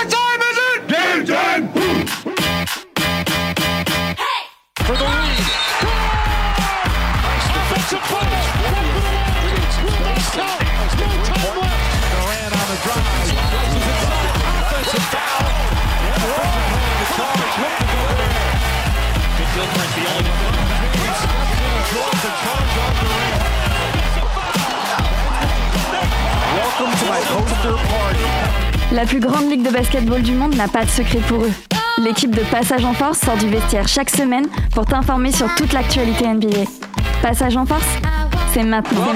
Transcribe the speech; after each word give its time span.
What 0.00 0.08
time 0.08 0.40
is 0.40 0.56
it? 0.56 0.80
For 4.86 4.96
the 4.96 5.04
lead. 5.04 5.40
La 28.92 29.06
plus 29.06 29.20
grande 29.20 29.59
basketball 29.80 30.20
du 30.20 30.32
monde 30.32 30.56
n'a 30.56 30.68
pas 30.68 30.84
de 30.84 30.90
secret 30.90 31.20
pour 31.26 31.42
eux. 31.42 31.52
L'équipe 32.04 32.36
de 32.36 32.42
Passage 32.50 32.84
en 32.84 32.92
Force 32.92 33.18
sort 33.20 33.38
du 33.38 33.48
vestiaire 33.48 33.88
chaque 33.88 34.10
semaine 34.10 34.46
pour 34.74 34.84
t'informer 34.84 35.32
sur 35.32 35.46
toute 35.54 35.72
l'actualité 35.72 36.26
NBA. 36.26 36.64
Passage 37.22 37.56
en 37.56 37.64
Force, 37.64 37.82
c'est 38.52 38.62
maintenant. 38.62 39.06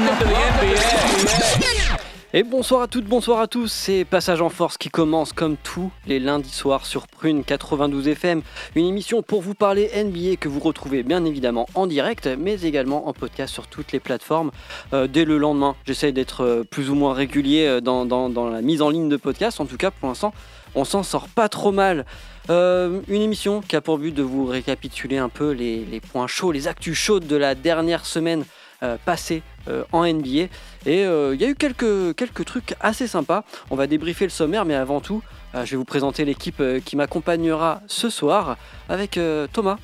Et 2.37 2.43
bonsoir 2.43 2.83
à 2.83 2.88
toutes, 2.88 3.05
bonsoir 3.05 3.38
à 3.38 3.47
tous, 3.47 3.69
c'est 3.69 4.05
Passage 4.05 4.43
en 4.43 4.48
Force 4.48 4.77
qui 4.77 4.88
commence 4.88 5.33
comme 5.33 5.56
tous 5.56 5.93
les 6.05 6.19
lundis 6.19 6.51
soirs 6.51 6.84
sur 6.84 7.07
Prune 7.07 7.45
92 7.45 8.09
FM, 8.09 8.43
une 8.74 8.87
émission 8.87 9.23
pour 9.23 9.41
vous 9.41 9.55
parler 9.55 9.88
NBA 9.95 10.34
que 10.41 10.48
vous 10.48 10.59
retrouvez 10.59 11.05
bien 11.05 11.24
évidemment 11.24 11.69
en 11.77 11.87
direct, 11.87 12.29
mais 12.37 12.60
également 12.62 13.07
en 13.07 13.12
podcast 13.12 13.55
sur 13.55 13.69
toutes 13.69 13.93
les 13.93 14.01
plateformes 14.01 14.51
euh, 14.95 15.07
dès 15.07 15.24
le 15.24 15.38
lendemain. 15.38 15.77
J'essaye 15.87 16.12
d'être 16.12 16.41
euh, 16.41 16.65
plus 16.65 16.91
ou 16.91 16.97
moins 16.97 17.15
régulier 17.15 17.66
euh, 17.69 17.80
dans, 17.80 18.51
la 18.51 18.62
mise 18.62 18.82
en 18.82 18.91
ligne 18.91 19.09
de 19.09 19.16
podcast, 19.16 19.60
en 19.60 19.66
tout 19.66 19.77
cas 19.77 19.93
pour 19.93 20.09
l'instant 20.09 20.35
on 20.74 20.85
s'en 20.85 21.05
sort 21.05 21.29
pas 21.29 21.48
trop 21.48 21.71
mal. 21.71 22.05
Une 22.48 23.02
émission 23.09 23.60
qui 23.60 23.77
a 23.77 23.80
pour 23.80 23.96
but 23.96 24.12
de 24.12 24.24
vous 24.24 24.45
récapituler 24.45 25.19
un 25.19 25.29
peu 25.29 25.52
les, 25.52 25.85
les 25.85 26.01
points 26.01 26.26
chauds, 26.26 26.51
les 26.51 26.66
actus 26.66 26.98
chaudes 26.98 27.29
de 27.29 27.37
la 27.37 27.54
dernière 27.54 28.04
semaine 28.04 28.45
euh, 28.85 28.96
passée 29.04 29.43
euh, 29.68 29.82
en 29.93 30.04
NBA. 30.07 30.49
Et 30.87 31.04
euh, 31.04 31.35
il 31.35 31.40
y 31.40 31.45
a 31.45 31.49
eu 31.49 31.54
quelques, 31.54 32.15
quelques 32.15 32.45
trucs 32.45 32.74
assez 32.80 33.07
sympas. 33.09 33.45
On 33.71 33.76
va 33.76 33.87
débriefer 33.87 34.24
le 34.26 34.30
sommaire, 34.30 34.65
mais 34.65 34.74
avant 34.74 35.01
tout, 35.01 35.23
euh, 35.54 35.65
je 35.65 35.73
vais 35.73 35.76
vous 35.76 35.85
présenter 35.85 36.24
l'équipe 36.24 36.63
qui 36.85 36.95
m'accompagnera 36.96 37.80
ce 37.88 38.10
soir 38.10 38.57
avec 38.88 39.16
euh, 39.18 39.46
Thomas. 39.52 39.79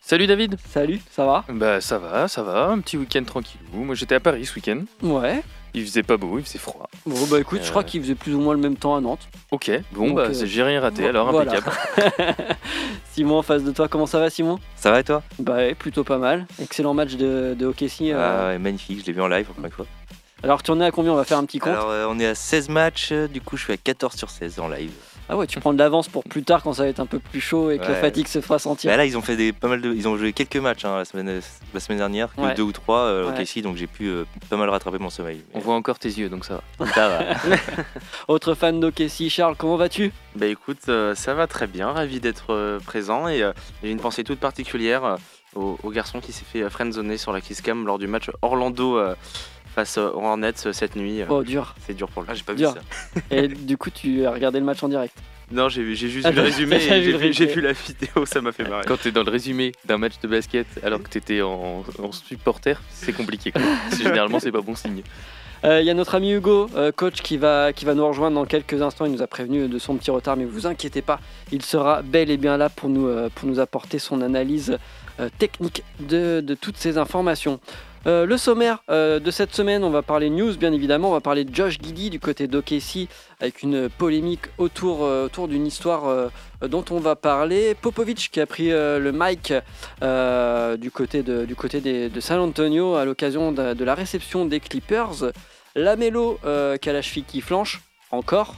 Salut 0.00 0.26
David 0.26 0.56
Salut, 0.68 1.00
ça 1.10 1.24
va? 1.26 1.44
Bah 1.48 1.80
ça 1.80 1.98
va, 1.98 2.28
ça 2.28 2.42
va, 2.42 2.66
un 2.68 2.80
petit 2.80 2.96
week-end 2.96 3.22
tranquillou. 3.24 3.62
Moi 3.84 3.94
j'étais 3.94 4.14
à 4.16 4.20
Paris 4.20 4.44
ce 4.46 4.54
week-end, 4.54 4.80
Ouais. 5.02 5.42
Il 5.76 5.84
faisait 5.86 6.02
pas 6.02 6.16
beau, 6.16 6.38
il 6.38 6.44
faisait 6.44 6.58
froid. 6.58 6.88
Bon 7.06 7.26
bah 7.30 7.38
écoute, 7.38 7.60
je 7.62 7.70
crois 7.70 7.82
Euh. 7.82 7.84
qu'il 7.84 8.00
faisait 8.02 8.14
plus 8.14 8.34
ou 8.34 8.40
moins 8.40 8.54
le 8.54 8.60
même 8.60 8.76
temps 8.76 8.96
à 8.96 9.00
Nantes. 9.00 9.28
Ok, 9.52 9.70
bon 9.92 10.08
Donc, 10.08 10.16
bah 10.16 10.22
euh, 10.30 10.44
j'ai 10.44 10.62
rien 10.62 10.80
raté 10.80 11.06
alors 11.06 11.30
voilà. 11.30 11.52
impeccable. 11.52 11.76
Simon 13.12 13.38
en 13.38 13.42
face 13.42 13.62
de 13.62 13.70
toi, 13.70 13.86
comment 13.88 14.06
ça 14.06 14.18
va 14.18 14.30
Simon? 14.30 14.58
Ça 14.74 14.90
va 14.90 15.00
et 15.00 15.04
toi? 15.04 15.22
Bah 15.38 15.56
ouais, 15.56 15.74
plutôt 15.74 16.02
pas 16.04 16.18
mal. 16.18 16.46
Excellent 16.60 16.94
match 16.94 17.14
de, 17.16 17.54
de 17.58 17.66
hockey 17.66 17.88
euh. 18.02 18.16
Ah 18.18 18.46
ouais, 18.48 18.58
Magnifique, 18.58 19.00
je 19.00 19.06
l'ai 19.06 19.12
vu 19.12 19.20
en 19.20 19.28
live 19.28 19.46
encore 19.50 19.64
une 19.64 19.70
fois. 19.70 19.86
Alors 20.42 20.62
tu 20.62 20.70
en 20.70 20.80
es 20.80 20.84
à 20.84 20.90
combien? 20.90 21.12
On 21.12 21.16
va 21.16 21.24
faire 21.24 21.38
un 21.38 21.44
petit 21.44 21.58
compte. 21.58 21.72
Alors 21.72 21.90
euh, 21.90 22.06
on 22.08 22.18
est 22.18 22.26
à 22.26 22.34
16 22.34 22.68
matchs, 22.68 23.12
du 23.12 23.40
coup 23.40 23.56
je 23.56 23.64
suis 23.64 23.72
à 23.72 23.76
14 23.76 24.14
sur 24.16 24.30
16 24.30 24.58
en 24.60 24.68
live. 24.68 24.92
Ah 25.28 25.36
ouais, 25.36 25.46
tu 25.46 25.58
prends 25.58 25.72
de 25.72 25.78
l'avance 25.78 26.08
pour 26.08 26.22
plus 26.24 26.42
tard 26.44 26.62
quand 26.62 26.72
ça 26.74 26.84
va 26.84 26.88
être 26.88 27.00
un 27.00 27.06
peu 27.06 27.18
plus 27.18 27.40
chaud 27.40 27.70
et 27.70 27.78
que 27.78 27.84
la 27.84 27.94
fatigue 27.96 28.28
se 28.28 28.40
fera 28.40 28.58
sentir. 28.58 28.90
Bah 28.90 28.96
là 28.96 29.04
ils 29.04 29.16
ont 29.18 29.22
fait 29.22 29.36
des 29.36 29.52
pas 29.52 29.66
mal 29.68 29.80
de 29.80 29.92
ils 29.92 30.06
ont 30.06 30.16
joué 30.16 30.32
quelques 30.32 30.56
matchs 30.56 30.84
hein, 30.84 30.98
la 30.98 31.04
semaine 31.04 31.40
la 31.74 31.80
semaine 31.80 31.98
dernière, 31.98 32.28
Ouais. 32.38 32.54
deux 32.54 32.62
ou 32.62 32.72
trois 32.72 32.98
euh, 33.00 33.30
Ouais. 33.30 33.62
donc 33.62 33.76
j'ai 33.76 33.86
pu 33.88 34.06
euh, 34.06 34.24
pas 34.48 34.56
mal 34.56 34.68
rattraper 34.68 34.98
mon 34.98 35.10
sommeil. 35.10 35.42
On 35.54 35.58
voit 35.58 35.74
encore 35.74 35.98
tes 35.98 36.08
yeux 36.10 36.28
donc 36.28 36.44
ça 36.44 36.60
va. 36.78 36.86
ça 36.92 37.08
va. 37.08 37.56
Autre 38.28 38.54
fan 38.54 38.78
d'Okessi, 38.80 39.30
Charles, 39.30 39.56
comment 39.56 39.76
vas-tu? 39.76 40.12
Bah 40.36 40.46
écoute, 40.46 40.78
euh, 40.88 41.14
ça 41.14 41.34
va 41.34 41.46
très 41.46 41.66
bien, 41.66 41.90
ravi 41.90 42.20
d'être 42.20 42.52
euh, 42.52 42.78
présent 42.80 43.26
et 43.28 43.42
euh, 43.42 43.52
j'ai 43.82 43.90
une 43.90 44.00
pensée 44.00 44.22
toute 44.24 44.38
particulière 44.38 45.04
euh, 45.04 45.16
au, 45.54 45.78
au 45.82 45.90
garçon 45.90 46.20
qui 46.20 46.32
s'est 46.32 46.44
fait 46.44 46.62
euh, 46.62 46.70
friendzoner 46.70 47.16
sur 47.16 47.32
la 47.32 47.40
kiss 47.40 47.62
cam 47.62 47.86
lors 47.86 47.98
du 47.98 48.06
match 48.06 48.30
Orlando 48.42 48.98
euh, 48.98 49.14
face 49.76 49.98
euh, 49.98 50.10
aux 50.10 50.22
Hornets 50.24 50.52
euh, 50.66 50.72
cette 50.72 50.96
nuit. 50.96 51.20
euh, 51.22 51.26
Oh 51.28 51.42
dur. 51.44 51.74
C'est 51.86 51.94
dur 51.94 52.08
pour 52.08 52.22
lui. 52.22 52.28
Ah 52.32 52.34
j'ai 52.34 52.42
pas 52.42 52.52
vu 52.54 52.58
Dur. 52.58 52.74
ça. 52.74 53.20
Et 53.30 53.46
du 53.46 53.76
coup, 53.76 53.90
tu 53.90 54.24
as 54.26 54.32
regardé 54.32 54.58
le 54.58 54.64
match 54.64 54.82
en 54.82 54.88
direct. 54.88 55.14
Non, 55.52 55.68
j'ai 55.68 55.94
j'ai 55.94 56.08
juste 56.08 56.26
Ah, 56.26 56.30
vu 56.32 56.38
le 56.38 56.42
résumé 56.42 56.74
et 56.90 57.00
vu 57.00 57.12
j'ai 57.12 57.12
le 57.12 57.18
vu, 57.52 57.54
vu 57.54 57.60
la 57.60 57.72
vidéo, 57.72 58.26
ça 58.26 58.40
m'a 58.40 58.50
fait 58.50 58.68
marrer. 58.68 58.82
Quand 58.84 58.96
t'es 59.00 59.12
dans 59.12 59.22
le 59.22 59.30
résumé 59.30 59.70
d'un 59.84 59.96
match 59.98 60.14
de 60.20 60.26
basket 60.26 60.66
alors 60.82 61.00
que 61.00 61.08
t'étais 61.08 61.40
en, 61.40 61.84
en 62.02 62.10
supporter, 62.10 62.80
c'est 62.90 63.12
compliqué. 63.12 63.52
quoi. 63.52 63.62
Généralement 63.96 64.40
c'est 64.40 64.50
pas 64.50 64.60
bon 64.62 64.74
signe. 64.74 65.02
Euh, 65.64 65.80
Il 65.80 65.86
y 65.86 65.90
a 65.90 65.94
notre 65.94 66.16
ami 66.16 66.32
Hugo, 66.32 66.68
euh, 66.74 66.90
coach, 66.92 67.22
qui 67.22 67.36
va, 67.36 67.72
qui 67.72 67.84
va 67.84 67.94
nous 67.94 68.06
rejoindre 68.06 68.34
dans 68.34 68.44
quelques 68.44 68.82
instants. 68.82 69.06
Il 69.06 69.12
nous 69.12 69.22
a 69.22 69.26
prévenu 69.28 69.68
de 69.68 69.78
son 69.78 69.94
petit 69.96 70.10
retard, 70.10 70.36
mais 70.36 70.44
vous 70.44 70.66
inquiétez 70.66 71.00
pas, 71.00 71.18
il 71.52 71.62
sera 71.62 72.02
bel 72.02 72.28
et 72.30 72.36
bien 72.38 72.56
là 72.56 72.68
pour 72.68 72.88
nous, 72.88 73.06
euh, 73.06 73.28
pour 73.34 73.48
nous 73.48 73.58
apporter 73.60 73.98
son 74.00 74.20
analyse 74.22 74.78
euh, 75.20 75.28
technique 75.38 75.82
de, 76.00 76.40
de 76.40 76.54
toutes 76.54 76.76
ces 76.76 76.98
informations. 76.98 77.60
Euh, 78.06 78.24
le 78.24 78.36
sommaire 78.36 78.84
euh, 78.88 79.18
de 79.18 79.30
cette 79.32 79.52
semaine, 79.52 79.82
on 79.82 79.90
va 79.90 80.02
parler 80.02 80.30
news 80.30 80.56
bien 80.56 80.72
évidemment, 80.72 81.08
on 81.08 81.12
va 81.12 81.20
parler 81.20 81.44
de 81.44 81.52
Josh 81.52 81.78
Giddy 81.82 82.08
du 82.08 82.20
côté 82.20 82.46
d'OKC 82.46 83.08
avec 83.40 83.62
une 83.62 83.88
polémique 83.88 84.42
autour, 84.58 85.04
euh, 85.04 85.28
d'une 85.48 85.66
histoire 85.66 86.30
dont 86.62 86.84
on 86.90 87.00
va 87.00 87.16
parler. 87.16 87.74
Popovic 87.74 88.30
qui 88.30 88.40
a 88.40 88.46
pris 88.46 88.70
le 88.70 89.10
mic 89.12 89.52
du 90.80 90.90
côté, 90.90 91.22
de, 91.22 92.20
San 92.20 92.38
Antonio 92.40 92.94
à 92.94 93.04
l'occasion 93.04 93.52
de, 93.52 93.74
de 93.74 93.84
la 93.84 93.94
réception 93.94 94.46
des 94.46 94.60
Clippers. 94.60 95.32
Lamelo 95.74 96.38
qui 96.80 96.88
a 96.88 96.92
la 96.92 97.02
cheville 97.02 97.24
qui 97.24 97.40
flanche, 97.40 97.82
encore. 98.10 98.54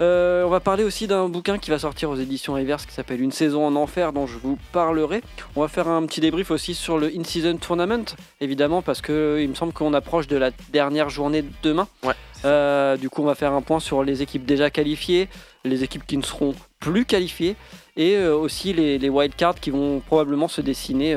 Euh, 0.00 0.42
on 0.44 0.48
va 0.48 0.60
parler 0.60 0.82
aussi 0.82 1.06
d'un 1.06 1.28
bouquin 1.28 1.58
qui 1.58 1.70
va 1.70 1.78
sortir 1.78 2.10
aux 2.10 2.16
éditions 2.16 2.54
Reverse 2.54 2.84
qui 2.84 2.92
s'appelle 2.92 3.20
Une 3.20 3.32
saison 3.32 3.66
en 3.66 3.76
enfer 3.76 4.12
dont 4.12 4.26
je 4.26 4.38
vous 4.38 4.58
parlerai. 4.72 5.22
On 5.54 5.60
va 5.60 5.68
faire 5.68 5.88
un 5.88 6.04
petit 6.06 6.20
débrief 6.20 6.50
aussi 6.50 6.74
sur 6.74 6.98
le 6.98 7.08
In-Season 7.08 7.56
Tournament, 7.58 8.04
évidemment, 8.40 8.82
parce 8.82 9.00
que 9.00 9.38
il 9.40 9.48
me 9.48 9.54
semble 9.54 9.72
qu'on 9.72 9.94
approche 9.94 10.26
de 10.26 10.36
la 10.36 10.50
dernière 10.72 11.10
journée 11.10 11.42
de 11.42 11.52
demain. 11.62 11.86
Ouais. 12.02 12.14
Euh, 12.44 12.96
du 12.96 13.08
coup, 13.08 13.22
on 13.22 13.26
va 13.26 13.34
faire 13.34 13.52
un 13.52 13.62
point 13.62 13.80
sur 13.80 14.02
les 14.02 14.20
équipes 14.20 14.44
déjà 14.44 14.68
qualifiées, 14.68 15.28
les 15.64 15.84
équipes 15.84 16.06
qui 16.06 16.16
ne 16.16 16.22
seront 16.22 16.54
plus 16.80 17.04
qualifiées, 17.04 17.56
et 17.96 18.16
euh, 18.16 18.36
aussi 18.36 18.72
les, 18.72 18.98
les 18.98 19.08
wildcards 19.08 19.60
qui 19.60 19.70
vont 19.70 20.00
probablement 20.00 20.48
se 20.48 20.60
dessiner 20.60 21.14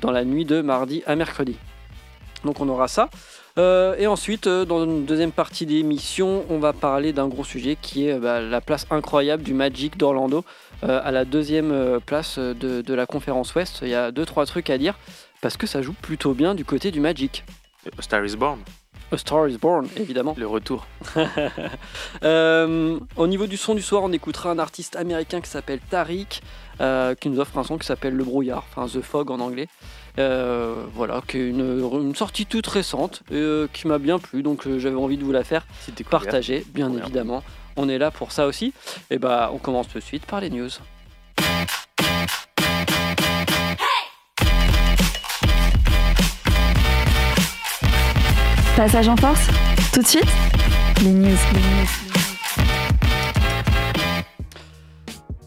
dans 0.00 0.10
la 0.10 0.24
nuit 0.24 0.44
de 0.44 0.62
mardi 0.62 1.02
à 1.06 1.16
mercredi. 1.16 1.56
Donc 2.44 2.60
on 2.60 2.68
aura 2.68 2.88
ça. 2.88 3.10
Euh, 3.58 3.94
et 3.98 4.06
ensuite, 4.06 4.46
euh, 4.46 4.64
dans 4.64 4.84
une 4.84 5.04
deuxième 5.06 5.32
partie 5.32 5.64
d'émission, 5.64 6.44
on 6.50 6.58
va 6.58 6.72
parler 6.72 7.12
d'un 7.12 7.28
gros 7.28 7.44
sujet 7.44 7.76
qui 7.80 8.06
est 8.06 8.18
bah, 8.18 8.40
la 8.40 8.60
place 8.60 8.86
incroyable 8.90 9.42
du 9.42 9.54
Magic 9.54 9.96
d'Orlando 9.96 10.44
euh, 10.84 11.00
à 11.02 11.10
la 11.10 11.24
deuxième 11.24 12.00
place 12.04 12.38
de, 12.38 12.82
de 12.82 12.94
la 12.94 13.06
conférence 13.06 13.54
Ouest. 13.54 13.78
Il 13.82 13.88
y 13.88 13.94
a 13.94 14.12
deux 14.12 14.26
trois 14.26 14.44
trucs 14.44 14.68
à 14.68 14.76
dire 14.76 14.98
parce 15.40 15.56
que 15.56 15.66
ça 15.66 15.80
joue 15.80 15.94
plutôt 15.94 16.34
bien 16.34 16.54
du 16.54 16.64
côté 16.64 16.90
du 16.90 17.00
Magic. 17.00 17.44
A 17.98 18.02
Star 18.02 18.24
is 18.24 18.36
Born. 18.36 18.60
A 19.12 19.16
Star 19.16 19.46
is 19.48 19.56
Born, 19.56 19.86
évidemment. 19.96 20.34
Le 20.36 20.46
retour. 20.46 20.86
Euh, 22.24 22.98
au 23.16 23.26
niveau 23.26 23.46
du 23.46 23.56
son 23.56 23.74
du 23.74 23.82
soir, 23.82 24.02
on 24.02 24.12
écoutera 24.12 24.50
un 24.50 24.58
artiste 24.58 24.96
américain 24.96 25.40
qui 25.40 25.50
s'appelle 25.50 25.80
Tariq, 25.90 26.40
euh, 26.80 27.14
qui 27.14 27.28
nous 27.28 27.38
offre 27.40 27.58
un 27.58 27.62
son 27.62 27.78
qui 27.78 27.86
s'appelle 27.86 28.14
Le 28.14 28.24
Brouillard, 28.24 28.64
enfin 28.70 28.86
The 28.86 29.02
Fog 29.02 29.30
en 29.30 29.38
anglais. 29.40 29.68
Euh, 30.18 30.74
voilà, 30.94 31.22
qui 31.26 31.36
est 31.36 31.48
une, 31.48 31.80
une 31.80 32.14
sortie 32.14 32.46
toute 32.46 32.66
récente, 32.66 33.22
euh, 33.32 33.68
qui 33.72 33.86
m'a 33.86 33.98
bien 33.98 34.18
plu, 34.18 34.42
donc 34.42 34.66
euh, 34.66 34.78
j'avais 34.78 34.96
envie 34.96 35.18
de 35.18 35.24
vous 35.24 35.32
la 35.32 35.44
faire 35.44 35.66
partager, 36.10 36.64
bien 36.72 36.90
évidemment. 36.92 37.42
On 37.76 37.88
est 37.88 37.98
là 37.98 38.10
pour 38.10 38.32
ça 38.32 38.46
aussi. 38.46 38.72
Et 39.10 39.18
bah, 39.18 39.50
on 39.52 39.58
commence 39.58 39.88
tout 39.88 39.98
de 39.98 40.04
suite 40.04 40.24
par 40.24 40.40
les 40.40 40.48
news. 40.48 40.70
Passage 48.76 49.08
en 49.08 49.16
Force, 49.16 49.48
tout 49.92 50.02
de 50.02 50.06
suite, 50.06 50.28
les 51.02 51.10
news. 51.10 52.05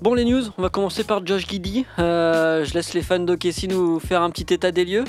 Bon, 0.01 0.13
les 0.13 0.23
news, 0.23 0.43
on 0.57 0.61
va 0.61 0.69
commencer 0.69 1.03
par 1.03 1.25
Josh 1.25 1.45
Giddy. 1.47 1.85
Euh, 1.99 2.63
je 2.63 2.73
laisse 2.73 2.93
les 2.93 3.01
fans 3.01 3.19
d'Okessi 3.19 3.67
nous 3.67 3.99
faire 3.99 4.21
un 4.21 4.29
petit 4.29 4.53
état 4.53 4.71
des 4.71 4.85
lieux. 4.85 5.03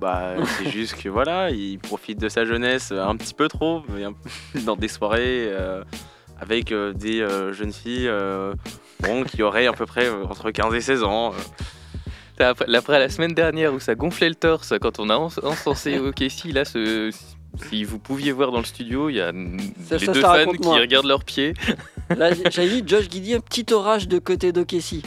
Bah, 0.00 0.34
c'est 0.58 0.68
juste 0.70 1.00
que 1.02 1.08
voilà, 1.08 1.50
il 1.50 1.78
profite 1.78 2.20
de 2.20 2.28
sa 2.28 2.44
jeunesse 2.44 2.90
euh, 2.92 3.02
un 3.02 3.16
petit 3.16 3.32
peu 3.32 3.48
trop, 3.48 3.82
dans 4.66 4.76
des 4.76 4.88
soirées 4.88 5.46
euh, 5.48 5.82
avec 6.38 6.70
euh, 6.70 6.92
des 6.92 7.20
euh, 7.22 7.52
jeunes 7.54 7.72
filles 7.72 8.08
euh, 8.08 8.52
bon, 9.00 9.24
qui 9.24 9.42
auraient 9.42 9.66
à 9.66 9.72
peu 9.72 9.86
près 9.86 10.10
entre 10.10 10.50
15 10.50 10.74
et 10.74 10.80
16 10.82 11.02
ans. 11.04 11.32
Après, 12.38 12.74
après 12.74 12.98
la 12.98 13.08
semaine 13.08 13.32
dernière 13.32 13.72
où 13.72 13.80
ça 13.80 13.94
gonflait 13.94 14.28
le 14.28 14.34
torse 14.34 14.74
quand 14.82 14.98
on 14.98 15.08
a 15.08 15.16
ens- 15.16 15.38
encensé 15.42 15.98
OKC, 15.98 16.52
là, 16.52 16.66
ce, 16.66 17.10
si 17.70 17.84
vous 17.84 17.98
pouviez 17.98 18.32
voir 18.32 18.52
dans 18.52 18.58
le 18.58 18.64
studio, 18.64 19.08
il 19.08 19.14
y 19.16 19.20
a 19.22 19.32
Ça- 19.88 19.96
les 19.96 20.04
ça, 20.06 20.12
deux 20.12 20.20
ça 20.20 20.44
fans 20.44 20.50
qui 20.52 20.68
regardent 20.68 21.06
leurs 21.06 21.24
pieds. 21.24 21.54
Là, 22.16 22.30
j'avais 22.50 22.68
dit 22.68 22.82
Josh 22.86 23.08
Giddy, 23.10 23.34
un 23.34 23.40
petit 23.40 23.72
orage 23.72 24.08
de 24.08 24.18
côté 24.18 24.52
d'Okessi. 24.52 25.02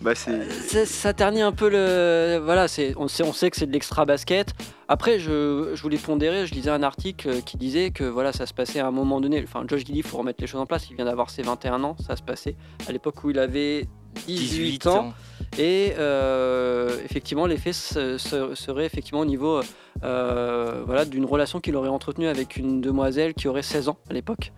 Bah, 0.00 0.14
c'est. 0.14 0.84
Ça, 0.84 1.12
ternit 1.14 1.40
un 1.40 1.52
peu 1.52 1.68
le. 1.70 2.38
Voilà, 2.44 2.68
c'est, 2.68 2.94
on, 2.98 3.08
sait, 3.08 3.22
on 3.22 3.32
sait 3.32 3.50
que 3.50 3.56
c'est 3.56 3.66
de 3.66 3.72
l'extra 3.72 4.04
basket. 4.04 4.50
Après, 4.86 5.18
je, 5.18 5.70
je 5.74 5.80
voulais 5.82 5.96
pondérer, 5.96 6.46
je 6.46 6.52
lisais 6.52 6.68
un 6.70 6.82
article 6.82 7.28
euh, 7.28 7.40
qui 7.40 7.56
disait 7.56 7.90
que 7.90 8.04
voilà, 8.04 8.32
ça 8.34 8.44
se 8.44 8.52
passait 8.52 8.80
à 8.80 8.86
un 8.86 8.90
moment 8.90 9.18
donné. 9.22 9.42
Enfin, 9.42 9.64
Josh 9.66 9.80
Giddy, 9.86 10.00
il 10.00 10.02
faut 10.02 10.18
remettre 10.18 10.42
les 10.42 10.46
choses 10.46 10.60
en 10.60 10.66
place. 10.66 10.88
Il 10.90 10.96
vient 10.96 11.06
d'avoir 11.06 11.30
ses 11.30 11.40
21 11.42 11.82
ans. 11.84 11.96
Ça 12.06 12.16
se 12.16 12.22
passait 12.22 12.54
à 12.86 12.92
l'époque 12.92 13.24
où 13.24 13.30
il 13.30 13.38
avait 13.38 13.86
18, 14.26 14.86
ans. 14.88 15.14
Et 15.58 15.94
euh, 15.98 16.98
effectivement, 17.04 17.46
l'effet 17.46 17.72
se- 17.72 18.18
se- 18.18 18.54
serait 18.54 18.84
effectivement 18.84 19.20
au 19.20 19.24
niveau 19.24 19.60
euh, 20.02 20.82
voilà, 20.84 21.04
d'une 21.06 21.24
relation 21.24 21.60
qu'il 21.60 21.76
aurait 21.76 21.88
entretenue 21.88 22.28
avec 22.28 22.56
une 22.58 22.80
demoiselle 22.82 23.32
qui 23.32 23.48
aurait 23.48 23.62
16 23.62 23.88
ans 23.88 23.96
à 24.10 24.12
l'époque. 24.12 24.52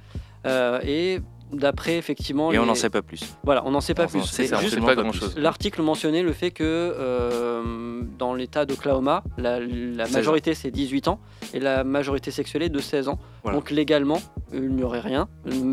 Euh, 0.47 0.81
et 0.85 1.21
d'après, 1.53 1.97
effectivement. 1.97 2.53
Et 2.53 2.59
on 2.59 2.67
n'en 2.67 2.75
sait 2.75 2.91
pas 2.91 3.03
plus. 3.03 3.37
Voilà, 3.45 3.65
on 3.67 3.71
n'en 3.71 3.81
sait 3.81 3.95
pas 3.95 4.05
On 4.05 4.09
plus. 4.09 4.21
on 4.21 4.61
juste 4.61 4.81
pas 4.85 4.95
grand-chose. 4.95 5.35
plus. 5.35 5.43
L'article 5.43 5.83
mentionnait 5.83 6.23
le 6.23 6.33
fait 6.33 6.51
que 6.51 6.65
euh, 6.65 8.03
dans 8.19 8.35
l'état 8.35 8.65
d'Oklahoma, 8.67 9.23
la, 9.39 9.61
la 9.61 10.07
16 10.07 10.15
majorité 10.15 10.55
c'est 10.55 10.71
18 10.71 11.09
ans 11.09 11.21
et 11.55 11.61
la 11.61 11.85
majorité 11.85 12.31
sexuelle 12.31 12.63
est 12.63 12.69
de 12.69 12.81
16 12.81 13.09
ans. 13.09 13.19
Voilà. 13.43 13.59
Donc 13.59 13.71
légalement, 13.71 14.21
il 14.53 14.71
n'y 14.71 14.83
aurait 14.83 15.01
rien. 15.01 15.29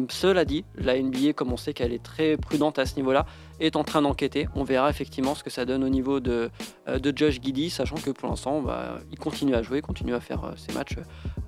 Cela 0.09 0.45
dit, 0.45 0.63
la 0.75 0.99
NBA, 1.01 1.33
comme 1.33 1.51
on 1.51 1.57
sait 1.57 1.73
qu'elle 1.73 1.93
est 1.93 2.03
très 2.03 2.37
prudente 2.37 2.79
à 2.79 2.85
ce 2.85 2.95
niveau-là, 2.95 3.25
est 3.59 3.75
en 3.75 3.83
train 3.83 4.01
d'enquêter. 4.01 4.47
On 4.55 4.63
verra 4.63 4.89
effectivement 4.89 5.35
ce 5.35 5.43
que 5.43 5.49
ça 5.49 5.65
donne 5.65 5.83
au 5.83 5.89
niveau 5.89 6.19
de, 6.19 6.49
euh, 6.87 6.99
de 6.99 7.13
Josh 7.15 7.39
Giddy, 7.41 7.69
sachant 7.69 7.95
que 7.95 8.09
pour 8.09 8.29
l'instant, 8.29 8.61
bah, 8.61 8.99
il 9.11 9.17
continue 9.19 9.55
à 9.55 9.61
jouer, 9.61 9.79
il 9.79 9.81
continue 9.81 10.13
à 10.13 10.19
faire 10.19 10.43
euh, 10.43 10.51
ses 10.55 10.73
matchs 10.73 10.97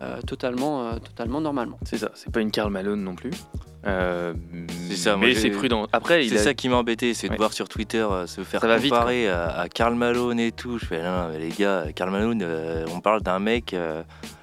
euh, 0.02 0.22
totalement, 0.22 0.88
euh, 0.88 0.98
totalement 1.00 1.42
normalement. 1.42 1.78
C'est 1.84 1.98
ça, 1.98 2.12
c'est 2.16 2.32
pas 2.32 2.42
une 2.42 2.52
Karl 2.52 2.72
Malone 2.72 3.04
non 3.04 3.16
plus. 3.16 3.32
Euh, 3.88 4.34
ça, 4.96 5.16
mais 5.18 5.36
c'est 5.36 5.50
prudent. 5.52 5.88
Après, 5.94 6.24
C'est 6.28 6.38
a... 6.38 6.40
ça 6.40 6.54
qui 6.54 6.70
m'a 6.70 6.78
embêté, 6.78 7.14
c'est 7.14 7.28
de 7.28 7.32
Ouais. 7.34 7.38
voir 7.38 7.54
sur 7.54 7.70
Twitter 7.70 8.00
euh, 8.10 8.26
se 8.28 8.42
faire 8.42 8.62
Ça 8.62 8.68
va 8.68 8.78
vite, 8.78 8.92
comparer 8.92 9.28
à, 9.28 9.60
à 9.62 9.70
Karl 9.70 9.94
Malone 9.96 10.40
et 10.40 10.52
tout. 10.52 10.78
Je 10.80 10.86
fais, 10.86 11.04
non, 11.04 11.30
mais 11.32 11.40
les 11.40 11.50
gars, 11.50 11.86
Karl 11.94 12.10
Malone, 12.12 12.42
euh, 12.44 12.86
on 12.94 13.00
parle 13.02 13.22
d'un 13.22 13.40
mec, 13.40 13.76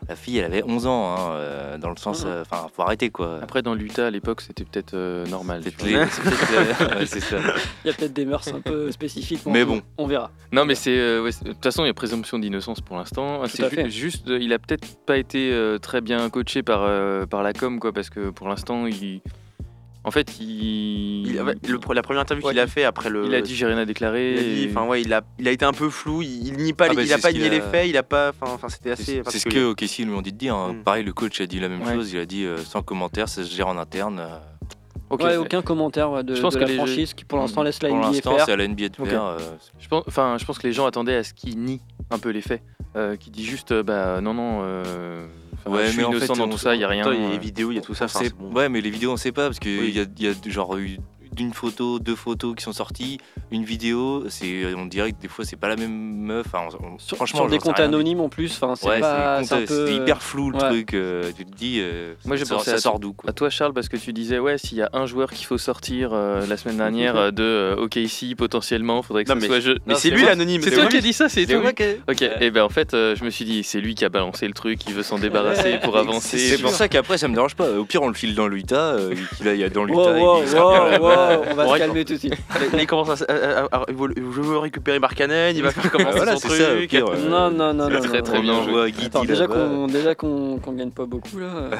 la 0.09 0.17
fille, 0.17 0.39
elle 0.39 0.45
avait 0.47 0.63
11 0.65 0.87
ans, 0.87 1.15
hein, 1.17 1.33
euh, 1.35 1.79
dans 1.79 1.91
le 1.91 1.97
sens, 1.97 2.25
Mhm. 2.25 2.31
euh, 2.31 2.43
enfin, 2.43 2.67
faut 2.75 2.83
arrêter 2.83 3.11
quoi. 3.11 3.39
Après, 3.43 3.63
dans 3.63 3.75
l'Utah 3.75 4.07
à 4.07 4.11
l'époque, 4.11 4.41
c'était 4.41 4.65
peut-être 4.65 4.95
euh, 4.95 5.25
normal. 5.27 5.63
C'est 5.79 5.85
euh, 5.85 6.99
ouais, 6.99 7.07
ça. 7.07 7.37
Il 7.85 7.89
y 7.89 7.91
a 7.91 7.95
peut-être 7.95 8.13
des 8.13 8.25
mœurs 8.27 8.47
un 8.49 8.61
peu 8.61 8.91
spécifiques, 8.93 9.41
Mais 9.47 9.63
on- 9.63 9.67
bon. 9.67 9.83
on 9.99 10.07
verra. 10.07 10.31
Non, 10.53 10.65
mais 10.65 10.75
c'est. 10.75 10.97
euh, 10.99 11.23
ouais, 11.23 11.31
de 11.45 11.53
toute 11.53 11.63
façon, 11.63 11.85
il 11.85 11.87
y 11.87 11.91
a 11.91 11.95
présomption 11.95 12.39
d'innocence 12.39 12.81
pour 12.81 12.97
l'instant. 12.97 13.43
C'est 13.47 13.71
ju- 13.71 13.91
juste, 13.91 14.25
il 14.29 14.53
a 14.53 14.59
peut-être 14.59 14.87
pas 15.07 15.17
été 15.17 15.53
euh, 15.53 15.79
très 15.79 16.01
bien 16.01 16.29
coaché 16.31 16.63
par, 16.63 16.83
euh, 16.83 17.25
par 17.27 17.43
la 17.43 17.53
com, 17.53 17.79
quoi, 17.81 17.93
parce 17.93 18.11
que 18.11 18.31
pour 18.31 18.49
l'instant, 18.49 18.87
il. 18.87 19.21
En 20.05 20.11
fait, 20.11 20.39
il. 20.41 21.27
Il- 21.29 21.41
ouais, 21.43 21.55
le- 21.69 21.95
la 21.95 22.03
première 22.03 22.23
interview 22.23 22.45
Ouais, 22.45 22.53
qu'il 22.53 22.61
a 22.61 22.67
fait 22.67 22.85
après 22.85 23.09
le. 23.09 23.25
il 23.27 23.35
a 23.35 23.41
dit 23.41 23.55
j'ai 23.55 23.67
rien 23.67 23.79
à 23.79 23.85
déclarer. 23.85 24.33
il 24.33 24.39
a 24.39 24.43
dit- 24.43 24.65
et- 24.65 24.71
enfin 24.71 24.85
ouais, 24.87 25.01
il 25.03 25.13
a, 25.13 25.23
il 25.39 25.47
a 25.47 25.53
été 25.53 25.65
un 25.65 25.73
peu 25.73 25.91
flou. 25.91 26.23
Il, 26.23 26.49
il 26.49 26.57
nie 26.57 26.73
pas, 26.73 26.87
Ah 26.87 26.89
les- 26.91 26.97
bah, 26.97 27.03
il 27.05 27.13
a 27.13 27.19
pas 27.19 27.33
nié 27.33 27.49
les 27.49 27.61
faits. 27.61 27.89
Il 27.89 27.97
a 27.97 28.03
pas, 28.03 28.33
enfin, 28.41 28.69
c'était 28.69 28.91
assez. 28.91 29.23
C'est 29.25 29.31
c'est 29.31 29.39
ce 29.39 29.49
que 29.49 29.71
OKC 29.71 29.99
lui 30.05 30.13
ont 30.13 30.23
dit 30.23 30.33
de 30.33 30.39
dire. 30.39 30.55
hein. 30.57 30.73
Mm. 30.73 30.83
Pareil, 30.83 31.05
le 31.05 31.13
coach 31.13 31.41
a 31.41 31.47
dit 31.47 31.61
la 31.61 31.69
même 31.69 31.83
Ouais. 31.83 31.95
chose. 31.95 32.13
Il 32.13 32.19
a 32.19 32.27
dit 32.27 32.45
euh, 32.45 32.59
sans 32.59 32.83
commentaire, 32.83 33.29
ça 33.29 33.45
se 33.45 33.55
gère 33.55 33.69
en 33.69 33.79
interne. 33.79 34.19
euh, 34.19 34.39
Ok. 35.11 35.23
Ouais, 35.25 35.37
aucun 35.37 35.61
commentaire 35.61 36.11
ouais, 36.11 36.25
de, 36.25 36.35
Je 36.35 36.41
pense 36.41 36.55
de 36.55 36.59
que 36.59 36.63
la 36.65 36.69
les 36.69 36.73
jeux- 36.75 36.79
franchise 36.87 37.13
qui 37.15 37.25
pour 37.27 37.39
l'instant 37.39 37.63
laisse 37.63 37.83
la 37.83 37.91
Pour 37.91 37.99
NBA 37.99 38.07
l'instant, 38.09 38.35
faire. 38.37 38.47
c'est 38.47 38.53
à 38.53 38.57
la 38.57 38.65
NBA 38.67 38.89
de 38.89 38.97
faire. 39.05 39.25
euh, 39.25 39.39
Je 39.79 39.87
pense, 39.89 40.05
enfin, 40.09 40.37
je 40.41 40.45
pense 40.47 40.59
que 40.59 40.67
les 40.67 40.73
gens 40.73 40.87
attendaient 40.87 41.17
à 41.17 41.23
ce 41.23 41.35
qu'il 41.35 41.59
nie 41.59 41.81
un 42.11 42.19
peu 42.19 42.31
les 42.31 42.41
faits, 42.41 42.63
euh, 42.97 43.17
qu'il 43.17 43.33
dit 43.33 43.45
juste, 43.45 43.73
euh, 43.73 43.83
bah 43.83 44.21
non, 44.21 44.35
non, 44.35 44.61
euh, 44.63 45.27
Ouais, 45.67 45.87
je 45.87 45.91
suis 45.91 45.99
mais 45.99 46.05
en 46.05 46.11
innocent 46.11 46.35
fait, 46.35 46.41
dans 46.41 46.49
tout 46.49 46.59
ça, 46.59 46.75
il 46.75 46.81
y 46.81 46.85
a 46.85 46.89
rien. 46.89 47.05
Il 47.13 47.21
y 47.21 47.25
a 47.25 47.29
euh. 47.29 47.31
les 47.33 47.39
vidéos, 47.39 47.71
il 47.71 47.77
y 47.77 47.79
a 47.79 47.83
tout 47.83 47.95
ça. 47.95 48.07
enfin, 48.07 48.21
bon. 48.39 48.53
Ouais, 48.53 48.69
mais 48.69 48.81
les 48.81 48.91
vidéos, 48.91 49.13
on 49.13 49.17
sait 49.17 49.31
pas 49.33 49.47
parce 49.47 49.59
qu'il 49.61 49.79
Oui. 49.81 49.93
y, 49.93 50.01
a, 50.01 50.05
il 50.19 50.25
y 50.25 50.29
a 50.29 50.33
genre 50.51 50.77
eu 50.77 50.99
d'une 51.33 51.53
photo, 51.53 51.99
deux 51.99 52.15
photos 52.17 52.55
qui 52.57 52.63
sont 52.63 52.73
sorties, 52.73 53.19
une 53.51 53.65
vidéo. 53.65 54.25
C'est, 54.29 54.75
on 54.77 54.87
dirait 54.87 55.13
que 55.13 55.21
des 55.21 55.29
fois, 55.29 55.45
c'est 55.45 55.57
pas 55.57 55.69
la 55.69 55.77
même 55.77 55.93
meuf. 56.17 56.47
Enfin, 56.47 56.69
on- 56.81 56.99
Sur, 56.99 57.17
franchement, 57.17 57.41
sur 57.41 57.49
des 57.49 57.59
comptes 57.59 57.81
anonymes 57.81 58.21
en 58.21 58.29
plus, 58.29 58.53
enfin, 58.61 58.75
c'est 58.77 58.89
Ouais, 58.89 59.01
pas, 59.01 59.39
c'est, 59.43 59.49
c'est 59.49 59.55
un 59.55 59.59
compte- 59.59 59.69
peu 59.69 59.87
c'est 59.87 59.95
hyper 59.95 60.23
flou 60.23 60.51
le 60.51 60.59
ouais. 60.59 60.69
truc. 60.69 60.95
euh, 60.95 61.31
tu 61.37 61.45
te 61.45 61.55
dis, 61.57 61.79
euh, 61.81 62.15
Moi, 62.25 62.37
j'ai 62.37 62.45
ça, 62.45 62.55
pensé 62.57 62.71
ça 62.71 62.77
à 62.77 62.79
sort 62.79 62.93
toi- 62.93 63.01
d'où 63.01 63.13
quoi. 63.15 63.31
À 63.31 63.33
toi, 63.33 63.51
Charles, 63.51 63.73
parce 63.73 63.89
que 63.89 63.97
tu 63.97 64.13
disais, 64.13 64.39
ouais, 64.39 64.59
s'il 64.59 64.79
y 64.79 64.83
a 64.83 64.91
un 64.93 65.07
joueur 65.07 65.31
qu'il 65.33 65.47
faut 65.47 65.59
sortir 65.59 66.11
euh, 66.13 66.47
la 66.47 66.57
semaine 66.57 66.77
dernière 66.77 67.17
euh, 67.17 67.31
de 67.33 67.43
euh, 67.43 67.77
OKC, 67.77 68.35
potentiellement, 68.37 69.03
faudrait 69.03 69.25
que 69.25 69.29
Non, 69.33 69.37
ça 69.37 69.41
mais- 69.41 69.47
soit 69.47 69.61
je. 69.61 69.73
Mais 69.87 69.95
c'est 69.95 70.11
lui 70.11 70.25
l'anonyme. 70.25 70.61
C'est 70.63 70.71
toi 70.73 70.87
qui 70.87 70.97
as 70.97 71.01
dit 71.01 71.13
ça, 71.13 71.29
c'est 71.29 71.47
qui- 71.47 71.55
Ok, 71.57 72.23
et 72.41 72.51
ben 72.51 72.63
en 72.63 72.69
fait, 72.69 72.95
euh, 72.95 73.17
je 73.17 73.25
me 73.25 73.31
suis 73.31 73.45
dit, 73.45 73.63
c'est 73.63 73.81
lui 73.81 73.95
qui 73.95 74.05
a 74.05 74.09
balancé 74.09 74.47
le 74.47 74.53
truc, 74.55 74.81
il 74.87 74.95
veut 74.95 75.03
s'en 75.03 75.19
débarrasser 75.19 75.79
pour 75.83 75.97
avancer. 75.97 76.39
C'est 76.39 76.61
pour 76.63 76.71
ça 76.73 76.89
qu'après, 76.89 77.19
ça 77.19 77.29
me 77.29 77.35
dérange 77.35 77.55
pas. 77.57 77.71
Au 77.71 77.85
pire, 77.85 78.03
on 78.03 78.09
le 78.09 78.15
file 78.15 78.35
dans 78.35 78.49
l'Utah. 78.49 78.93
euh, 78.95 79.15
qu'il 79.37 79.49
aille 79.49 79.69
dans 79.71 79.85
l'Utah. 79.85 80.13
Wow, 81.29 81.45
on 81.51 81.55
va 81.55 81.69
se 81.69 81.79
calmer 81.79 82.05
tout 82.05 82.13
de 82.15 82.19
suite. 82.19 82.33
Là, 82.73 82.79
il 82.81 82.87
commence 82.87 83.23
à, 83.23 83.25
à- 83.29 83.61
à- 83.65 83.77
à- 83.81 83.85
il 83.89 83.95
veut- 83.95 84.15
je 84.17 84.41
veux 84.41 84.59
récupérer 84.59 84.99
Markkanen, 84.99 85.55
il 85.57 85.63
va 85.63 85.71
faire 85.71 85.91
commencer 85.91 86.13
Voilà, 86.17 86.37
son 86.37 86.49
truc. 86.49 86.89
pire, 86.91 87.07
euh, 87.09 87.29
Non, 87.29 87.51
non, 87.51 87.73
non, 87.75 87.89
très, 88.01 88.23
très 88.23 88.41
bien 88.41 88.63
joué. 88.63 88.93
déjà 89.27 89.47
qu'on 89.47 89.87
déjà 89.87 90.15
qu'on 90.15 90.59
qu'on 90.59 90.73
gagne 90.73 90.91
pas 90.91 91.07
beaucoup 91.07 91.39
là, 91.39 91.47
euh, 91.47 91.71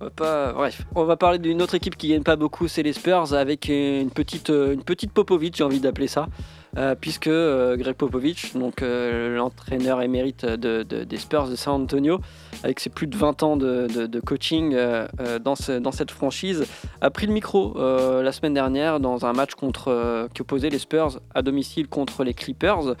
on 0.00 0.04
va 0.04 0.10
pas. 0.10 0.52
Bref, 0.52 0.82
on 0.94 1.04
va 1.04 1.16
parler 1.16 1.38
d'une 1.38 1.60
autre 1.62 1.74
équipe 1.74 1.96
qui 1.96 2.08
gagne 2.08 2.22
pas 2.22 2.36
beaucoup, 2.36 2.68
c'est 2.68 2.82
les 2.82 2.92
Spurs 2.92 3.34
avec 3.34 3.68
une 3.68 4.10
petite 4.10 4.50
euh, 4.50 4.72
une 4.74 4.82
petite 4.84 5.12
Popovic, 5.12 5.56
j'ai 5.56 5.64
envie 5.64 5.80
d'appeler 5.80 6.08
ça, 6.08 6.26
euh, 6.76 6.94
puisque 7.00 7.28
euh, 7.28 7.76
Greg 7.76 7.94
Popovich, 7.94 8.54
donc 8.54 8.82
euh, 8.82 9.36
l'entraîneur 9.36 10.02
émérite 10.02 10.44
de, 10.44 10.82
de- 10.82 11.04
des 11.04 11.16
Spurs 11.18 11.48
de 11.48 11.56
San 11.56 11.82
Antonio, 11.82 12.18
avec 12.62 12.80
ses 12.80 12.90
plus 12.90 13.06
de 13.06 13.16
20 13.16 13.42
ans 13.42 13.56
de, 13.56 14.20
coaching 14.20 14.72
euh, 14.74 15.06
dans, 15.42 15.54
ce- 15.54 15.78
dans 15.78 15.92
cette 15.92 16.10
franchise, 16.10 16.66
a 17.00 17.10
pris 17.10 17.26
le 17.26 17.32
micro 17.32 17.74
la 17.76 18.32
semaine 18.32 18.54
dernière 18.54 19.00
dans 19.00 19.24
un 19.26 19.32
match 19.32 19.54
contre 19.54 20.28
qui 20.34 20.42
opposait 20.42 20.70
les 20.70 20.78
Spurs 20.78 21.20
à 21.34 21.42
domicile 21.42 21.88
contre 21.88 22.24
les 22.24 22.34
Clippers 22.34 22.94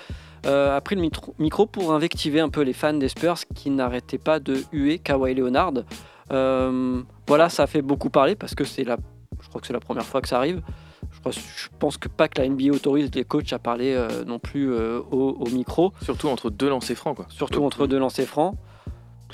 a 0.46 0.80
pris 0.82 0.94
le 0.94 1.02
micro 1.38 1.66
pour 1.66 1.92
invectiver 1.94 2.40
un 2.40 2.50
peu 2.50 2.60
les 2.60 2.74
fans 2.74 2.92
des 2.92 3.08
Spurs 3.08 3.38
qui 3.54 3.70
n'arrêtaient 3.70 4.18
pas 4.18 4.40
de 4.40 4.58
huer 4.72 4.98
Kawhi 4.98 5.34
Leonard. 5.34 5.72
Voilà, 7.26 7.48
ça 7.48 7.62
a 7.62 7.66
fait 7.66 7.82
beaucoup 7.82 8.10
parler 8.10 8.34
parce 8.34 8.54
que 8.54 8.64
c'est 8.64 8.84
la, 8.84 8.96
je 9.42 9.48
crois 9.48 9.60
que 9.60 9.66
c'est 9.66 9.72
la 9.72 9.80
première 9.80 10.04
fois 10.04 10.20
que 10.20 10.28
ça 10.28 10.36
arrive. 10.36 10.60
Je, 11.30 11.68
pense 11.78 11.96
que 11.96 12.08
pas 12.08 12.28
que 12.28 12.40
la 12.40 12.48
NBA 12.48 12.70
autorise 12.72 13.10
les 13.14 13.24
coachs 13.24 13.52
à 13.52 13.58
parler 13.58 13.94
euh, 13.94 14.24
non 14.24 14.38
plus 14.38 14.72
euh, 14.72 15.00
au, 15.10 15.30
au 15.40 15.48
micro, 15.50 15.92
Surtout 16.02 16.28
entre 16.28 16.50
deux 16.50 16.68
lancers 16.68 16.96
francs, 16.96 17.16
quoi. 17.16 17.26
surtout 17.28 17.64
entre 17.64 17.86
deux 17.86 17.98
lancers 17.98 18.26
francs. 18.26 18.54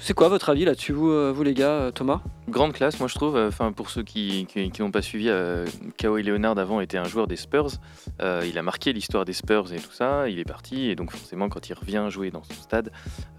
C'est 0.03 0.15
quoi 0.15 0.29
votre 0.31 0.49
avis 0.49 0.65
là-dessus, 0.65 0.93
vous, 0.93 1.11
euh, 1.11 1.31
vous 1.31 1.43
les 1.43 1.53
gars, 1.53 1.73
euh, 1.73 1.91
Thomas? 1.91 2.23
Grande 2.49 2.73
classe, 2.73 2.99
moi 3.01 3.09
je 3.09 3.15
trouve. 3.15 3.37
euh, 3.37 3.49
Enfin, 3.49 3.71
pour 3.71 3.91
ceux 3.91 4.03
qui, 4.03 4.47
qui, 4.47 4.71
qui 4.71 4.81
n'ont 4.81 4.91
pas 4.91 5.03
suivi, 5.03 5.27
euh, 5.29 5.67
Kawhi 5.99 6.23
Leonard 6.23 6.59
avant 6.59 6.81
était 6.81 6.97
un 6.97 7.05
joueur 7.05 7.27
des 7.27 7.37
Spurs. 7.37 7.73
Euh, 8.23 8.43
il 8.49 8.57
a 8.57 8.63
marqué 8.63 8.95
l'histoire 8.95 9.27
des 9.27 9.35
Spurs 9.35 9.71
et 9.75 9.77
tout 9.79 9.93
ça. 9.93 10.27
Il 10.31 10.39
est 10.39 10.45
parti 10.45 10.89
et 10.89 10.95
donc 10.97 11.11
forcément 11.11 11.51
quand 11.51 11.69
il 11.69 11.75
revient 11.75 12.07
jouer 12.09 12.31
dans 12.31 12.43
son 12.43 12.55
stade, 12.55 12.91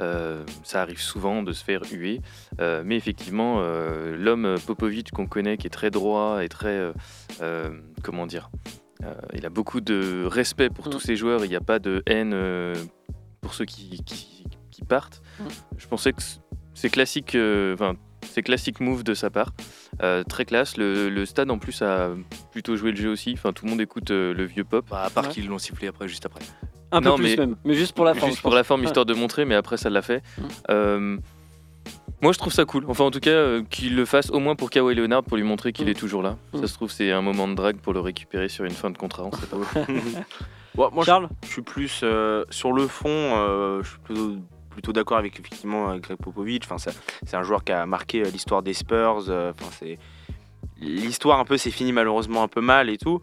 euh, 0.01 0.43
ça 0.63 0.81
arrive 0.83 1.01
souvent 1.01 1.41
de 1.41 1.51
se 1.51 1.63
faire 1.63 1.81
huer. 1.91 2.21
Euh, 2.59 2.83
mais 2.85 2.95
effectivement, 2.95 3.55
euh, 3.61 4.15
l'homme 4.15 4.55
Popovic 4.67 5.09
qu'on 5.11 5.25
connaît, 5.25 5.57
qui 5.57 5.65
est 5.65 5.71
très 5.71 5.89
droit 5.89 6.43
et 6.43 6.47
très, 6.49 6.67
euh, 6.69 6.93
euh, 7.41 7.69
comment 8.01 8.25
dire, 8.27 8.49
euh, 9.03 9.13
il 9.33 9.45
a 9.45 9.49
beaucoup 9.49 9.81
de 9.81 10.25
respect 10.25 10.69
pour 10.69 10.87
Mm. 10.87 10.91
tous 10.91 10.99
ses 10.99 11.15
joueurs. 11.15 11.43
Il 11.45 11.49
n'y 11.49 11.55
a 11.55 11.61
pas 11.61 11.79
de 11.79 12.03
haine 12.05 12.33
euh, 12.33 12.73
pour 13.41 13.53
ceux 13.53 13.65
qui, 13.65 14.03
qui, 14.05 14.45
qui 14.71 14.83
partent. 14.83 15.21
Mm. 15.39 15.43
Je 15.77 15.87
pensais 15.87 16.13
que 16.13 16.21
c'est 16.73 16.89
classique. 16.89 17.35
euh, 17.35 17.73
Enfin, 17.73 17.95
c'est 18.29 18.43
classique 18.43 18.79
move 18.79 19.03
de 19.03 19.13
sa 19.13 19.29
part. 19.29 19.51
Euh, 20.03 20.23
très 20.23 20.45
classe. 20.45 20.77
Le, 20.77 21.09
le 21.09 21.25
stade 21.25 21.49
en 21.51 21.57
plus 21.59 21.81
a 21.81 22.11
plutôt 22.51 22.75
joué 22.75 22.91
le 22.91 22.97
jeu 22.97 23.09
aussi. 23.09 23.33
Enfin, 23.33 23.51
tout 23.53 23.65
le 23.65 23.71
monde 23.71 23.81
écoute 23.81 24.11
euh, 24.11 24.33
le 24.33 24.45
vieux 24.45 24.63
pop. 24.63 24.85
Bah, 24.89 25.03
à 25.03 25.09
part 25.09 25.25
Ouais. 25.25 25.31
qu'ils 25.31 25.47
l'ont 25.47 25.57
sifflé 25.59 25.87
après, 25.87 26.07
juste 26.07 26.25
après. 26.25 26.41
Un 26.93 26.99
Non, 27.01 27.11
peu 27.15 27.23
plus 27.23 27.29
mais- 27.31 27.35
même, 27.37 27.55
mais 27.63 27.73
juste 27.73 27.93
pour 27.95 28.03
la. 28.05 28.13
Juste 28.13 28.37
je 28.37 28.41
pour 28.41 28.53
la 28.53 28.63
forme, 28.63 28.81
Ouais. 28.81 28.87
histoire 28.87 29.05
de 29.05 29.13
montrer, 29.13 29.45
mais 29.45 29.55
après 29.55 29.77
ça 29.77 29.89
l'a 29.89 30.01
fait. 30.01 30.21
Mm. 30.37 30.41
Euh, 30.69 31.17
moi 32.21 32.31
je 32.33 32.37
trouve 32.37 32.53
ça 32.53 32.65
cool. 32.65 32.85
Enfin 32.87 33.03
en 33.05 33.11
tout 33.11 33.19
cas 33.19 33.31
euh, 33.31 33.63
qu'il 33.69 33.95
le 33.95 34.05
fasse 34.05 34.29
au 34.29 34.39
moins 34.39 34.55
pour 34.55 34.69
Kawhi 34.69 34.95
Leonard 34.95 35.23
pour 35.23 35.37
lui 35.37 35.43
montrer 35.43 35.71
qu'il 35.73 35.85
Mm. 35.87 35.89
est 35.89 35.93
toujours 35.99 36.21
là. 36.23 36.37
Mm. 36.53 36.59
Ça 36.61 36.67
se 36.67 36.73
trouve 36.73 36.91
c'est 36.91 37.11
un 37.11 37.21
moment 37.21 37.47
de 37.47 37.53
drague 37.55 37.77
pour 37.77 37.93
le 37.93 37.99
récupérer 37.99 38.49
sur 38.49 38.65
une 38.65 38.71
fin 38.71 38.89
de 38.89 38.97
contrat. 38.97 39.23
On 39.25 39.31
sait 39.31 39.47
pas. 39.47 39.57
Ouais, 40.77 40.87
moi, 40.93 41.01
je, 41.03 41.05
Charles 41.05 41.27
je 41.43 41.49
suis 41.49 41.61
plus 41.63 41.99
euh, 42.03 42.45
sur 42.49 42.71
le 42.71 42.87
fond. 42.87 43.09
euh, 43.09 43.83
je 43.83 43.89
suis 43.89 43.99
plutôt, 43.99 44.35
plutôt 44.69 44.93
d'accord 44.93 45.17
avec 45.17 45.37
effectivement 45.37 45.97
Greg 45.97 46.15
Popovich. 46.17 46.61
Enfin, 46.63 46.77
c'est 46.77 46.97
c'est 47.25 47.35
un 47.35 47.43
joueur 47.43 47.65
qui 47.65 47.73
a 47.73 47.85
marqué 47.85 48.21
euh, 48.21 48.29
l'histoire 48.31 48.63
des 48.63 48.73
Spurs. 48.73 49.25
euh, 49.27 49.51
Enfin, 49.51 49.69
c'est 49.77 49.99
l'histoire 50.79 51.39
un 51.39 51.45
peu 51.45 51.57
s'est 51.57 51.71
fini 51.71 51.91
malheureusement 51.91 52.41
un 52.43 52.47
peu 52.47 52.61
mal 52.61 52.89
et 52.89 52.97
tout. 52.97 53.21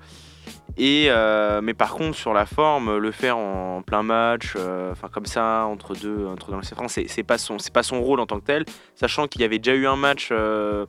Et 0.80 1.06
euh, 1.10 1.60
mais 1.60 1.74
par 1.74 1.94
contre 1.94 2.16
sur 2.16 2.32
la 2.32 2.46
forme, 2.46 2.96
le 2.98 3.10
faire 3.10 3.36
en 3.36 3.82
plein 3.82 4.04
match, 4.04 4.54
euh, 4.56 4.92
enfin 4.92 5.08
comme 5.08 5.26
ça 5.26 5.64
entre 5.66 5.94
deux, 5.96 6.26
entre 6.26 6.52
deux 6.52 6.58
c'est 6.88 7.08
c'est 7.08 7.24
pas 7.24 7.36
son, 7.36 7.58
c'est 7.58 7.72
pas 7.72 7.82
son 7.82 8.00
rôle 8.00 8.20
en 8.20 8.26
tant 8.26 8.38
que 8.38 8.44
tel. 8.44 8.64
Sachant 8.94 9.26
qu'il 9.26 9.40
y 9.40 9.44
avait 9.44 9.58
déjà 9.58 9.74
eu 9.76 9.86
un 9.86 9.96
match. 9.96 10.28
euh, 10.30 10.86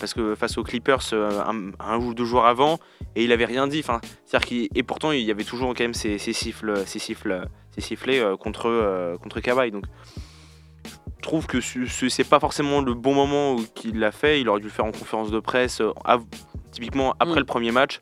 parce 0.00 0.14
que 0.14 0.34
face 0.34 0.56
aux 0.56 0.62
Clippers 0.62 1.02
un, 1.12 1.70
un 1.78 1.98
ou 1.98 2.14
deux 2.14 2.24
jours 2.24 2.46
avant 2.46 2.78
et 3.14 3.24
il 3.24 3.30
avait 3.32 3.44
rien 3.44 3.66
dit 3.66 3.80
enfin 3.80 4.00
c'est-à-dire 4.24 4.48
qu'il 4.48 4.68
et 4.74 4.82
pourtant 4.82 5.12
il 5.12 5.20
y 5.20 5.30
avait 5.30 5.44
toujours 5.44 5.74
quand 5.74 5.84
même 5.84 5.92
ces, 5.92 6.16
ces 6.16 6.32
siffles 6.32 6.86
ces 6.86 6.98
siffles 6.98 7.44
ces 7.72 7.82
sifflets 7.82 8.22
contre 8.40 9.18
contre 9.22 9.40
Kawhi 9.40 9.70
donc 9.70 9.84
je 11.18 11.22
trouve 11.22 11.46
que 11.46 11.60
ce- 11.60 11.84
ce- 11.84 12.08
c'est 12.08 12.24
pas 12.24 12.40
forcément 12.40 12.80
le 12.80 12.94
bon 12.94 13.12
moment 13.14 13.52
où 13.52 13.64
qu'il 13.74 13.98
l'a 13.98 14.12
fait 14.12 14.40
il 14.40 14.48
aurait 14.48 14.60
dû 14.60 14.68
le 14.68 14.72
faire 14.72 14.86
en 14.86 14.92
conférence 14.92 15.30
de 15.30 15.40
presse 15.40 15.82
typiquement 16.70 17.14
après 17.20 17.36
Mm. 17.36 17.40
le 17.40 17.44
premier 17.44 17.70
match 17.70 17.98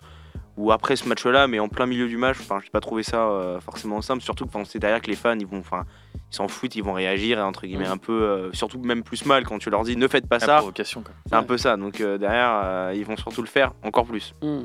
ou 0.61 0.73
après 0.73 0.95
ce 0.97 1.09
match-là, 1.09 1.47
mais 1.47 1.59
en 1.59 1.69
plein 1.69 1.87
milieu 1.87 2.07
du 2.07 2.17
match. 2.17 2.37
Enfin, 2.41 2.59
j'ai 2.63 2.71
pas 2.71 2.81
trouvé 2.81 3.03
ça 3.03 3.29
euh, 3.29 3.61
forcément 3.61 4.03
simple. 4.03 4.23
Surtout 4.23 4.47
que 4.47 4.53
c'est 4.67 4.79
derrière 4.79 5.01
que 5.01 5.07
les 5.09 5.17
fans, 5.17 5.39
ils 5.39 5.47
vont, 5.47 5.59
enfin, 5.61 5.85
ils 6.31 6.35
s'en 6.37 6.49
foutent, 6.49 6.77
ils 6.77 6.83
vont 6.85 6.93
réagir 6.93 7.39
et 7.39 7.43
entre 7.43 7.67
guillemets 7.67 7.87
un 7.87 7.97
peu, 7.97 8.13
euh, 8.23 8.53
surtout 8.53 8.79
même 8.79 9.03
plus 9.03 9.25
mal 9.25 9.45
quand 9.45 9.59
tu 9.59 9.71
leur 9.71 9.83
dis 9.85 9.97
ne 9.97 10.07
faites 10.09 10.29
pas 10.29 10.39
La 10.39 10.47
ça. 10.47 10.57
provocation. 10.59 11.03
C'est 11.27 11.35
un 11.35 11.43
peu 11.43 11.57
ça. 11.57 11.77
Donc 11.77 12.01
euh, 12.01 12.19
derrière, 12.19 12.61
euh, 12.63 12.93
ils 12.95 13.05
vont 13.07 13.17
surtout 13.17 13.41
le 13.43 13.49
faire 13.49 13.73
encore 13.83 14.05
plus. 14.05 14.35
Hmm. 14.43 14.61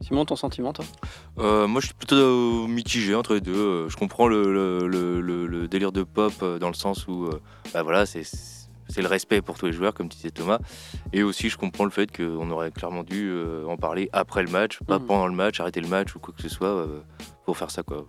Simon, 0.00 0.24
ton 0.24 0.36
sentiment, 0.36 0.72
toi? 0.72 0.84
Euh, 1.38 1.66
moi, 1.66 1.80
je 1.80 1.86
suis 1.86 1.94
plutôt 1.94 2.14
euh, 2.14 2.66
mitigé 2.68 3.14
entre 3.16 3.34
les 3.34 3.40
deux. 3.40 3.88
Je 3.88 3.96
comprends 3.96 4.28
le, 4.28 4.52
le- 4.52 4.86
le- 4.86 5.20
le- 5.20 5.46
le 5.48 5.66
délire 5.68 5.90
de 5.90 6.04
pop 6.04 6.32
dans 6.60 6.68
le 6.68 6.74
sens 6.74 7.08
où, 7.08 7.24
euh, 7.26 7.40
bah 7.74 7.82
voilà, 7.82 8.06
c'est 8.06 8.22
c'est 8.88 9.02
le 9.02 9.08
respect 9.08 9.40
pour 9.42 9.58
tous 9.58 9.66
les 9.66 9.72
joueurs, 9.72 9.94
comme 9.94 10.08
disait 10.08 10.30
Thomas. 10.30 10.58
Et 11.12 11.22
aussi, 11.22 11.48
je 11.48 11.56
comprends 11.56 11.84
le 11.84 11.90
fait 11.90 12.14
qu'on 12.14 12.50
aurait 12.50 12.70
clairement 12.70 13.02
dû 13.04 13.28
euh, 13.30 13.64
en 13.66 13.76
parler 13.76 14.08
après 14.12 14.42
le 14.42 14.50
match, 14.50 14.78
pas 14.86 14.98
Mhm. 14.98 15.06
pendant 15.06 15.26
le 15.28 15.34
match, 15.34 15.60
arrêter 15.60 15.80
le 15.80 15.88
match 15.88 16.14
ou 16.14 16.18
quoi 16.18 16.34
que 16.36 16.42
ce 16.42 16.48
soit 16.48 16.68
euh, 16.68 17.00
pour 17.44 17.56
faire 17.56 17.70
ça, 17.70 17.82
quoi. 17.82 18.06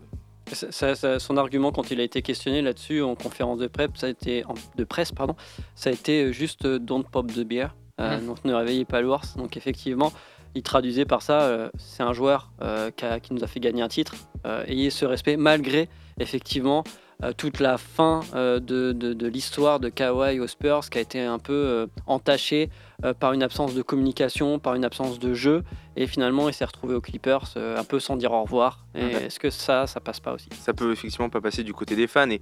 Ça- 0.51 0.71
ça- 0.71 0.95
ça- 0.95 1.19
son 1.19 1.37
argument 1.37 1.71
quand 1.71 1.91
il 1.91 1.99
a 1.99 2.03
été 2.03 2.21
questionné 2.23 2.61
là-dessus 2.63 3.03
en 3.03 3.13
conférence 3.15 3.59
de 3.59 3.67
presse, 3.67 3.89
ça 3.93 4.07
a 4.07 4.09
été 4.09 4.43
en- 4.45 4.55
de 4.75 4.83
presse 4.83 5.11
pardon, 5.11 5.35
ça 5.75 5.91
a 5.91 5.93
été 5.93 6.23
euh, 6.25 6.31
juste 6.31 6.65
euh, 6.65 6.79
don't 6.79 7.03
pop 7.03 7.27
the 7.31 7.41
beer, 7.41 7.67
euh, 8.01 8.17
Mhm. 8.19 8.25
donc 8.25 8.45
ne 8.45 8.53
réveillez 8.55 8.85
pas 8.85 9.01
l'ours. 9.01 9.37
Donc 9.37 9.57
effectivement, 9.57 10.11
il 10.55 10.63
traduisait 10.63 11.05
par 11.05 11.21
ça, 11.21 11.41
euh, 11.43 11.69
c'est 11.77 12.01
un 12.01 12.13
joueur 12.13 12.51
euh, 12.63 12.89
qui, 12.89 13.05
a- 13.05 13.19
qui 13.19 13.33
nous 13.35 13.43
a 13.43 13.47
fait 13.47 13.59
gagner 13.59 13.83
un 13.83 13.87
titre. 13.89 14.15
Euh, 14.47 14.63
ayez 14.65 14.89
ce 14.89 15.05
respect 15.05 15.37
malgré 15.37 15.87
effectivement 16.19 16.83
euh, 16.87 17.08
toute 17.37 17.59
la 17.59 17.77
fin 17.77 18.21
euh, 18.33 18.59
de, 18.59 18.93
de- 18.93 19.13
de 19.13 19.27
l'histoire 19.27 19.79
de 19.79 19.89
Kawhi 19.89 20.39
aux 20.39 20.47
Spurs 20.47 20.89
qui 20.89 20.97
a 20.97 21.01
été 21.01 21.19
un 21.21 21.39
peu 21.39 21.53
euh, 21.53 21.87
entachée 22.07 22.69
euh, 23.03 23.13
par 23.13 23.33
une 23.33 23.43
absence 23.43 23.73
de 23.75 23.81
communication, 23.81 24.57
par 24.59 24.75
une 24.75 24.85
absence 24.85 25.19
de 25.19 25.33
jeu. 25.33 25.63
Et 25.97 26.07
finalement, 26.07 26.47
il 26.47 26.53
s'est 26.53 26.65
retrouvé 26.65 26.95
aux 26.95 27.01
Clippers 27.01 27.43
euh, 27.57 27.77
un 27.77 27.83
peu 27.83 27.99
sans 27.99 28.15
dire 28.15 28.31
au 28.31 28.41
revoir. 28.43 28.85
Et 28.95 29.03
Ouais. 29.03 29.23
est-ce 29.25 29.39
que 29.39 29.49
ça, 29.49 29.85
ça 29.87 29.99
passe 29.99 30.19
pas 30.21 30.33
aussi? 30.33 30.47
Ça 30.61 30.73
peut 30.73 30.91
effectivement 30.91 31.29
pas 31.29 31.41
passer 31.41 31.63
du 31.63 31.73
côté 31.73 31.95
des 31.95 32.07
fans 32.07 32.29
et 32.29 32.39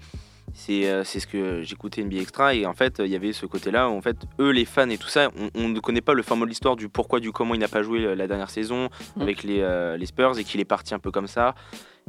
c'est 0.54 0.88
euh, 0.88 1.04
ce 1.04 1.26
que 1.28 1.62
j'écoutais 1.64 2.04
NBA 2.04 2.18
Extra 2.22 2.54
et 2.56 2.66
en 2.66 2.74
fait 2.74 3.02
il 3.04 3.12
y 3.12 3.16
avait 3.16 3.34
ce 3.34 3.46
côté 3.46 3.70
là 3.70 3.90
où 3.90 3.94
en 3.98 4.02
fait 4.02 4.16
eux 4.40 4.52
les 4.52 4.64
fans 4.64 4.90
et 4.90 4.98
tout 4.98 5.10
ça 5.10 5.30
on, 5.38 5.50
on 5.62 5.68
ne 5.68 5.80
connaît 5.82 6.00
pas 6.02 6.14
le 6.14 6.24
fin 6.24 6.36
mot 6.38 6.46
de 6.46 6.50
l'histoire 6.50 6.78
du 6.78 6.88
pourquoi 6.88 7.20
du 7.20 7.34
comment 7.34 7.54
il 7.54 7.60
n'a 7.60 7.68
pas 7.68 7.84
joué 7.84 8.06
euh, 8.06 8.16
la 8.16 8.28
dernière 8.28 8.50
saison 8.50 8.88
Mm. 9.18 9.22
avec 9.22 9.44
les, 9.44 9.60
euh, 9.60 9.98
les 9.98 10.06
Spurs 10.06 10.40
et 10.40 10.46
qu'il 10.46 10.62
est 10.62 10.66
parti 10.66 10.94
un 10.94 11.00
peu 11.00 11.12
comme 11.12 11.28
ça 11.28 11.54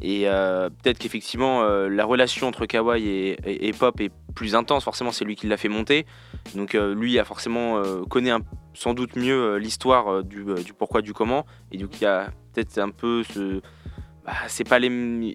et 0.02 0.28
euh, 0.28 0.69
peut-être 0.71 0.99
qu'effectivement 0.99 1.62
euh, 1.62 1.88
la 1.88 2.05
relation 2.05 2.47
entre 2.47 2.67
Kawhi 2.67 3.07
et, 3.09 3.31
et- 3.45 3.69
et 3.69 3.73
Pop 3.73 4.00
est 4.00 4.11
plus 4.35 4.55
intense. 4.55 4.85
Forcément 4.85 5.12
c'est 5.12 5.25
lui 5.25 5.35
qui 5.37 5.47
l'a 5.47 5.57
fait 5.57 5.69
monter. 5.69 6.07
Donc 6.55 6.75
euh, 6.75 6.95
lui 6.95 7.19
a 7.19 7.25
forcément 7.25 7.83
connaît 8.09 8.31
un- 8.31 8.40
sans 8.75 8.95
doute 8.95 9.17
mieux 9.17 9.57
l'histoire 9.57 10.23
du, 10.23 10.45
du 10.64 10.73
pourquoi 10.73 11.02
du 11.02 11.12
comment. 11.12 11.45
Et 11.73 11.78
donc 11.78 11.90
il 12.00 12.05
y 12.05 12.07
a 12.07 12.31
peut-être 12.55 12.78
un 12.78 12.90
peu 12.90 13.23
ce 13.25 13.61
bah, 14.25 14.35
c'est 14.47 14.69
pas 14.69 14.78
les 14.78 14.88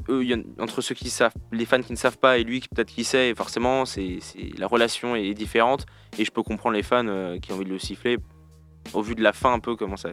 eux 0.09 0.23
y 0.23 0.33
entre 0.59 0.81
ceux 0.81 0.93
qui 0.95 1.09
savent 1.09 1.33
les 1.51 1.65
fans 1.65 1.81
qui 1.81 1.91
ne 1.91 1.97
savent 1.97 2.17
pas 2.19 2.37
et 2.37 2.43
lui 2.43 2.61
qui 2.61 2.67
peut-être 2.69 2.89
qui 2.91 3.03
sait. 3.03 3.29
Et 3.29 3.35
forcément 3.35 3.85
c'est 3.85 4.19
la 4.57 4.67
relation 4.67 5.15
est 5.15 5.33
différente. 5.33 5.85
Et 6.17 6.25
je 6.25 6.31
peux 6.31 6.43
comprendre 6.43 6.75
les 6.75 6.83
fans 6.83 7.37
qui 7.41 7.51
ont 7.51 7.55
envie 7.55 7.65
de 7.65 7.69
le 7.71 7.79
siffler 7.79 8.17
au 8.93 9.01
vu 9.01 9.15
de 9.15 9.23
la 9.23 9.33
fin 9.33 9.51
un 9.53 9.59
peu 9.59 9.75
comment 9.75 9.97
ça 9.97 10.09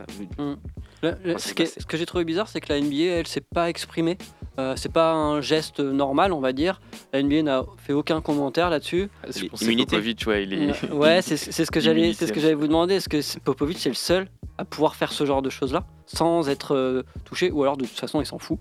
Le- 1.02 1.14
le- 1.24 1.38
ce, 1.38 1.52
que 1.54 1.96
j'ai 1.96 2.06
trouvé 2.06 2.24
bizarre, 2.24 2.46
c'est 2.48 2.60
que 2.60 2.72
la 2.72 2.80
NBA, 2.80 3.18
elle 3.18 3.26
s'est 3.26 3.40
pas 3.42 3.68
exprimée. 3.68 4.16
Euh, 4.60 4.74
c'est 4.76 4.92
pas 4.92 5.12
un 5.12 5.40
geste 5.40 5.80
normal, 5.80 6.32
on 6.32 6.40
va 6.40 6.52
dire. 6.52 6.80
La 7.12 7.22
NBA 7.22 7.42
n'a 7.42 7.64
fait 7.78 7.92
aucun 7.92 8.20
commentaire 8.20 8.70
là-dessus. 8.70 9.08
Popovic, 9.48 10.26
ouais, 10.26 10.44
il 10.44 10.52
est. 10.52 10.90
Ouais, 10.92 11.22
c'est 11.22 11.36
c'est 11.36 11.64
ce 11.64 11.70
que 11.70 11.80
j'allais, 11.80 12.00
Immunité. 12.00 12.20
c'est 12.20 12.26
ce 12.28 12.32
que 12.32 12.40
j'allais 12.40 12.54
vous 12.54 12.66
demander. 12.66 12.94
Est-ce 12.96 13.08
que 13.08 13.38
Popovic 13.40 13.78
c'est 13.78 13.88
le 13.88 13.94
seul 13.94 14.28
à 14.58 14.64
pouvoir 14.64 14.94
faire 14.94 15.12
ce 15.12 15.24
genre 15.24 15.42
de 15.42 15.50
choses-là 15.50 15.84
sans 16.06 16.48
être 16.48 16.74
euh, 16.74 17.02
touché, 17.24 17.50
ou 17.50 17.62
alors 17.62 17.76
de 17.76 17.84
toute 17.86 17.98
façon 17.98 18.20
il 18.20 18.26
s'en 18.26 18.38
fout? 18.38 18.58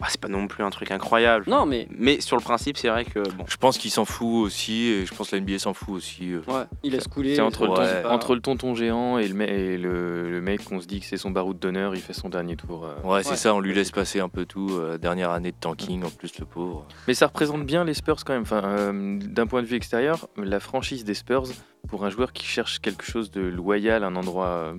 Ah, 0.00 0.06
c'est 0.10 0.20
pas 0.20 0.28
non 0.28 0.46
plus 0.46 0.62
un 0.62 0.70
truc 0.70 0.90
incroyable 0.90 1.44
Non, 1.48 1.64
mais 1.66 1.88
mais 1.90 2.20
sur 2.20 2.36
le 2.36 2.42
principe 2.42 2.76
c'est 2.76 2.88
vrai 2.88 3.04
que 3.06 3.20
bon 3.20 3.44
Je 3.48 3.56
pense 3.56 3.78
qu'il 3.78 3.90
s'en 3.90 4.04
fout 4.04 4.44
aussi, 4.44 4.88
et 4.88 5.06
je 5.06 5.14
pense 5.14 5.30
que 5.30 5.36
la 5.36 5.40
NBA 5.42 5.58
s'en 5.58 5.72
fout 5.74 5.94
aussi. 5.96 6.32
euh. 6.34 6.42
ouais, 6.48 6.64
il 6.82 6.92
laisse 6.92 7.08
couler. 7.08 7.34
C'est 7.36 7.40
entre, 7.40 7.64
le 7.64 7.70
Ouais. 7.70 7.76
ton- 7.76 7.84
c'est 7.86 8.02
pas- 8.02 8.10
entre 8.12 8.34
le 8.34 8.40
tonton 8.40 8.74
géant 8.74 9.16
et 9.18 9.26
le, 9.26 9.34
me- 9.34 9.48
et 9.48 9.78
le, 9.78 10.30
le 10.30 10.40
mec 10.42 10.64
qu'on 10.64 10.80
se 10.80 10.86
dit 10.86 11.00
que 11.00 11.06
c'est 11.06 11.16
son 11.16 11.30
baroud 11.30 11.58
d'honneur, 11.58 11.94
il 11.94 12.00
fait 12.02 12.12
son 12.12 12.28
dernier 12.28 12.56
tour. 12.56 12.84
euh. 12.84 13.08
Ouais, 13.08 13.22
c'est 13.22 13.30
Ouais. 13.30 13.36
ça, 13.36 13.54
on 13.54 13.60
lui 13.60 13.72
laisse 13.74 13.90
passer 13.90 14.20
un 14.20 14.28
peu 14.28 14.44
tout. 14.44 14.68
euh, 14.72 14.98
dernière 14.98 15.30
année 15.30 15.52
de 15.52 15.56
tanking, 15.58 16.04
en 16.04 16.10
plus, 16.10 16.38
le 16.38 16.44
pauvre. 16.44 16.86
Mais 17.08 17.14
ça 17.14 17.26
représente 17.28 17.64
bien 17.64 17.84
les 17.84 17.94
Spurs 17.94 18.22
quand 18.24 18.32
même. 18.34 18.42
Enfin, 18.42 18.62
euh, 18.64 19.18
D'un 19.18 19.46
point 19.46 19.62
de 19.62 19.66
vue 19.66 19.76
extérieur, 19.76 20.28
la 20.36 20.60
franchise 20.60 21.04
des 21.04 21.14
Spurs, 21.14 21.44
pour 21.88 22.04
un 22.04 22.10
joueur 22.10 22.32
qui 22.32 22.44
cherche 22.44 22.80
quelque 22.80 23.04
chose 23.04 23.30
de 23.30 23.40
loyal, 23.40 24.04
un 24.04 24.16
endroit 24.16 24.46
euh, 24.48 24.74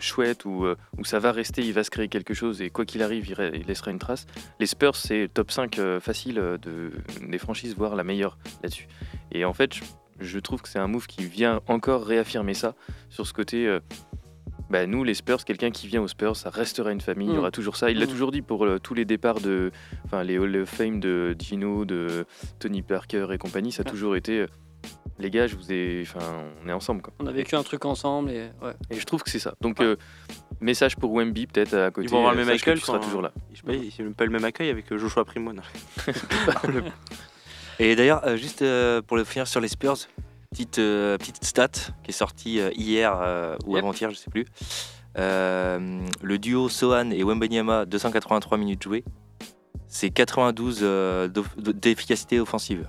chouette 0.00 0.44
où, 0.44 0.64
euh, 0.64 0.76
où 0.98 1.04
ça 1.04 1.18
va 1.18 1.32
rester, 1.32 1.62
il 1.62 1.72
va 1.72 1.84
se 1.84 1.90
créer 1.90 2.08
quelque 2.08 2.34
chose 2.34 2.62
et 2.62 2.70
quoi 2.70 2.84
qu'il 2.84 3.02
arrive, 3.02 3.26
il, 3.28 3.34
ra- 3.34 3.46
il 3.48 3.66
laissera 3.66 3.90
une 3.90 3.98
trace. 3.98 4.26
Les 4.60 4.66
Spurs, 4.66 4.96
c'est 4.96 5.28
top 5.32 5.50
5 5.50 5.78
euh, 5.78 6.00
facile 6.00 6.38
euh, 6.38 6.58
de, 6.58 6.90
des 7.28 7.38
franchises, 7.38 7.74
voire 7.76 7.94
la 7.96 8.04
meilleure 8.04 8.38
là-dessus. 8.62 8.88
Et 9.32 9.44
en 9.44 9.52
fait, 9.52 9.74
je, 9.74 9.82
je 10.20 10.38
trouve 10.38 10.62
que 10.62 10.68
c'est 10.68 10.78
un 10.78 10.88
move 10.88 11.06
qui 11.06 11.24
vient 11.24 11.60
encore 11.68 12.04
réaffirmer 12.06 12.54
ça 12.54 12.74
sur 13.10 13.26
ce 13.26 13.32
côté. 13.32 13.66
euh, 13.66 13.80
bah, 14.70 14.86
nous, 14.86 15.04
les 15.04 15.12
Spurs, 15.12 15.44
quelqu'un 15.44 15.70
qui 15.70 15.86
vient 15.86 16.00
aux 16.00 16.08
Spurs, 16.08 16.34
ça 16.34 16.48
restera 16.48 16.92
une 16.92 17.02
famille, 17.02 17.28
il 17.28 17.32
y 17.32 17.36
Mm. 17.36 17.40
aura 17.40 17.50
toujours 17.50 17.76
ça. 17.76 17.90
Il 17.90 17.98
l'a 17.98 18.06
Mm. 18.06 18.08
toujours 18.08 18.32
dit 18.32 18.40
pour 18.40 18.66
tous 18.82 18.94
les 18.94 19.04
départs 19.04 19.40
de, 19.40 19.70
enfin 20.06 20.22
les 20.24 20.38
Hall 20.38 20.56
of 20.56 20.68
Fame 20.68 20.98
de 20.98 21.36
Gino, 21.38 21.84
de 21.84 22.24
Tony 22.58 22.80
Parker 22.80 23.26
et 23.32 23.36
compagnie, 23.38 23.70
ça 23.72 23.82
a 23.82 23.84
toujours 23.84 24.16
été 24.16 24.46
les 25.22 25.30
gars, 25.30 25.46
je 25.46 25.56
vous 25.56 25.72
ai, 25.72 26.02
enfin, 26.02 26.18
on 26.64 26.68
est 26.68 26.72
ensemble 26.72 27.00
quoi. 27.02 27.12
On 27.20 27.26
a 27.26 27.32
vécu 27.32 27.54
un 27.54 27.62
truc 27.62 27.84
ensemble 27.86 28.30
et 28.30 28.50
ouais. 28.62 28.72
Et 28.90 28.98
je 29.00 29.04
trouve 29.06 29.22
que 29.22 29.30
c'est 29.30 29.38
ça. 29.38 29.54
Donc 29.60 29.80
euh, 29.80 29.96
message 30.60 30.96
pour 30.96 31.12
Wemby 31.14 31.46
peut-être 31.46 31.74
à 31.74 31.90
côté. 31.90 32.06
ils 32.06 32.10
vont 32.10 32.18
avoir 32.18 32.34
le 32.34 32.40
même 32.44 32.48
accueil 32.54 32.74
tu 32.78 32.84
seras 32.84 32.98
toujours 32.98 33.22
là. 33.22 33.32
je 33.52 33.56
sais 33.58 33.62
pas 33.62 33.72
c'est 33.96 34.02
même 34.02 34.14
pas 34.14 34.24
le 34.24 34.30
même 34.30 34.44
accueil 34.44 34.68
avec 34.68 34.90
euh, 34.92 34.98
Joshua 34.98 35.24
Primo. 35.24 35.52
Et 37.78 37.96
d'ailleurs, 37.96 38.26
euh, 38.26 38.36
juste 38.36 38.62
euh, 38.62 39.00
pour 39.02 39.16
le 39.16 39.24
finir 39.24 39.46
sur 39.48 39.60
les 39.60 39.68
Spurs, 39.68 39.96
petite, 40.50 40.78
euh, 40.78 41.16
petite 41.18 41.42
stat 41.44 41.68
qui 42.02 42.10
est 42.10 42.12
sortie 42.12 42.60
euh, 42.60 42.70
hier 42.74 43.18
euh, 43.20 43.56
ou 43.66 43.74
Yep. 43.76 43.84
avant-hier, 43.84 44.10
je 44.10 44.16
sais 44.16 44.30
plus. 44.30 44.44
Euh, 45.18 46.00
le 46.22 46.38
duo 46.38 46.68
Sohan 46.68 47.10
et 47.10 47.22
Wembanyama, 47.24 47.84
283 47.86 48.58
minutes 48.58 48.82
jouées, 48.82 49.04
c'est 49.88 50.10
92 50.10 50.80
euh, 50.82 51.28
d'off- 51.28 51.56
d'efficacité 51.58 52.40
offensive. 52.40 52.88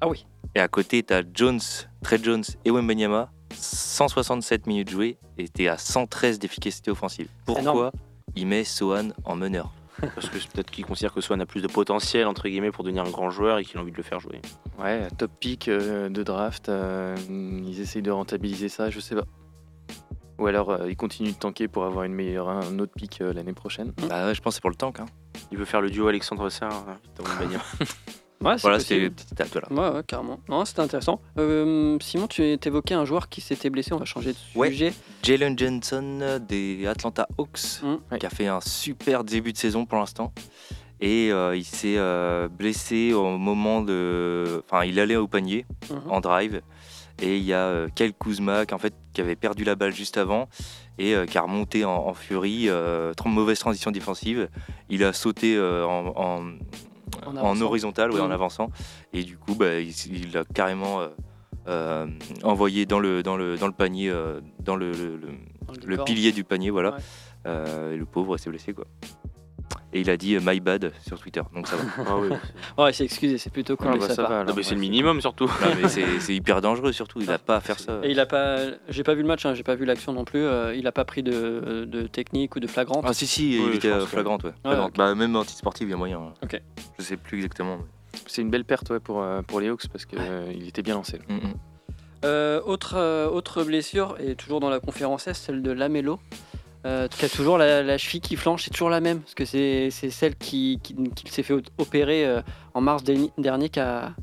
Ah 0.00 0.08
oui. 0.08 0.26
Et 0.54 0.60
à 0.60 0.68
côté, 0.68 1.02
tu 1.02 1.12
as 1.12 1.22
Jones, 1.32 1.60
Trey 2.02 2.18
Jones 2.22 2.44
et 2.64 2.70
Wembanyama, 2.70 3.30
167 3.54 4.66
minutes 4.66 4.90
jouées 4.90 5.18
et 5.38 5.48
t'es 5.48 5.68
à 5.68 5.78
113 5.78 6.38
d'efficacité 6.38 6.90
offensive. 6.90 7.28
Pourquoi 7.44 7.92
il 8.36 8.46
met 8.46 8.64
Sohan 8.64 9.10
en 9.24 9.36
meneur 9.36 9.72
parce 10.16 10.28
que 10.28 10.40
c'est 10.40 10.50
peut-être 10.50 10.72
qu'il 10.72 10.84
considère 10.84 11.14
que 11.14 11.20
Swan 11.20 11.40
a 11.40 11.46
plus 11.46 11.62
de 11.62 11.68
potentiel 11.68 12.26
entre 12.26 12.48
guillemets 12.48 12.72
pour 12.72 12.82
devenir 12.82 13.04
un 13.04 13.10
grand 13.10 13.30
joueur 13.30 13.58
et 13.58 13.64
qu'il 13.64 13.78
a 13.78 13.80
envie 13.80 13.92
de 13.92 13.96
le 13.96 14.02
faire 14.02 14.18
jouer 14.18 14.40
Ouais, 14.76 15.06
top 15.16 15.30
pick 15.38 15.68
euh, 15.68 16.08
de 16.08 16.22
draft, 16.24 16.68
euh, 16.68 17.16
ils 17.30 17.80
essayent 17.80 18.02
de 18.02 18.10
rentabiliser 18.10 18.68
ça, 18.68 18.90
je 18.90 18.98
sais 18.98 19.14
pas. 19.14 19.24
Ou 20.40 20.48
alors 20.48 20.70
euh, 20.70 20.90
ils 20.90 20.96
continuent 20.96 21.30
de 21.30 21.36
tanker 21.38 21.68
pour 21.68 21.84
avoir 21.84 22.04
une 22.04 22.12
meilleure, 22.12 22.48
un 22.48 22.78
autre 22.80 22.92
pick 22.92 23.20
euh, 23.20 23.32
l'année 23.32 23.52
prochaine. 23.52 23.92
Bah 24.08 24.26
ouais, 24.26 24.34
je 24.34 24.42
pense 24.42 24.54
que 24.54 24.56
c'est 24.56 24.60
pour 24.62 24.70
le 24.70 24.76
tank. 24.76 24.98
hein. 24.98 25.06
il 25.52 25.58
veut 25.58 25.64
faire 25.64 25.80
le 25.80 25.90
duo 25.90 26.08
Alexandre 26.08 26.50
Sarr 26.50 26.86
hein. 26.88 26.98
Ouais, 28.40 28.54
c'est 28.56 28.62
Voilà, 28.62 28.78
c'était. 28.80 29.10
Voilà. 29.52 29.90
Ouais, 29.90 29.96
ouais, 29.96 30.02
carrément. 30.06 30.38
Non, 30.48 30.64
c'était 30.64 30.80
intéressant. 30.80 31.20
Euh, 31.38 31.96
Simon, 32.00 32.26
tu 32.26 32.42
évoquais 32.42 32.94
un 32.94 33.04
joueur 33.04 33.28
qui 33.28 33.40
s'était 33.40 33.70
blessé. 33.70 33.92
On 33.94 33.98
va 33.98 34.04
changer 34.04 34.32
de 34.32 34.38
Ouais. 34.58 34.70
sujet. 34.70 34.92
Jalen 35.22 35.58
Johnson 35.58 36.40
des 36.46 36.86
Atlanta 36.86 37.26
Hawks, 37.38 37.80
Mm. 37.82 38.18
qui 38.18 38.26
a 38.26 38.30
fait 38.30 38.46
un 38.46 38.60
super 38.60 39.24
début 39.24 39.52
de 39.52 39.58
saison 39.58 39.86
pour 39.86 39.98
l'instant. 39.98 40.32
Et 41.00 41.30
euh, 41.32 41.56
il 41.56 41.64
s'est 41.64 41.96
euh, 41.96 42.48
blessé 42.48 43.12
au 43.12 43.38
moment 43.38 43.80
de. 43.82 44.62
Enfin, 44.66 44.84
il 44.84 44.98
allait 45.00 45.16
au 45.16 45.26
panier 45.28 45.64
Mhm. 45.90 46.10
en 46.10 46.20
drive. 46.20 46.60
Et 47.22 47.36
il 47.38 47.44
y 47.44 47.52
a 47.52 47.58
euh, 47.66 47.88
Kyle 47.94 48.12
Kuzma 48.12 48.66
qui, 48.66 48.74
en 48.74 48.78
fait, 48.78 48.92
qui 49.12 49.20
avait 49.20 49.36
perdu 49.36 49.64
la 49.64 49.76
balle 49.76 49.94
juste 49.94 50.18
avant 50.18 50.48
et 50.98 51.14
euh, 51.14 51.26
qui 51.26 51.38
a 51.38 51.42
remonté 51.42 51.84
en, 51.84 51.92
en 51.94 52.12
furie. 52.14 52.68
euh, 52.68 53.12
mauvaise 53.24 53.58
transition 53.58 53.90
défensive. 53.90 54.48
Il 54.90 55.02
a 55.04 55.12
sauté 55.12 55.56
euh, 55.56 55.86
en, 55.86 56.12
en, 56.16 56.42
En 57.26 57.60
horizontal, 57.60 58.12
ouais, 58.12 58.20
en 58.20 58.26
Mhm. 58.26 58.32
avançant. 58.32 58.70
Et 59.12 59.22
du 59.24 59.36
coup, 59.36 59.54
bah, 59.54 59.78
il, 59.80 59.92
il 60.12 60.36
a 60.36 60.44
carrément 60.44 61.00
euh, 61.00 61.08
euh, 61.68 62.06
envoyé 62.42 62.86
dans 62.86 62.98
le, 63.00 63.22
dans 63.22 63.36
le, 63.36 63.56
dans 63.56 63.66
le 63.66 63.72
panier, 63.72 64.12
dans 64.60 64.76
le- 64.76 64.92
le- 64.92 65.16
le, 65.16 65.28
Dans 65.66 65.72
le 65.72 65.78
décor. 65.86 66.04
pilier 66.04 66.32
du 66.32 66.44
panier, 66.44 66.70
voilà. 66.70 66.90
Ouais. 66.92 67.00
Euh, 67.46 67.92
et 67.92 67.96
le 67.96 68.06
pauvre 68.06 68.36
s'est 68.38 68.50
blessé, 68.50 68.72
quoi. 68.72 68.86
Et 69.92 70.00
il 70.00 70.10
a 70.10 70.16
dit 70.16 70.34
euh, 70.36 70.40
my 70.44 70.58
bad 70.60 70.92
sur 71.06 71.18
Twitter, 71.18 71.42
donc 71.54 71.68
ça 71.68 71.76
va. 71.76 71.82
Ah 72.06 72.16
oui. 72.18 72.28
Ouais, 72.78 72.92
c'est 72.92 73.04
excusé, 73.04 73.38
c'est 73.38 73.50
plutôt 73.50 73.76
cool 73.76 73.88
Ah 73.92 73.96
bah, 73.96 74.08
ça 74.08 74.16
part. 74.16 74.28
va, 74.30 74.36
Non, 74.36 74.40
alors, 74.42 74.56
mais 74.56 74.62
c'est 74.62 74.74
le 74.74 74.80
ouais, 74.80 74.86
minimum 74.88 75.20
surtout. 75.20 75.50
C'est 75.88 76.34
hyper 76.34 76.60
dangereux 76.60 76.92
surtout, 76.92 77.20
il 77.20 77.30
a 77.30 77.38
pas 77.38 77.56
à 77.56 77.60
faire 77.60 77.78
ça. 77.78 78.00
Et 78.02 78.10
il 78.10 78.18
a 78.20 78.26
pas, 78.26 78.58
j'ai 78.88 79.02
pas 79.04 79.14
vu 79.14 79.22
le 79.22 79.28
match, 79.28 79.46
hein, 79.46 79.54
j'ai 79.54 79.62
pas 79.62 79.74
vu 79.76 79.84
l'action 79.84 80.12
non 80.12 80.24
plus. 80.24 80.40
euh, 80.44 80.74
il 80.74 80.86
a 80.86 80.92
pas 80.92 81.04
pris 81.04 81.22
de, 81.22 81.84
de 81.86 82.02
technique 82.06 82.56
ou 82.56 82.60
de 82.60 82.66
flagrante. 82.66 83.04
Ah 83.06 83.14
si 83.14 83.26
si, 83.26 83.58
Oui, 83.60 83.66
il 83.70 83.76
était 83.76 83.88
euh, 83.90 84.00
que- 84.00 84.06
flagrante, 84.06 84.42
ouais. 84.44 84.50
Ouais, 84.50 84.70
Flagrante. 84.70 84.96
Bah, 84.96 85.14
même 85.14 85.36
anti-sportif, 85.36 85.86
il 85.86 85.90
y 85.90 85.94
a 85.94 85.96
moyen. 85.96 86.18
hein. 86.18 86.32
Ok. 86.42 86.60
Je 86.98 87.04
sais 87.04 87.16
plus 87.16 87.36
exactement. 87.38 87.76
mais- 87.78 88.18
C'est 88.26 88.42
une 88.42 88.50
belle 88.50 88.64
perte 88.64 88.90
ouais, 88.90 89.00
pour, 89.00 89.22
euh, 89.22 89.42
pour 89.42 89.60
les 89.60 89.68
Hawks 89.68 89.88
parce 89.92 90.04
qu'il 90.06 90.66
était 90.68 90.82
bien 90.82 90.94
lancé. 90.94 91.18
Mm, 91.28 91.34
mm. 91.34 91.54
Euh, 92.24 92.60
autre, 92.64 92.94
euh, 92.96 93.28
autre 93.28 93.64
blessure, 93.64 94.16
et 94.18 94.34
toujours 94.34 94.58
dans 94.60 94.70
la 94.70 94.80
conférence 94.80 95.26
S, 95.28 95.38
celle 95.38 95.62
de 95.62 95.70
Lamelo. 95.72 96.18
Euh, 96.84 97.08
qui 97.08 97.24
a 97.24 97.28
toujours 97.30 97.56
la, 97.56 97.82
la 97.82 97.96
cheville 97.96 98.20
qui 98.20 98.36
flanche, 98.36 98.64
c'est 98.64 98.70
toujours 98.70 98.90
la 98.90 99.00
même, 99.00 99.20
parce 99.20 99.34
que 99.34 99.44
c'est 99.46 99.90
celle 99.90 100.36
qui, 100.36 100.78
qui, 100.82 100.94
qui 101.14 101.32
s'est 101.32 101.42
fait 101.42 101.54
opérer 101.78 102.26
euh, 102.26 102.42
en 102.74 102.82
mars 102.82 103.02
dernier 103.04 103.68
qui 103.70 103.80
a, 103.80 104.14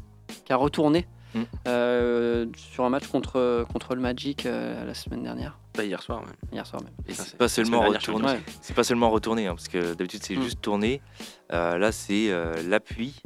qui 0.45 0.53
a 0.53 0.55
retourné 0.55 1.07
Mm. 1.33 1.43
euh, 1.69 2.45
sur 2.57 2.83
un 2.83 2.89
match 2.89 3.07
contre, 3.07 3.65
contre 3.71 3.95
le 3.95 4.01
Magic 4.01 4.45
euh, 4.45 4.83
la 4.83 4.93
semaine 4.93 5.23
dernière, 5.23 5.57
Bah, 5.77 5.85
hier 5.85 6.01
soir, 6.03 6.19
ouais. 6.23 6.33
hier 6.51 6.67
soir 6.67 6.83
même. 6.83 6.91
Et 7.07 7.13
c'est 7.13 7.37
pas 7.37 7.47
dernière 7.83 8.01
retourné. 8.01 8.25
Ouais. 8.25 8.39
C'est 8.61 8.75
pas 8.75 8.83
seulement 8.83 9.09
retourné, 9.09 9.47
hein, 9.47 9.55
parce 9.55 9.69
que 9.69 9.93
d'habitude 9.93 10.21
c'est 10.23 10.35
Mm. 10.35 10.41
juste 10.43 10.61
tourné. 10.61 11.01
Euh, 11.53 11.77
là 11.77 11.93
c'est 11.93 12.29
euh, 12.31 12.61
l'appui 12.67 13.21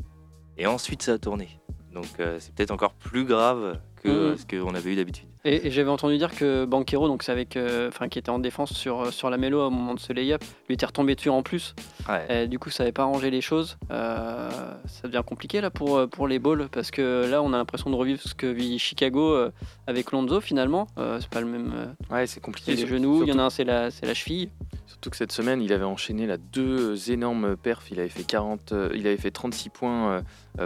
et 0.60 0.68
ensuite 0.68 1.02
ça 1.02 1.14
a 1.14 1.18
tourné. 1.18 1.60
Donc 1.94 2.06
euh, 2.20 2.38
c'est 2.40 2.54
peut-être 2.54 2.70
encore 2.70 2.94
plus 2.94 3.26
grave 3.26 3.80
que 4.04 4.34
Mm. 4.34 4.38
ce 4.38 4.46
qu'on 4.46 4.76
avait 4.76 4.92
eu 4.94 4.96
d'habitude. 4.96 5.28
Et, 5.46 5.68
et 5.68 5.72
j'avais 5.72 5.90
entendu 5.92 6.18
dire 6.18 6.32
que 6.36 6.66
Banquero, 6.66 7.08
donc 7.08 7.28
avec, 7.30 7.56
euh, 7.56 7.88
enfin 7.88 8.08
qui 8.10 8.18
était 8.18 8.32
en 8.32 8.40
défense 8.40 8.74
sur, 8.74 9.14
sur 9.14 9.30
la 9.30 9.38
mélo 9.38 9.62
au 9.68 9.70
moment 9.70 9.94
de 9.94 10.00
ce 10.00 10.12
lay-up, 10.12 10.44
lui 10.68 10.74
était 10.74 10.88
retombé 10.88 11.14
dessus 11.16 11.30
en 11.30 11.44
plus. 11.44 11.76
Ouais. 12.10 12.44
Et 12.44 12.48
du 12.48 12.58
coup, 12.60 12.70
ça 12.72 12.84
n'avait 12.84 12.92
pas 12.92 13.04
arrangé 13.04 13.30
les 13.30 13.42
choses. 13.42 13.78
Euh, 13.92 14.50
ça 14.88 15.08
devient 15.08 15.22
compliqué 15.26 15.62
là 15.62 15.70
pour, 15.70 15.98
euh, 15.98 16.08
pour 16.08 16.28
les 16.28 16.40
balls 16.40 16.68
parce 16.72 16.90
que 16.92 17.30
là, 17.30 17.42
on 17.44 17.54
a 17.54 17.58
l'impression 17.58 17.90
de 17.92 17.96
revivre 17.96 18.20
ce 18.22 18.34
que 18.34 18.48
vit 18.48 18.80
Chicago 18.80 19.34
euh, 19.34 19.52
avec 19.88 20.12
Lonzo 20.12 20.42
finalement. 20.42 20.88
Euh, 20.98 21.20
c'est 21.22 21.30
pas 21.30 21.42
le 21.42 21.48
même. 21.48 21.72
euh, 21.76 21.86
Ouais, 22.16 22.26
c'est 22.28 22.40
compliqué. 22.42 22.76
les 22.76 22.88
genoux, 22.88 23.22
il 23.24 23.30
y 23.30 23.32
en 23.34 23.40
a 23.40 23.44
un, 23.44 23.50
c'est 23.52 23.64
la, 23.64 23.92
c'est 23.92 24.06
la 24.08 24.14
cheville. 24.16 24.50
Surtout 24.88 25.10
que 25.10 25.18
cette 25.18 25.32
semaine, 25.32 25.62
il 25.62 25.74
avait 25.74 25.84
enchaîné 25.86 26.26
là, 26.26 26.38
deux 26.38 27.12
énormes 27.12 27.56
perfs. 27.56 27.92
Il 27.92 28.00
avait 28.00 28.10
fait 28.10 28.24
40, 28.24 28.72
euh, 28.72 28.90
il 28.96 29.06
avait 29.06 29.18
fait 29.18 29.32
36 29.32 29.70
points 29.70 30.10
euh, 30.10 30.18
euh, 30.18 30.22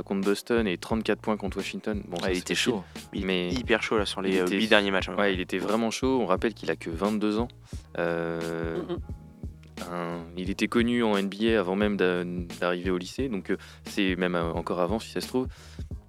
contre 0.05 0.21
Boston 0.25 0.67
et 0.67 0.77
34 0.77 1.19
points 1.19 1.37
contre 1.37 1.57
Washington. 1.57 2.03
Bon, 2.07 2.17
Ouais, 2.23 2.33
il 2.33 2.37
était 2.37 2.55
chaud. 2.55 2.83
Il- 3.13 3.25
Mais- 3.25 3.49
Hyper 3.49 3.81
chaud 3.83 3.97
là 3.97 4.05
sur 4.05 4.21
les 4.21 4.37
était- 4.37 4.55
8 4.57 4.67
derniers 4.67 4.91
matchs. 4.91 5.09
hein. 5.09 5.15
Ouais, 5.17 5.33
il 5.33 5.39
était 5.39 5.57
vraiment 5.57 5.91
chaud. 5.91 6.19
On 6.21 6.25
rappelle 6.25 6.53
qu'il 6.53 6.69
a 6.71 6.75
que 6.75 6.89
22 6.89 7.39
ans. 7.39 7.47
Euh, 7.97 8.77
Mm, 8.77 8.97
un- 9.91 10.23
il 10.37 10.49
était 10.49 10.67
connu 10.67 11.03
en 11.03 11.15
NBA 11.17 11.59
avant 11.59 11.75
même 11.75 11.97
d'a- 11.97 12.23
d'arriver 12.59 12.91
au 12.91 12.97
lycée, 12.97 13.29
donc 13.29 13.49
euh, 13.51 13.57
c'est 13.85 14.15
même 14.15 14.35
euh, 14.35 14.51
encore 14.51 14.79
avant 14.81 14.99
si 14.99 15.09
ça 15.11 15.21
se 15.21 15.27
trouve. 15.27 15.47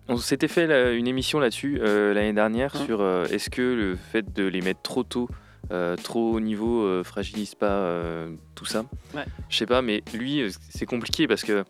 On 0.08 0.16
s'était 0.16 0.48
fait 0.48 0.96
une 0.96 1.06
émission 1.06 1.38
là-dessus 1.38 1.78
euh, 1.80 2.12
l'année 2.12 2.32
dernière 2.32 2.74
Mm. 2.74 2.84
sur 2.86 3.00
euh, 3.00 3.26
est-ce 3.26 3.48
que 3.48 3.62
le 3.62 3.96
fait 3.96 4.32
de 4.32 4.44
les 4.44 4.60
mettre 4.60 4.82
trop 4.82 5.04
tôt, 5.04 5.28
euh, 5.70 5.94
trop 5.96 6.32
haut 6.32 6.40
niveau, 6.40 6.82
euh, 6.84 7.04
fragilise 7.04 7.54
pas 7.54 7.70
euh, 7.70 8.34
tout 8.56 8.64
ça? 8.64 8.84
Ouais. 9.14 9.24
Je 9.48 9.56
sais 9.56 9.66
pas, 9.66 9.82
mais 9.82 10.02
lui, 10.14 10.40
euh, 10.42 10.50
c'est 10.70 10.86
compliqué 10.86 11.28
parce 11.28 11.44
que 11.44 11.64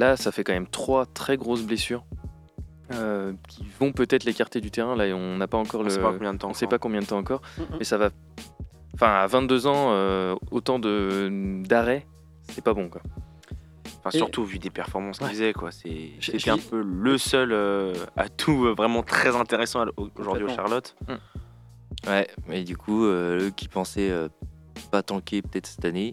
là, 0.00 0.16
ça 0.16 0.32
fait 0.32 0.42
quand 0.44 0.52
même 0.52 0.66
trois 0.66 1.06
très 1.06 1.36
grosses 1.36 1.62
blessures. 1.62 2.04
euh, 2.92 3.32
qui 3.48 3.64
vont 3.78 3.92
peut-être 3.92 4.24
l'écarter 4.24 4.60
du 4.60 4.72
terrain. 4.72 4.96
Là, 4.96 5.04
on 5.14 5.36
n'a 5.36 5.46
pas 5.46 5.58
encore 5.58 5.82
On 5.82 5.84
le. 5.84 5.90
sait 5.90 6.00
pas 6.00 6.12
combien 6.12 6.32
de 6.34 6.38
temps. 6.38 6.50
On 6.50 6.54
sait 6.54 6.64
encore. 6.66 6.70
pas 6.70 6.78
combien 6.80 7.00
de 7.00 7.06
temps 7.06 7.18
encore, 7.18 7.40
Mm, 7.56 7.62
mm. 7.62 7.66
mais 7.78 7.84
ça 7.84 7.98
va. 7.98 8.10
Enfin, 8.94 9.12
à 9.14 9.26
22 9.28 9.68
ans, 9.68 9.90
euh, 9.92 10.34
autant 10.50 10.80
de 10.80 11.62
d'arrêt, 11.62 12.04
c'est 12.48 12.64
pas 12.64 12.74
bon 12.74 12.88
quoi. 12.88 13.00
Enfin, 14.00 14.10
Et- 14.12 14.16
surtout 14.18 14.44
vu 14.44 14.58
des 14.58 14.70
performances 14.70 15.18
qu'il 15.18 15.26
Ouais. 15.28 15.32
faisait, 15.34 15.52
quoi. 15.52 15.70
C'était 15.70 16.50
un 16.50 16.58
peu 16.58 16.82
le 16.82 17.16
seul 17.16 17.52
euh, 17.52 17.94
atout 18.16 18.64
euh, 18.66 18.74
vraiment 18.74 19.04
très 19.04 19.36
intéressant 19.36 19.84
aujourd'hui 20.16 20.44
au. 20.44 20.48
Charlotte. 20.48 20.96
Ouais, 22.08 22.26
mais 22.48 22.64
du 22.64 22.76
coup, 22.76 23.04
euh, 23.04 23.38
eux 23.48 23.50
qui 23.54 23.68
pensaient 23.68 24.10
euh, 24.10 24.28
pas 24.90 25.02
tanker 25.04 25.42
peut-être 25.42 25.66
cette 25.68 25.84
année, 25.84 26.10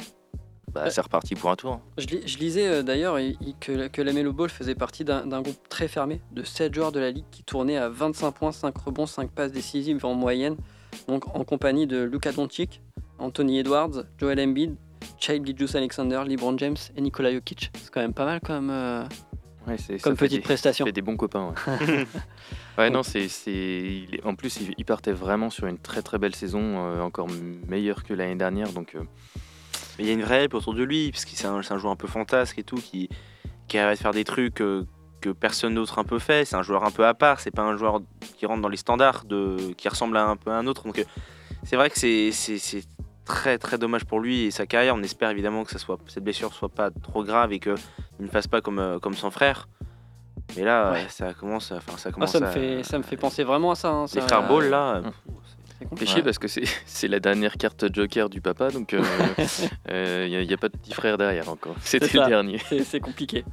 bah, 0.78 0.84
Ouais. 0.86 0.90
c'est 0.92 1.02
reparti 1.02 1.36
pour 1.36 1.50
un 1.50 1.56
tour. 1.56 1.80
Je, 1.98 2.08
lis- 2.08 2.28
je 2.28 2.38
lisais 2.38 2.68
euh, 2.68 2.84
d'ailleurs 2.84 3.20
il- 3.20 3.38
il- 3.42 3.56
que, 3.60 3.88
que 3.88 4.02
la 4.02 4.14
Melo 4.14 4.34
Ball 4.34 4.50
faisait 4.50 4.76
partie 4.76 5.04
d'un 5.06 5.42
groupe 5.42 5.58
très 5.70 5.88
fermé 5.88 6.22
de 6.32 6.44
7 6.44 6.74
joueurs 6.74 6.92
de 6.92 7.00
la 7.00 7.12
ligue 7.12 7.26
qui 7.32 7.44
tournaient 7.44 7.78
à 7.78 7.90
25 7.90 8.32
points, 8.32 8.52
5 8.52 8.78
rebonds, 8.78 9.06
5 9.06 9.30
passes 9.32 9.52
décisives 9.52 10.06
en 10.06 10.14
moyenne. 10.14 10.56
Donc 11.08 11.28
en 11.36 11.44
compagnie 11.44 11.88
de 11.88 12.02
Luka 12.04 12.32
Doncic, 12.32 12.82
Anthony 13.20 13.60
Edwards, 13.60 14.04
Joel 14.20 14.40
Embiid, 14.40 14.76
Shai 15.20 15.42
Gilgeous 15.44 15.76
Alexander, 15.76 16.22
LeBron 16.28 16.58
James 16.58 16.76
et 16.96 17.02
Nikola 17.02 17.32
Jokic. 17.34 17.72
C'est 17.76 17.90
quand 17.92 18.02
même 18.02 18.14
pas 18.14 18.26
mal 18.26 18.40
comme, 18.42 18.70
euh, 18.70 19.04
Ouais, 19.68 19.78
c'est- 19.78 20.02
comme 20.02 20.16
petite 20.16 20.38
des- 20.38 20.42
prestation. 20.44 20.86
Fait 20.86 20.92
des 20.94 21.02
bons 21.02 21.18
copains. 21.18 21.54
Ouais, 21.68 22.06
ouais 22.78 22.90
non, 22.90 23.04
c'est 23.04 23.28
c'est 23.28 24.06
en 24.24 24.34
plus 24.36 24.60
il, 24.78 24.86
partait 24.86 25.12
vraiment 25.12 25.50
sur 25.50 25.68
une 25.68 25.78
très 25.78 26.02
très 26.02 26.18
belle 26.20 26.36
saison, 26.36 26.62
euh, 26.62 27.02
encore 27.02 27.28
meilleure 27.68 28.04
que 28.04 28.14
l'année 28.14 28.36
dernière. 28.36 28.72
Donc 28.72 28.96
euh, 28.96 29.02
Mais 29.98 30.04
il 30.04 30.08
y 30.08 30.10
a 30.12 30.14
une 30.14 30.24
vraie 30.24 30.46
hype 30.46 30.54
autour 30.54 30.74
de 30.74 30.84
lui, 30.84 31.12
parce 31.12 31.26
que 31.26 31.32
c'est 31.34 31.48
un, 31.48 31.62
joueur 31.62 31.92
un 31.92 31.96
peu 31.96 32.08
fantasque 32.08 32.58
et 32.60 32.64
tout, 32.64 32.78
qui, 32.78 33.10
qui 33.68 33.78
arrive 33.78 33.94
à 33.94 33.96
faire 33.96 34.12
des 34.14 34.24
trucs 34.24 34.62
euh, 34.62 34.86
que 35.22 35.30
personne 35.30 35.74
d'autre 35.76 35.98
un 36.00 36.04
peu 36.04 36.20
fait. 36.20 36.46
C'est 36.46 36.56
un 36.56 36.62
joueur 36.64 36.84
un 36.84 36.92
peu 36.92 37.06
à 37.06 37.14
part, 37.14 37.40
c'est 37.40 37.52
pas 37.52 37.64
un 37.64 37.76
joueur 37.78 38.02
qui 38.38 38.46
rentre 38.46 38.62
dans 38.62 38.70
les 38.70 38.78
standards, 38.78 39.26
de, 39.26 39.58
qui 39.78 39.90
ressemble 39.90 40.18
à 40.18 40.26
un 40.28 40.36
peu 40.36 40.52
à 40.52 40.56
un 40.58 40.68
autre. 40.68 40.84
Donc 40.84 41.00
euh, 41.00 41.04
c'est 41.64 41.76
vrai 41.76 41.90
que 41.90 41.98
c'est 42.00 42.32
très 43.26 43.58
très 43.58 43.78
dommage 43.78 44.06
pour 44.06 44.20
lui 44.20 44.44
et 44.44 44.52
sa 44.52 44.66
carrière. 44.68 44.96
On 44.96 45.04
espère 45.04 45.30
évidemment 45.32 45.64
que 45.66 45.72
ça 45.72 45.80
soit, 45.80 45.98
cette 46.08 46.24
blessure 46.24 46.54
soit 46.54 46.70
pas 46.70 46.92
trop 46.92 47.24
grave 47.24 47.52
et 47.52 47.60
qu'il 47.60 47.76
ne 48.20 48.28
fasse 48.28 48.48
pas 48.48 48.62
comme, 48.62 48.80
euh, 48.80 49.00
comme 49.00 49.16
son 49.16 49.32
frère. 49.32 49.68
Mais 50.56 50.64
là, 50.64 50.92
Ouais. 50.94 51.06
ça 51.10 51.34
commence, 51.34 51.72
à- 51.74 51.78
enfin 51.78 51.98
ça 51.98 52.08
Ah, 52.10 52.12
commence 52.14 52.32
ça, 52.32 52.40
me 52.40 52.46
à- 52.46 52.52
fait, 52.52 52.84
ça 52.84 52.98
me 52.98 53.04
fait 53.04 53.18
penser 53.18 53.44
vraiment 53.44 53.72
à 53.72 53.76
ça. 53.76 53.90
hein, 53.90 54.04
Les 54.14 54.22
ça- 54.22 54.28
frères 54.28 54.48
Ball 54.48 54.70
là, 54.70 55.02
Mm. 55.02 55.12
C'est 55.98 56.06
chier 56.06 56.24
parce 56.24 56.40
que 56.40 56.48
c'est 56.86 57.08
la 57.08 57.20
dernière 57.20 57.58
carte 57.58 57.94
Joker 57.94 58.30
du 58.30 58.42
papa, 58.42 58.72
donc 58.72 58.94
il 59.90 60.48
n'y 60.48 60.54
a, 60.54 60.58
pas 60.58 60.70
de 60.70 60.78
petit 60.78 60.94
frère 60.94 61.18
derrière 61.18 61.50
encore. 61.50 61.76
C'était 61.82 62.18
le 62.18 62.28
dernier. 62.28 62.60
C'est- 62.84 63.00
compliqué. 63.00 63.44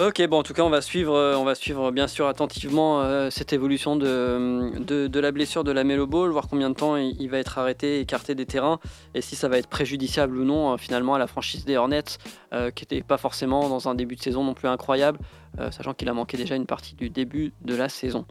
Ok, 0.00 0.24
bon, 0.28 0.38
en 0.38 0.42
tout 0.44 0.54
cas, 0.54 0.62
on 0.62 0.70
va 0.70 0.80
suivre, 0.80 1.12
euh, 1.16 1.34
on 1.36 1.42
va 1.42 1.56
suivre 1.56 1.90
bien 1.90 2.06
sûr 2.06 2.28
attentivement 2.28 3.02
euh, 3.02 3.30
cette 3.30 3.52
évolution 3.52 3.96
de, 3.96 4.70
de, 4.78 5.08
de 5.08 5.20
la 5.20 5.32
blessure 5.32 5.64
de 5.64 5.72
la 5.72 5.82
Melo 5.82 6.06
Ball, 6.06 6.30
voir 6.30 6.46
combien 6.48 6.70
de 6.70 6.76
temps 6.76 6.94
il, 6.96 7.20
il 7.20 7.28
va 7.28 7.38
être 7.38 7.58
arrêté, 7.58 7.98
écarté 7.98 8.36
des 8.36 8.46
terrains, 8.46 8.78
et 9.14 9.22
si 9.22 9.34
ça 9.34 9.48
va 9.48 9.58
être 9.58 9.66
préjudiciable 9.66 10.38
ou 10.38 10.44
non 10.44 10.72
euh, 10.72 10.76
finalement 10.76 11.16
à 11.16 11.18
la 11.18 11.26
franchise 11.26 11.64
des 11.64 11.76
Hornets, 11.76 12.04
euh, 12.52 12.70
qui 12.70 12.84
n'était 12.84 13.02
pas 13.02 13.18
forcément 13.18 13.68
dans 13.68 13.88
un 13.88 13.96
début 13.96 14.14
de 14.14 14.22
saison 14.22 14.44
non 14.44 14.54
plus 14.54 14.68
incroyable, 14.68 15.18
euh, 15.58 15.72
sachant 15.72 15.94
qu'il 15.94 16.08
a 16.08 16.14
manqué 16.14 16.36
déjà 16.36 16.54
une 16.54 16.66
partie 16.66 16.94
du 16.94 17.10
début 17.10 17.52
de 17.62 17.74
la 17.74 17.88
saison. 17.88 18.24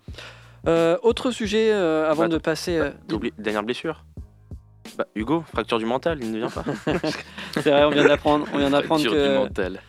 Euh, 0.68 0.98
autre 1.04 1.32
sujet 1.32 1.72
euh, 1.72 2.10
avant 2.10 2.24
Bah, 2.24 2.28
de 2.30 2.38
passer. 2.38 2.78
euh, 2.78 2.92
T'as 3.08 3.16
oublié- 3.16 3.34
dernière 3.38 3.64
blessure. 3.64 4.04
Bah, 4.98 5.06
Hugo, 5.16 5.44
fracture 5.54 5.78
du 5.80 5.86
mental, 5.86 6.18
il 6.22 6.32
ne 6.32 6.38
vient 6.40 6.50
pas. 6.50 6.64
c'est 7.54 7.70
vrai, 7.70 7.84
on 7.84 7.90
vient 7.90 8.06
d'apprendre, 8.08 8.48
on 8.54 8.58
vient 8.58 8.70
d'apprendre 8.70 9.04
que. 9.04 9.38
mental. 9.38 9.82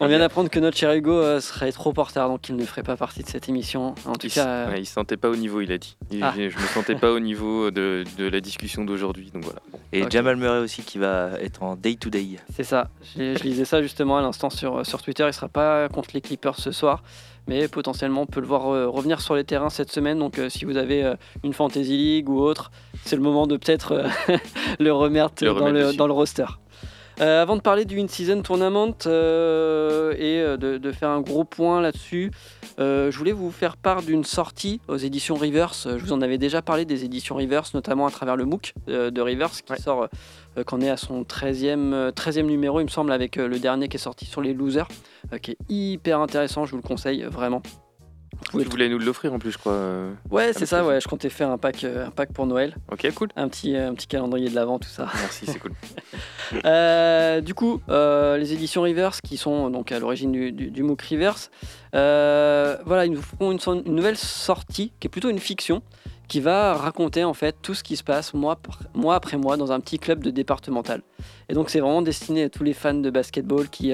On 0.00 0.06
vient 0.08 0.18
d'apprendre 0.18 0.50
que 0.50 0.58
notre 0.58 0.76
cher 0.76 0.92
Hugo 0.92 1.12
euh, 1.12 1.40
serait 1.40 1.70
trop 1.72 1.94
en 1.96 2.02
retard, 2.02 2.28
donc 2.28 2.48
il 2.48 2.56
ne 2.56 2.64
ferait 2.64 2.82
pas 2.82 2.96
partie 2.96 3.22
de 3.22 3.28
cette 3.28 3.48
émission. 3.48 3.94
En 4.04 4.14
tout 4.14 4.26
Il, 4.26 4.32
cas, 4.32 4.46
euh, 4.46 4.70
ouais, 4.72 4.80
il 4.80 4.84
se 4.86 4.92
sentait 4.92 5.16
pas 5.16 5.28
au 5.30 5.36
niveau, 5.36 5.60
il 5.60 5.72
a 5.72 5.78
dit. 5.78 5.96
Il- 6.10 6.22
Ah. 6.22 6.34
Je 6.36 6.42
me 6.44 6.66
sentais 6.74 6.96
pas 6.96 7.10
au 7.12 7.20
niveau 7.20 7.70
de, 7.70 8.04
de 8.18 8.28
la 8.28 8.40
discussion 8.40 8.84
d'aujourd'hui, 8.84 9.30
donc 9.32 9.44
voilà. 9.44 9.60
Bon. 9.70 9.78
Et. 9.92 10.04
Jamal 10.10 10.36
Murray 10.36 10.58
aussi 10.58 10.82
qui 10.82 10.98
va 10.98 11.30
être 11.40 11.62
en 11.62 11.76
day-to-day. 11.76 12.38
c'est 12.54 12.64
ça. 12.64 12.90
Je 13.16 13.42
lisais 13.44 13.64
ça 13.64 13.80
justement 13.80 14.18
à 14.18 14.22
l'instant 14.22 14.50
sur, 14.50 14.84
sur 14.84 15.00
Twitter. 15.02 15.24
Il 15.26 15.32
sera 15.32 15.48
pas 15.48 15.88
contre 15.88 16.10
les 16.14 16.20
Clippers 16.20 16.58
ce 16.58 16.72
soir, 16.72 17.02
mais 17.46 17.68
potentiellement 17.68 18.22
on 18.22 18.26
peut 18.26 18.40
le 18.40 18.46
voir 18.46 18.68
euh, 18.68 18.88
revenir 18.88 19.20
sur 19.20 19.34
les 19.34 19.44
terrains 19.44 19.70
cette 19.70 19.90
semaine. 19.90 20.18
Donc 20.18 20.38
euh, 20.38 20.48
si 20.48 20.64
vous 20.64 20.76
avez 20.76 21.04
euh, 21.04 21.14
une 21.44 21.52
Fantasy 21.52 21.96
League 21.96 22.28
ou 22.28 22.40
autre, 22.40 22.70
c'est 23.04 23.16
le 23.16 23.22
moment 23.22 23.46
de 23.46 23.56
peut-être 23.56 24.04
le 24.78 24.92
remettre 24.92 25.44
Le 25.44 25.48
dans, 25.48 25.54
remettre 25.54 25.72
le, 25.72 25.84
dessus. 25.86 25.96
dans 25.96 26.06
le 26.06 26.12
roster. 26.12 26.46
Euh, 27.22 27.40
avant 27.40 27.54
de 27.54 27.60
parler 27.60 27.84
du 27.84 28.00
In-Season 28.00 28.42
Tournament 28.42 28.96
euh, 29.06 30.12
et 30.18 30.40
euh, 30.40 30.56
de, 30.56 30.76
de 30.76 30.92
faire 30.92 31.08
un 31.08 31.20
gros 31.20 31.44
point 31.44 31.80
là-dessus, 31.80 32.32
euh, 32.80 33.12
je 33.12 33.18
voulais 33.18 33.30
vous 33.30 33.52
faire 33.52 33.76
part 33.76 34.02
d'une 34.02 34.24
sortie 34.24 34.80
aux 34.88 34.96
éditions 34.96 35.36
Rivers. 35.36 35.72
Je 35.84 35.98
vous 36.04 36.12
en 36.12 36.20
avais 36.20 36.36
déjà 36.36 36.62
parlé 36.62 36.84
des 36.84 37.04
éditions 37.04 37.36
Rivers, 37.36 37.62
notamment 37.74 38.08
à 38.08 38.10
travers 38.10 38.34
le 38.34 38.44
MOOC 38.44 38.74
de 38.88 39.20
Rivers 39.20 39.50
qui 39.52 39.70
Ouais. 39.70 39.78
sort, 39.78 40.08
qu'on 40.66 40.80
est 40.80 40.90
à 40.90 40.96
son 40.96 41.22
13e, 41.22 41.92
euh, 41.94 42.10
13e 42.10 42.46
numéro, 42.46 42.80
il 42.80 42.84
me 42.84 42.88
semble, 42.88 43.12
avec 43.12 43.36
le 43.36 43.58
dernier 43.60 43.88
qui 43.88 43.98
est 43.98 44.00
sorti 44.00 44.26
sur 44.26 44.40
les 44.40 44.52
losers, 44.52 44.88
qui 45.40 45.52
est 45.52 45.58
hyper 45.68 46.18
intéressant, 46.18 46.64
je 46.66 46.72
vous 46.72 46.78
le 46.78 46.82
conseille 46.82 47.22
vraiment. 47.22 47.62
Tu 48.50 48.58
le- 48.58 48.64
voulais 48.64 48.88
nous 48.88 48.98
l'offrir 48.98 49.32
en 49.32 49.38
plus, 49.38 49.52
je 49.52 49.58
crois. 49.58 49.72
euh. 49.72 50.12
Ouais, 50.30 50.52
c'est 50.52 50.66
ça, 50.66 50.84
ouais, 50.84 51.00
je 51.00 51.08
comptais 51.08 51.30
faire 51.30 51.50
un 51.50 51.58
pack, 51.58 51.84
euh, 51.84 52.06
un 52.06 52.10
pack 52.10 52.32
pour 52.32 52.46
Noël, 52.46 52.74
Ok, 52.90 53.06
cool. 53.14 53.28
un 53.36 53.48
petit, 53.48 53.76
euh, 53.76 53.88
un 53.90 53.94
petit 53.94 54.06
calendrier 54.06 54.48
de 54.50 54.54
l'avant, 54.54 54.78
tout 54.78 54.88
ça. 54.88 55.06
Merci, 55.20 55.46
c'est 55.46 55.58
cool. 55.58 55.72
Euh, 56.66 57.40
du 57.40 57.54
coup, 57.54 57.80
euh, 57.88 58.36
les 58.36 58.52
éditions 58.52 58.82
Rivers, 58.82 59.22
qui 59.22 59.38
sont 59.38 59.70
donc 59.70 59.90
à 59.90 59.98
l'origine 59.98 60.30
du, 60.32 60.52
du, 60.52 60.70
du 60.70 60.82
MOOC 60.82 61.00
Rivers, 61.00 61.36
euh, 61.94 62.76
voilà, 62.84 63.06
ils 63.06 63.12
nous 63.12 63.22
font 63.22 63.52
une, 63.52 63.82
nouvelle 63.94 64.18
sortie 64.18 64.92
qui 65.00 65.06
est 65.06 65.10
plutôt 65.10 65.30
une 65.30 65.38
fiction, 65.38 65.82
qui 66.28 66.40
va 66.40 66.74
raconter 66.74 67.24
en 67.24 67.32
fait 67.32 67.56
tout 67.62 67.72
ce 67.72 67.82
qui 67.82 67.96
se 67.96 68.04
passe 68.04 68.34
mois, 68.34 68.58
mois 68.94 69.14
après 69.14 69.38
mois 69.38 69.56
dans 69.56 69.72
un 69.72 69.80
petit 69.80 69.98
club 69.98 70.22
de 70.22 70.30
départemental. 70.30 71.00
Et 71.48 71.54
donc 71.54 71.70
c'est 71.70 71.80
vraiment 71.80 72.02
destiné 72.02 72.44
à 72.44 72.48
tous 72.50 72.64
les 72.64 72.74
fans 72.74 72.92
de 72.94 73.08
basketball 73.10 73.68
qui, 73.70 73.92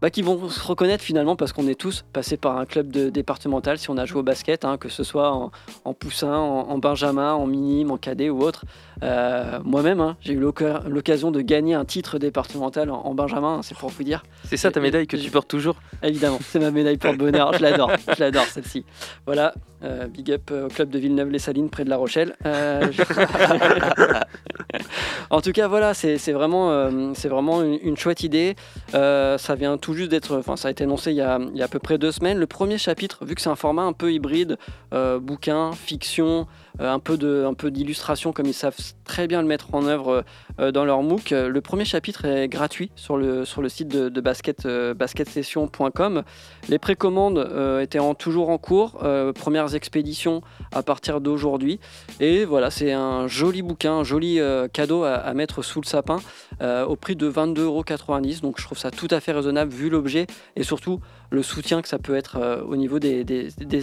bah, 0.00 0.10
qui 0.10 0.22
vont 0.22 0.48
se 0.48 0.60
reconnaître 0.62 1.02
finalement 1.02 1.36
parce 1.36 1.52
qu'on 1.52 1.66
est 1.68 1.78
tous 1.78 2.04
passés 2.12 2.36
par 2.36 2.58
un 2.58 2.66
club 2.66 2.90
de, 2.90 3.10
départemental 3.10 3.78
si 3.78 3.90
on 3.90 3.96
a 3.96 4.04
joué 4.04 4.20
au 4.20 4.22
basket, 4.22 4.64
hein, 4.64 4.76
que 4.76 4.88
ce 4.88 5.02
soit 5.04 5.32
en, 5.32 5.50
en 5.84 5.94
poussin, 5.94 6.34
en, 6.36 6.68
en 6.68 6.78
benjamin, 6.78 7.32
en 7.32 7.46
minime, 7.46 7.90
en 7.90 7.96
cadet 7.96 8.30
ou 8.30 8.40
autre. 8.42 8.64
Euh, 9.02 9.58
Moi-même, 9.64 10.00
hein, 10.00 10.16
j'ai 10.20 10.34
eu 10.34 10.38
l'occasion 10.40 11.30
de 11.30 11.40
gagner 11.40 11.74
un 11.74 11.84
titre 11.84 12.18
départemental 12.18 12.90
en, 12.90 13.00
en 13.02 13.14
benjamin, 13.14 13.56
hein, 13.56 13.60
c'est 13.62 13.76
pour 13.76 13.90
vous 13.90 14.04
dire. 14.04 14.24
C'est 14.44 14.56
ça 14.56 14.70
ta 14.70 14.80
médaille 14.80 15.06
que 15.06 15.16
tu 15.16 15.30
portes 15.30 15.48
toujours? 15.48 15.76
Évidemment, 16.02 16.38
c'est 16.42 16.60
ma 16.60 16.70
médaille 16.70 16.98
pour 16.98 17.14
bonheur, 17.14 17.52
je 17.54 17.62
l'adore, 17.62 17.90
je 18.16 18.20
l'adore 18.20 18.44
celle-ci. 18.44 18.84
Voilà, 19.26 19.54
euh, 19.82 20.06
big 20.06 20.30
up 20.32 20.50
euh, 20.52 20.66
au 20.66 20.68
club 20.68 20.90
de 20.90 20.98
Villeneuve-les-Salines 20.98 21.70
près 21.70 21.84
de 21.84 21.90
La 21.90 21.96
Rochelle. 21.96 22.34
Euh, 22.46 22.90
je- 22.92 23.02
en 25.30 25.40
tout 25.40 25.52
cas, 25.52 25.68
voilà, 25.68 25.94
c'est 25.94 26.32
vraiment, 26.32 26.90
c'est 27.14 27.28
vraiment 27.28 27.62
une, 27.62 27.78
une 27.82 27.96
chouette 27.96 28.22
idée. 28.22 28.54
Ça 28.92 29.54
vient 29.56 29.73
tout 29.78 29.94
juste 29.94 30.10
d'être, 30.10 30.36
enfin, 30.36 30.56
ça 30.56 30.68
a 30.68 30.70
été 30.70 30.84
annoncé 30.84 31.10
il 31.10 31.16
y, 31.16 31.20
a, 31.20 31.38
il 31.38 31.56
y 31.56 31.62
a 31.62 31.66
à 31.66 31.68
peu 31.68 31.78
près 31.78 31.98
deux 31.98 32.12
semaines. 32.12 32.38
Le 32.38 32.46
premier 32.46 32.78
chapitre, 32.78 33.24
vu 33.24 33.34
que 33.34 33.40
c'est 33.40 33.50
un 33.50 33.56
format 33.56 33.82
un 33.82 33.92
peu 33.92 34.12
hybride, 34.12 34.56
euh, 34.92 35.18
bouquin, 35.18 35.72
fiction, 35.72 36.46
un 36.78 36.98
peu 36.98 37.16
de, 37.16 37.44
un 37.46 37.54
peu 37.54 37.70
d'illustration, 37.70 38.32
comme 38.32 38.46
ils 38.46 38.54
savent 38.54 38.76
très 39.04 39.26
bien 39.26 39.40
le 39.42 39.48
mettre 39.48 39.74
en 39.74 39.86
œuvre 39.86 40.24
euh, 40.60 40.72
dans 40.72 40.84
leur 40.84 41.02
MOOC. 41.02 41.32
Euh, 41.32 41.48
Le 41.48 41.60
premier 41.60 41.84
chapitre 41.84 42.24
est 42.24 42.48
gratuit 42.48 42.90
sur 42.96 43.16
le, 43.16 43.44
site 43.68 43.88
de, 43.88 44.20
basket, 44.20 44.66
euh, 44.66 44.94
basketsession.com. 44.94 46.22
Les 46.68 46.78
précommandes 46.78 47.38
euh, 47.38 47.80
étaient 47.80 47.98
en- 47.98 48.14
toujours 48.14 48.48
en 48.50 48.58
cours. 48.58 48.98
Euh, 49.02 49.32
premières 49.32 49.74
expéditions 49.74 50.42
à 50.72 50.82
partir 50.82 51.20
d'aujourd'hui. 51.20 51.80
Et 52.20 52.44
voilà, 52.44 52.70
c'est 52.70 52.92
un 52.92 53.26
joli 53.28 53.62
bouquin, 53.62 53.92
un 53.94 54.04
joli 54.04 54.40
euh, 54.40 54.68
cadeau 54.68 55.04
à, 55.04 55.14
à 55.14 55.34
mettre 55.34 55.62
sous 55.62 55.80
le 55.80 55.86
sapin 55.86 56.18
euh, 56.60 56.84
au 56.84 56.96
prix 56.96 57.16
de 57.16 57.30
22,90€. 57.30 58.40
Donc 58.42 58.58
je 58.60 58.64
trouve 58.64 58.78
ça 58.78 58.90
tout 58.90 59.08
à 59.10 59.20
fait 59.20 59.32
raisonnable 59.32 59.72
vu 59.72 59.90
l'objet 59.90 60.26
et 60.56 60.62
surtout 60.62 61.00
le 61.30 61.42
soutien 61.42 61.82
que 61.82 61.88
ça 61.88 61.98
peut 61.98 62.14
être 62.14 62.36
euh, 62.36 62.62
au 62.62 62.76
niveau 62.76 62.98
des, 62.98 63.24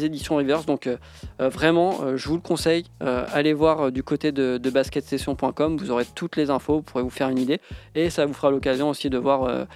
éditions 0.05 0.35
Reverse. 0.35 0.65
Donc 0.65 0.87
euh, 0.87 0.97
euh, 1.41 1.49
vraiment, 1.49 2.15
je 2.15 2.27
vous 2.27 2.35
le 2.35 2.41
conseille. 2.41 2.85
Allez 2.99 3.53
voir 3.53 3.91
du 3.91 4.03
côté 4.03 4.31
de, 4.31 4.57
de 4.57 4.69
basketsession.com. 4.69 5.77
Vous 5.77 5.91
aurez 5.91 6.05
toutes 6.15 6.37
les 6.37 6.49
infos, 6.49 6.77
vous 6.77 6.81
pourrez 6.81 7.03
vous 7.03 7.09
faire 7.09 7.29
une 7.29 7.39
idée. 7.39 7.59
Et 7.95 8.09
ça 8.09 8.25
vous 8.25 8.33
fera 8.33 8.51
l'occasion 8.51 8.89
aussi 8.89 9.09
de 9.09 9.17
voir 9.17 9.67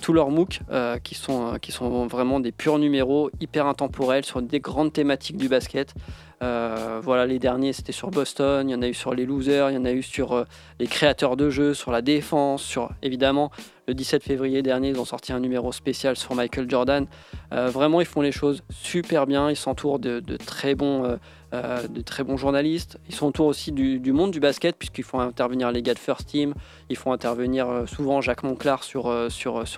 tous 0.00 0.12
leurs 0.12 0.30
MOOC 0.30 0.60
qui, 1.02 1.14
sont, 1.14 1.58
qui 1.60 1.72
sont 1.72 2.06
vraiment 2.06 2.40
des 2.40 2.52
purs 2.52 2.78
numéros, 2.78 3.30
hyper 3.40 3.66
intemporels 3.66 4.24
sur 4.24 4.42
des 4.42 4.60
grandes 4.60 4.92
thématiques 4.92 5.36
du 5.36 5.48
basket. 5.48 5.94
Voilà, 6.40 7.26
les 7.26 7.38
derniers 7.38 7.72
c'était 7.72 7.92
sur 7.92 8.10
Boston, 8.10 8.68
il 8.68 8.72
y 8.72 8.74
en 8.74 8.82
a 8.82 8.88
eu 8.88 8.94
sur 8.94 9.14
les 9.14 9.26
losers, 9.26 9.70
il 9.70 9.74
y 9.74 9.78
en 9.78 9.84
a 9.84 9.92
eu 9.92 10.02
sur 10.02 10.44
les 10.78 10.86
créateurs 10.86 11.36
de 11.36 11.50
jeux, 11.50 11.74
sur 11.74 11.90
la 11.90 12.02
défense, 12.02 12.62
sur 12.62 12.90
évidemment 13.02 13.50
le 13.86 13.94
17 13.94 14.22
février 14.22 14.62
dernier, 14.62 14.90
ils 14.90 15.00
ont 15.00 15.04
sorti 15.04 15.32
un 15.32 15.40
numéro 15.40 15.72
spécial 15.72 16.16
sur 16.16 16.34
Michael 16.34 16.68
Jordan. 16.70 17.06
Euh, 17.52 17.68
vraiment, 17.68 18.00
ils 18.00 18.06
font 18.06 18.20
les 18.22 18.32
choses 18.32 18.62
super 18.70 19.26
bien, 19.26 19.50
ils 19.50 19.56
s'entourent 19.56 19.98
de, 19.98 20.20
de 20.20 20.36
très 20.36 20.74
bons. 20.74 21.04
euh, 21.04 21.16
euh, 21.52 21.86
très 22.04 22.24
bons 22.24 22.36
journalistes. 22.36 22.98
Ils 23.08 23.14
s'entourent 23.14 23.46
aussi 23.46 23.70
du, 23.70 24.12
monde 24.12 24.32
du 24.32 24.40
basket 24.40 24.76
puisqu'ils 24.76 25.04
font 25.04 25.20
intervenir 25.20 25.70
les 25.70 25.82
gars 25.82 25.94
de 25.94 26.00
First 26.00 26.26
Team, 26.26 26.52
ils 26.88 26.96
font 26.96 27.12
intervenir 27.12 27.84
souvent 27.86 28.20
Jacques 28.20 28.42
Monclar 28.42 28.82
sur, 28.82 29.04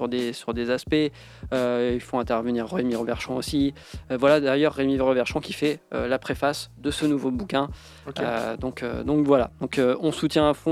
des, 0.08 0.70
aspects, 0.70 0.94
ils 1.52 2.00
font 2.00 2.18
intervenir 2.18 2.66
Rémi 2.66 2.94
Reverchon 2.94 3.36
aussi. 3.36 3.74
Voilà 4.08 4.40
d'ailleurs 4.40 4.72
Rémi 4.72 4.98
Reverchon 4.98 5.40
qui 5.40 5.52
fait 5.52 5.80
la 5.92 6.18
préface 6.18 6.70
de 6.78 6.90
ce 6.90 7.04
nouveau 7.04 7.30
bouquin. 7.30 7.68
Euh, 8.18 8.56
donc, 8.56 8.82
euh, 8.82 9.02
donc 9.02 9.26
voilà, 9.26 9.50
donc, 9.60 9.78
euh, 9.78 9.96
on 10.00 10.12
soutient 10.12 10.48
à 10.48 10.54
fond 10.54 10.66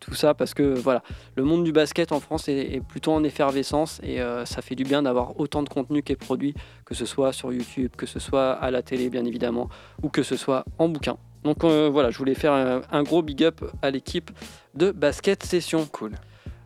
tout 0.00 0.14
ça 0.14 0.34
parce 0.34 0.54
que 0.54 0.62
voilà, 0.62 1.02
le 1.36 1.44
monde 1.44 1.64
du 1.64 1.72
basket 1.72 2.12
en 2.12 2.20
France 2.20 2.48
est, 2.48 2.74
est 2.74 2.80
plutôt 2.80 3.12
en 3.12 3.24
effervescence 3.24 4.00
et 4.02 4.18
ça 4.44 4.62
fait 4.62 4.74
du 4.74 4.84
bien 4.84 5.02
d'avoir 5.02 5.38
autant 5.40 5.62
de 5.62 5.68
contenu 5.68 6.02
qui 6.02 6.12
est 6.12 6.16
produit, 6.16 6.54
que 6.84 6.94
ce 6.94 7.06
soit 7.06 7.32
sur 7.32 7.52
YouTube, 7.52 7.92
que 7.96 8.06
ce 8.06 8.18
soit 8.18 8.52
à 8.52 8.70
la 8.70 8.82
télé 8.82 9.08
bien 9.08 9.24
évidemment, 9.24 9.68
ou 10.02 10.08
que 10.08 10.22
ce 10.22 10.36
soit 10.36 10.64
en 10.78 10.88
bouquin. 10.88 11.16
Donc 11.44 11.64
voilà, 11.64 12.10
je 12.10 12.18
voulais 12.18 12.34
faire 12.34 12.52
un, 12.52 12.82
un 12.90 13.02
gros 13.02 13.22
big 13.22 13.44
up 13.44 13.64
à 13.82 13.90
l'équipe 13.90 14.30
de 14.74 14.90
Basket 14.90 15.42
Session. 15.42 15.86
Cool. 15.90 16.12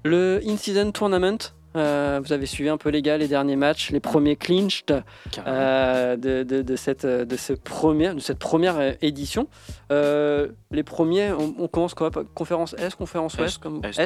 Le 0.05 0.41
In-Season 0.47 0.93
Tournament, 0.93 1.53
euh, 1.77 2.21
vous 2.25 2.33
avez 2.33 2.47
suivi 2.47 2.69
un 2.69 2.77
peu 2.77 2.89
les 2.91 3.03
gars, 3.03 3.17
les 3.19 3.29
derniers 3.29 3.57
matchs, 3.57 3.91
les 3.91 4.01
premiers 4.01 4.37
clinched 4.37 5.03
euh, 5.47 6.17
de, 6.17 6.43
de- 6.43 6.63
de 6.63 6.77
cette, 6.77 7.07
de, 7.07 7.37
ce 7.37 7.53
premier, 7.53 8.13
de 8.15 8.19
cette 8.21 8.39
première 8.39 8.79
euh, 8.79 8.93
édition. 9.03 9.47
Euh, 9.93 10.49
les 10.71 10.83
premiers, 10.83 11.33
on, 11.33 11.55
on 11.59 11.69
commence 11.69 11.95
quoi? 11.95 12.11
Conférence 12.35 12.75
S, 12.79 12.95
conférence 12.95 13.37
Ouest 13.37 13.59
comme 13.59 13.81
Est, 13.85 13.99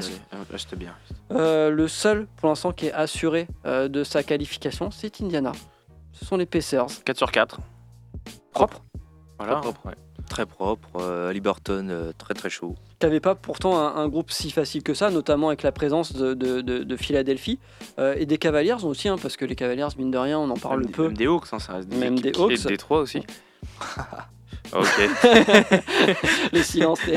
Reste 0.51 0.75
bien. 0.77 0.95
Euh, 1.33 1.71
le 1.71 1.89
seul 1.89 2.27
pour 2.37 2.49
l'instant 2.49 2.73
qui 2.73 2.87
est 2.87 2.93
assuré 2.93 3.49
euh, 3.67 3.89
de 3.89 4.05
sa 4.05 4.23
qualification, 4.23 4.91
c'est 4.91 5.21
Indiana. 5.21 5.53
Ce 6.13 6.25
sont 6.25 6.37
les 6.37 6.47
Pacers. 6.47 6.87
4 7.05 7.17
sur 7.17 7.33
4. 7.33 7.61
Propre. 8.53 8.83
Voilà. 9.39 9.57
Propre, 9.57 9.87
ouais. 9.87 9.95
Très 10.29 10.47
propre. 10.47 10.89
Euh, 11.01 11.33
Liberton, 11.33 11.89
euh, 11.91 12.13
très 12.17 12.35
très 12.35 12.49
chaud. 12.51 12.75
T'avais 13.05 13.21
pas 13.21 13.35
pourtant 13.35 13.77
un, 13.79 13.97
un 13.97 14.09
groupe 14.09 14.31
si 14.31 14.51
facile 14.51 14.83
que 14.83 14.95
ça, 14.95 15.11
notamment 15.11 15.49
avec 15.49 15.63
la 15.63 15.73
présence 15.73 16.15
de, 16.15 16.33
de- 16.33 16.63
de- 16.63 16.85
de 16.85 16.97
Philadelphie 16.97 17.59
euh, 17.99 18.15
et 18.19 18.25
des 18.25 18.39
Cavaliers 18.39 18.83
aussi, 18.83 19.09
hein, 19.11 19.17
parce 19.21 19.37
que 19.37 19.45
les 19.45 19.55
Cavaliers, 19.57 19.87
mine 19.99 20.11
de 20.11 20.17
rien, 20.17 20.39
on 20.39 20.49
en 20.49 20.57
parle 20.57 20.81
même, 20.81 20.91
peu. 20.91 21.03
Même 21.09 21.17
des 21.19 21.27
Hawks, 21.27 21.49
hein, 21.53 21.59
ça 21.59 21.75
reste 21.75 21.89
des 21.91 21.99
Même 21.99 22.15
équipes 22.15 22.33
des 22.33 22.41
Hawks. 22.41 22.53
Et 22.53 22.57
de 22.57 22.69
Détroit 22.69 23.01
aussi. 23.01 23.21
Ok. 24.73 25.11
les 26.53 26.63
silences. 26.63 27.01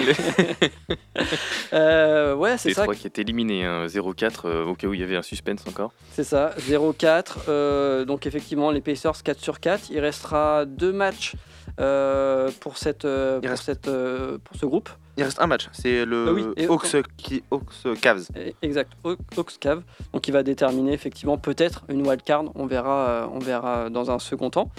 Euh, 1.74 2.36
ouais, 2.36 2.58
c'est 2.58 2.74
ça. 2.74 2.82
Détroit 2.84 2.96
qui 2.96 3.08
est 3.08 3.20
éliminé, 3.20 3.66
hein, 3.66 3.88
0-4 3.88 4.32
euh, 4.46 4.66
au 4.66 4.76
cas 4.76 4.88
où 4.88 4.94
il 4.94 5.00
y 5.02 5.04
avait 5.04 5.18
un 5.18 5.22
suspense 5.22 5.62
encore. 5.68 5.92
C'est 6.14 6.24
ça, 6.24 6.54
0-4. 6.60 7.24
euh, 7.50 8.06
donc 8.06 8.26
effectivement, 8.26 8.72
les 8.72 8.80
Pacers 8.82 9.22
4 9.24 9.40
sur 9.42 9.60
4. 9.60 9.90
Il 9.92 10.00
restera 10.00 10.66
deux 10.66 10.94
matchs 10.94 11.34
euh, 11.80 12.50
pour, 12.62 12.78
cette, 12.78 13.04
euh, 13.06 13.40
Il 13.42 13.42
pour, 13.42 13.50
reste- 13.52 13.64
cette, 13.64 13.88
euh, 13.88 14.38
pour 14.44 14.56
ce 14.58 14.66
groupe. 14.66 14.90
Il 15.18 15.24
reste 15.24 15.42
un 15.42 15.48
match, 15.48 15.68
c'est 15.74 16.06
le 16.06 16.26
Ah 16.30 16.32
oui, 16.34 16.46
et- 16.56 16.68
Hawks, 16.68 16.96
qui- 17.18 17.44
Hawks 17.52 18.00
Cavs. 18.02 18.28
Exact, 18.62 18.92
Haw- 19.04 19.18
Hawks 19.36 19.58
Cave. 19.60 19.82
Donc 20.14 20.28
il 20.28 20.32
va 20.32 20.44
déterminer 20.44 20.94
effectivement 20.94 21.38
peut-être 21.38 21.84
une 21.90 22.08
wildcard. 22.08 22.44
On 22.56 22.68
verra, 22.68 23.08
euh, 23.10 23.28
on 23.34 23.40
verra 23.40 23.90
dans 23.90 24.12
un 24.12 24.20
second 24.20 24.50
temps. 24.52 24.70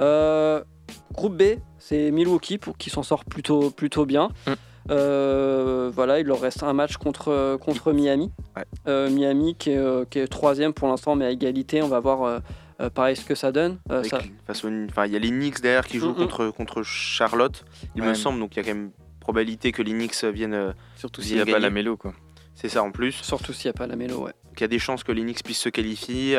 Euh, 0.00 0.62
groupe 1.12 1.36
B, 1.36 1.42
c'est 1.78 2.10
Milwaukee 2.10 2.58
pour 2.58 2.76
qui 2.76 2.90
s'en 2.90 3.02
sort 3.02 3.24
plutôt, 3.24 3.70
plutôt 3.70 4.06
bien. 4.06 4.30
Mm. 4.46 4.52
Euh, 4.90 5.90
voilà, 5.94 6.18
il 6.20 6.26
leur 6.26 6.40
reste 6.40 6.62
un 6.62 6.72
match 6.72 6.96
contre, 6.96 7.56
contre 7.60 7.92
Miami. 7.92 8.30
Ouais. 8.56 8.64
Euh, 8.88 9.10
Miami 9.10 9.54
qui 9.54 9.70
est, 9.70 9.76
euh, 9.78 10.04
qui 10.04 10.18
est 10.18 10.26
troisième 10.26 10.72
pour 10.72 10.88
l'instant, 10.88 11.14
mais 11.14 11.26
à 11.26 11.30
égalité. 11.30 11.82
On 11.82 11.88
va 11.88 12.00
voir 12.00 12.22
euh, 12.80 12.90
pareil 12.90 13.14
ce 13.16 13.24
que 13.24 13.34
ça 13.36 13.52
donne. 13.52 13.78
Euh, 13.92 14.02
ça- 14.02 14.20
il 15.06 15.12
y 15.12 15.16
a 15.16 15.18
les 15.18 15.30
Knicks 15.30 15.60
derrière 15.60 15.86
qui 15.86 15.98
jouent 15.98 16.08
Mhm. 16.10 16.14
contre, 16.16 16.50
contre 16.50 16.82
Charlotte, 16.82 17.64
il 17.94 18.02
Ouais. 18.02 18.08
me 18.08 18.14
semble. 18.14 18.40
Donc 18.40 18.56
il 18.56 18.58
y 18.58 18.60
a 18.60 18.64
quand 18.64 18.74
même 18.76 18.90
probabilité 19.20 19.70
que 19.70 19.82
les 19.82 19.92
Knicks 19.92 20.24
viennent. 20.24 20.74
Surtout 20.96 21.22
s'il 21.22 21.36
n'y 21.36 21.42
a 21.42 21.46
pas 21.46 21.60
la 21.60 21.70
mélo, 21.70 21.96
quoi. 21.96 22.12
C'est 22.54 22.68
ça 22.68 22.82
en 22.82 22.90
plus. 22.90 23.12
Surtout 23.12 23.52
s'il 23.52 23.68
n'y 23.68 23.74
a 23.76 23.78
pas 23.78 23.86
la 23.86 23.94
mélo, 23.96 24.16
ouais. 24.24 24.32
Donc 24.46 24.58
il 24.58 24.60
y 24.62 24.64
a 24.64 24.68
des 24.68 24.78
chances 24.80 25.04
que 25.04 25.12
les 25.12 25.22
Knicks 25.22 25.44
puissent 25.44 25.60
se 25.60 25.68
qualifier. 25.68 26.36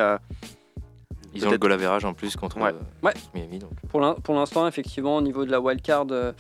Euh, 1.34 1.38
Ils 1.38 1.48
ont 1.48 1.52
le 1.52 1.58
goal 1.58 1.72
average 1.72 2.06
en 2.06 2.14
plus 2.14 2.36
contre 2.36 2.58
Ouais. 2.60 2.70
euh, 2.70 3.06
Ouais. 3.08 3.14
Miami. 3.34 3.60
Donc. 3.60 3.72
Pour 3.90 4.00
l'in- 4.00 4.14
pour 4.16 4.36
l'instant, 4.36 4.68
effectivement, 4.68 5.18
au 5.18 5.22
niveau 5.22 5.46
de 5.46 5.52
la 5.52 5.60
wildcard 5.60 6.06
euh, 6.12 6.32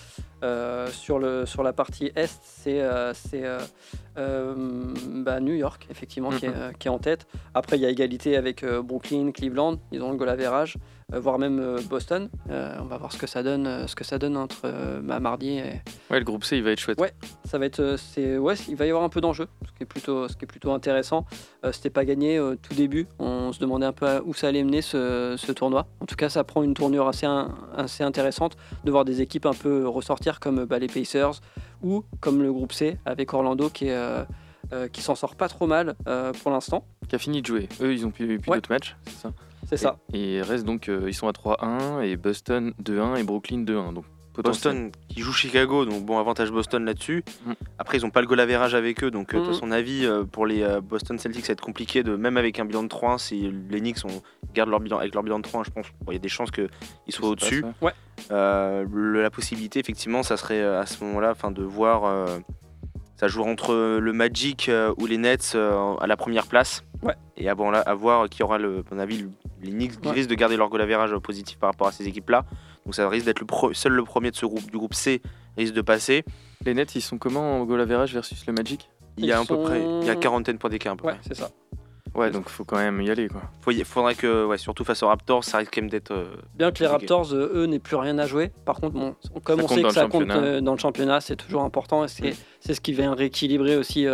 euh, 0.43 0.87
sur, 0.87 1.19
le, 1.19 1.45
sur 1.45 1.63
la 1.63 1.73
partie 1.73 2.11
Est, 2.15 2.39
c'est 2.43 2.81
euh, 2.81 3.13
euh, 3.33 3.59
euh, 4.17 4.53
bah, 5.23 5.39
New 5.39 5.53
York, 5.53 5.87
effectivement, 5.89 6.29
qui, 6.29 6.45
est, 6.45 6.49
Mhm. 6.49 6.55
euh, 6.57 6.71
qui 6.77 6.87
est 6.87 6.91
en 6.91 6.99
tête. 6.99 7.25
Après, 7.53 7.77
il 7.77 7.81
y 7.81 7.85
a 7.85 7.89
égalité 7.89 8.37
avec 8.37 8.63
euh, 8.63 8.81
Brooklyn, 8.81 9.31
Cleveland, 9.31 9.77
ils 9.91 10.01
ont 10.01 10.11
le 10.11 10.17
goal 10.17 10.29
average, 10.29 10.75
euh, 10.77 10.79
voire 11.19 11.39
même 11.39 11.59
euh, 11.59 11.79
Boston. 11.89 12.29
Euh, 12.49 12.75
on 12.81 12.85
va 12.85 12.97
voir 12.97 13.11
ce 13.11 13.17
que 13.17 13.27
ça 13.27 13.43
donne, 13.43 13.67
euh, 13.67 13.87
ce 13.87 13.95
que 13.95 14.03
ça 14.03 14.17
donne 14.17 14.35
entre 14.37 14.61
euh, 14.65 15.01
mardi 15.01 15.57
et, 15.57 15.81
Ouais, 16.11 16.19
le 16.19 16.25
groupe 16.25 16.43
C, 16.43 16.57
il 16.57 16.63
va 16.63 16.71
être 16.71 16.79
chouette. 16.79 16.99
Ouais. 16.99 17.13
ça 17.45 17.57
va 17.57 17.65
être 17.65 17.79
euh, 17.79 17.97
c'est 17.97 18.37
ouais 18.37 18.55
il 18.69 18.75
va 18.75 18.85
y 18.85 18.89
avoir 18.89 19.03
un 19.03 19.09
peu 19.09 19.21
d'enjeu 19.21 19.47
ce 19.65 19.71
qui 19.73 19.83
est 19.83 19.85
plutôt 19.85 20.27
ce 20.27 20.35
qui 20.35 20.45
est 20.45 20.47
plutôt 20.47 20.71
intéressant 20.71 21.25
Euh, 21.65 21.71
c'était 21.71 21.89
pas 21.89 22.05
gagné 22.05 22.39
au 22.39 22.55
tout 22.55 22.73
début 22.73 23.07
on 23.19 23.51
se 23.53 23.59
demandait 23.59 23.85
un 23.85 23.93
peu 23.93 24.21
où 24.25 24.33
ça 24.33 24.47
allait 24.49 24.63
mener 24.63 24.81
ce, 24.81 25.35
ce 25.37 25.51
tournoi 25.51 25.87
en 26.01 26.05
tout 26.05 26.15
cas 26.15 26.29
ça 26.29 26.43
prend 26.43 26.61
une 26.63 26.73
tournure 26.73 27.07
assez 27.07 27.27
assez 27.75 28.03
intéressante 28.03 28.57
de 28.83 28.91
voir 28.91 29.05
des 29.05 29.21
équipes 29.21 29.45
un 29.45 29.53
peu 29.53 29.87
ressortir 29.87 30.39
comme 30.39 30.65
bah, 30.65 30.79
les 30.79 30.87
Pacers 30.87 31.39
ou 31.83 32.03
comme 32.19 32.41
le 32.41 32.51
groupe 32.51 32.73
C 32.73 32.97
avec 33.05 33.33
Orlando 33.33 33.69
qui 33.69 33.87
est 33.87 33.91
euh, 33.95 34.23
euh, 34.71 34.87
qui 34.87 35.01
s'en 35.01 35.15
sort 35.15 35.35
pas 35.35 35.49
trop 35.49 35.67
mal 35.67 35.95
euh, 36.07 36.31
pour 36.41 36.51
l'instant 36.51 36.85
Qui 37.09 37.15
a 37.15 37.19
fini 37.19 37.41
de 37.41 37.45
jouer. 37.47 37.67
Eux, 37.81 37.93
ils 37.93 38.05
ont 38.05 38.11
plus, 38.11 38.39
plus 38.39 38.49
Ouais. 38.49 38.57
d'autres 38.57 38.71
matchs, 38.71 38.95
c'est 39.05 39.17
ça? 39.23 39.31
C'est 39.77 39.83
ça 39.83 39.97
Et, 40.13 40.41
reste 40.41 40.65
donc, 40.65 40.89
euh, 40.89 41.05
ils 41.07 41.13
sont 41.13 41.27
à 41.27 41.31
3-1 41.31 42.01
et 42.03 42.15
Boston 42.17 42.73
2-1 42.83 43.17
et 43.19 43.23
Brooklyn 43.23 43.59
2-1. 43.63 43.93
Donc. 43.93 44.05
Boston 44.43 44.91
qui 45.09 45.21
joue 45.21 45.31
Chicago, 45.31 45.85
donc 45.85 46.03
bon 46.05 46.17
avantage 46.17 46.51
Boston 46.51 46.83
là-dessus. 46.85 47.23
Mm. 47.45 47.51
Après 47.77 47.97
ils 47.99 48.05
ont 48.05 48.09
pas 48.09 48.19
le 48.21 48.25
goal 48.25 48.39
average 48.39 48.73
avec 48.73 49.03
eux, 49.03 49.11
donc 49.11 49.35
euh, 49.35 49.45
de 49.45 49.51
Mm. 49.51 49.53
son 49.53 49.69
avis 49.71 50.05
euh, 50.07 50.23
pour 50.23 50.47
les 50.47 50.63
euh, 50.63 50.81
Boston 50.81 51.19
Celtics 51.19 51.45
ça 51.45 51.49
va 51.49 51.53
être 51.53 51.61
compliqué 51.61 52.01
de 52.01 52.15
même 52.15 52.35
avec 52.37 52.59
un 52.59 52.65
bilan 52.65 52.81
de 52.81 52.87
3-1 52.87 53.19
si 53.19 53.51
les 53.69 53.79
Knicks 53.79 54.03
ont, 54.05 54.23
gardent 54.55 54.71
leur 54.71 54.79
bilan 54.79 54.97
avec 54.97 55.13
leur 55.13 55.21
bilan 55.21 55.37
de 55.37 55.47
3-1 55.47 55.65
je 55.65 55.69
pense 55.69 55.85
bon, 56.01 56.11
il 56.11 56.13
y 56.13 56.17
a 56.17 56.19
des 56.19 56.29
chances 56.29 56.49
qu'ils 56.49 56.67
soient 57.09 57.29
au-dessus. 57.29 57.61
passe, 57.61 57.73
ouais. 57.83 57.91
Euh, 58.31 58.83
le- 58.91 59.21
la 59.21 59.29
possibilité 59.29 59.79
effectivement 59.79 60.23
ça 60.23 60.35
serait 60.35 60.63
à 60.63 60.87
ce 60.87 61.03
moment-là 61.03 61.29
enfin 61.29 61.51
de 61.51 61.61
voir 61.61 62.05
euh, 62.05 62.39
ça 63.17 63.27
jouera 63.27 63.51
entre 63.51 63.75
le 63.99 64.13
Magic 64.13 64.67
euh, 64.67 64.95
ou 64.97 65.05
les 65.05 65.19
Nets 65.19 65.51
euh, 65.53 65.93
à 65.97 66.07
la 66.07 66.17
première 66.17 66.47
place. 66.47 66.83
Ouais. 67.03 67.15
Et 67.37 67.49
à, 67.49 67.55
bon, 67.55 67.69
là, 67.71 67.79
à 67.81 67.93
voir 67.93 68.29
qui 68.29 68.43
aura, 68.43 68.57
le, 68.57 68.79
à 68.89 68.93
mon 68.95 68.99
avis, 68.99 69.17
le- 69.23 69.29
les 69.61 69.71
Knicks 69.71 69.99
qui 69.99 70.07
Ouais. 70.07 70.13
risquent 70.15 70.29
de 70.29 70.35
garder 70.35 70.57
leur 70.57 70.69
goal 70.69 70.81
average 70.81 71.15
positif 71.17 71.57
par 71.59 71.71
rapport 71.71 71.87
à 71.87 71.91
ces 71.91 72.07
équipes-là. 72.07 72.45
Donc 72.85 72.95
ça 72.95 73.07
risque 73.09 73.25
d'être 73.25 73.39
le 73.39 73.45
pro- 73.45 73.73
seul 73.73 73.93
le 73.93 74.03
premier 74.03 74.31
de 74.31 74.35
ce 74.35 74.45
groupe, 74.45 74.69
du 74.71 74.77
groupe 74.77 74.93
C 74.93 75.21
risque 75.57 75.73
de 75.73 75.81
passer. 75.81 76.23
Les 76.65 76.73
Nets, 76.73 76.95
ils 76.95 77.01
sont 77.01 77.17
comment 77.17 77.59
en 77.61 77.65
goal 77.65 77.81
average 77.81 78.13
versus 78.13 78.45
le 78.47 78.53
Magic? 78.53 78.89
Il 79.17 79.25
y 79.25 79.31
a 79.31 79.37
Ils 79.37 79.41
à 79.43 79.45
peu 79.45 79.57
près, 79.61 79.81
il 80.01 80.07
y 80.07 80.09
a 80.09 80.15
quarantaine 80.15 80.57
points 80.57 80.69
d'écart. 80.69 80.93
à 80.93 80.95
peu 80.95 81.05
Ouais, 81.07 81.13
près. 81.13 81.21
c'est 81.27 81.35
ça. 81.35 81.49
Ouais, 82.15 82.29
donc 82.29 82.47
faut 82.49 82.63
quand 82.63 82.77
même 82.77 83.01
y 83.01 83.09
aller 83.09 83.27
quoi. 83.27 83.41
Faut 83.61 83.71
y- 83.71 83.83
faudrait 83.83 84.13
que, 84.15 84.45
ouais, 84.45 84.57
surtout 84.59 84.83
face 84.83 85.01
aux 85.01 85.07
Raptors, 85.07 85.43
ça 85.43 85.57
risque 85.57 85.73
quand 85.73 85.81
même 85.81 85.89
d'être. 85.89 86.11
euh, 86.11 86.25
Bien 86.55 86.71
que 86.71 86.79
les. 86.79 86.87
Raptors, 86.87 87.33
euh, 87.33 87.51
eux, 87.55 87.65
n'aient 87.65 87.79
plus 87.79 87.95
rien 87.95 88.17
à 88.19 88.27
jouer. 88.27 88.51
Par 88.65 88.75
contre, 88.75 88.93
bon, 88.93 89.15
comme 89.43 89.59
Ça 89.61 89.65
on 89.65 89.67
sait 89.67 89.81
que 89.83 89.89
ça 89.89 90.07
compte 90.07 90.29
euh, 90.29 90.61
dans 90.61 90.73
le 90.73 90.77
championnat, 90.77 91.21
c'est 91.21 91.35
toujours 91.35 91.63
important. 91.63 92.03
et 92.03 92.07
C'est 92.07 92.31
Mm. 92.31 92.35
c'est 92.59 92.73
ce 92.75 92.81
qui 92.81 92.93
vient 92.93 93.15
rééquilibrer 93.15 93.77
aussi 93.77 94.05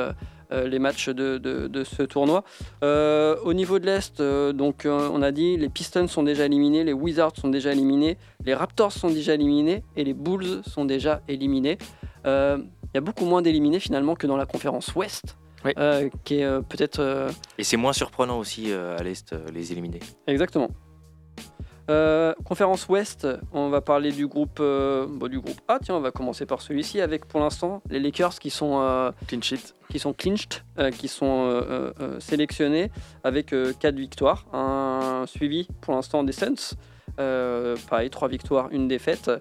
les 0.51 0.79
matchs 0.79 1.09
de, 1.09 1.37
de- 1.37 1.67
de 1.67 1.83
ce 1.83 2.03
tournoi. 2.03 2.43
Euh, 2.83 3.35
au 3.43 3.53
niveau 3.53 3.79
de 3.79 3.85
l'Est, 3.85 4.19
euh, 4.19 4.51
donc 4.53 4.85
euh, 4.85 5.09
on 5.13 5.21
a 5.21 5.31
dit 5.31 5.57
les 5.57 5.69
Pistons 5.69 6.07
sont 6.07 6.23
déjà 6.23 6.45
éliminés, 6.45 6.83
les 6.83 6.93
Wizards 6.93 7.35
sont 7.35 7.49
déjà 7.49 7.71
éliminés, 7.71 8.17
les 8.45 8.53
Raptors 8.53 8.91
sont 8.91 9.09
déjà 9.09 9.33
éliminés 9.35 9.83
et 9.95 10.03
les 10.03 10.13
Bulls 10.13 10.61
sont 10.65 10.85
déjà 10.85 11.21
éliminés. 11.27 11.77
Euh, 12.25 12.57
Il 12.93 12.95
y 12.95 12.97
a 12.97 13.01
beaucoup 13.01 13.25
moins 13.25 13.41
d'éliminés 13.43 13.79
finalement 13.79 14.15
que 14.15 14.25
dans 14.27 14.37
la 14.37 14.45
conférence 14.45 14.95
Ouest. 14.95 15.37
Oui. 15.65 15.73
euh, 15.77 16.09
qui 16.23 16.35
est 16.39 16.45
euh, 16.45 16.61
peut-être 16.61 16.99
euh, 17.01 17.29
Et 17.57 17.65
c'est 17.65 17.75
moins 17.75 17.91
surprenant 17.91 18.39
aussi 18.39 18.71
euh, 18.71 18.97
à 18.97 19.03
l'Est, 19.03 19.33
euh, 19.33 19.39
les 19.53 19.73
éliminer. 19.73 19.99
Exactement. 20.25 20.69
Euh, 21.89 22.35
conférence 22.45 22.87
Ouest, 22.87 23.27
on 23.51 23.69
va 23.69 23.81
parler 23.81 24.11
du 24.11 24.27
groupe, 24.27 24.59
euh, 24.59 25.07
bon, 25.09 25.27
du 25.27 25.39
groupe 25.39 25.59
A. 25.67 25.79
Tiens, 25.79 25.95
on 25.95 26.01
va 26.01 26.11
commencer 26.11 26.45
par 26.45 26.61
celui-ci 26.61 27.01
avec 27.01 27.25
pour 27.25 27.39
l'instant 27.39 27.81
les 27.89 27.99
Lakers 27.99 28.37
qui 28.37 28.51
sont, 28.51 28.79
euh, 28.79 29.11
qui 29.27 29.97
sont 29.97 30.13
clinched, 30.13 30.63
qui 30.97 31.07
sont 31.07 31.91
sélectionnés 32.19 32.91
avec 33.23 33.55
4 33.79 33.95
victoires. 33.95 34.45
Un 34.53 35.25
suivi 35.25 35.67
pour 35.81 35.95
l'instant 35.95 36.23
des 36.23 36.31
Suns. 36.31 36.75
Pareil, 37.17 38.09
3 38.11 38.27
victoires, 38.27 38.69
une 38.71 38.87
défaite. 38.87 39.31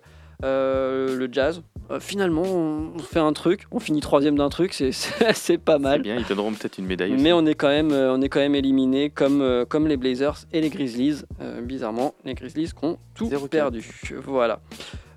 Euh, 0.44 1.16
le 1.16 1.29
Jazz, 1.33 1.62
euh, 1.90 1.98
finalement, 2.01 2.42
on 2.42 2.98
fait 2.98 3.18
un 3.18 3.33
truc. 3.33 3.64
On 3.72 3.81
finit 3.81 4.01
troisième 4.01 4.37
d'un 4.37 4.48
truc, 4.48 4.72
c'est- 4.72 4.90
pas 5.18 5.33
C'est 5.35 5.79
mal. 5.81 6.03
bien, 6.03 6.16
ils 6.16 6.24
donneront 6.27 6.53
peut-être 6.53 6.79
une 6.79 6.87
médaille 6.87 7.12
aussi. 7.14 7.22
Mais 7.22 7.33
on 7.33 7.44
est 7.46 7.55
quand 7.55 7.68
même, 7.68 7.90
euh, 7.92 8.12
on 8.14 8.20
est 8.22 8.29
quand 8.29 8.40
même 8.40 8.55
éliminé 8.55 9.11
comme, 9.11 9.64
comme 9.68 9.88
les 9.88 9.96
Blazers 9.96 10.37
et 10.53 10.61
les 10.61 10.70
Grizzlies. 10.70 11.22
Euh, 11.40 11.61
bizarrement, 11.61 12.14
les 12.24 12.35
Grizzlies 12.35 12.68
qui 12.68 12.85
ont 12.85 12.98
tout 13.14 13.27
0-4. 13.29 13.48
perdu. 13.48 13.85
Voilà. 14.27 14.61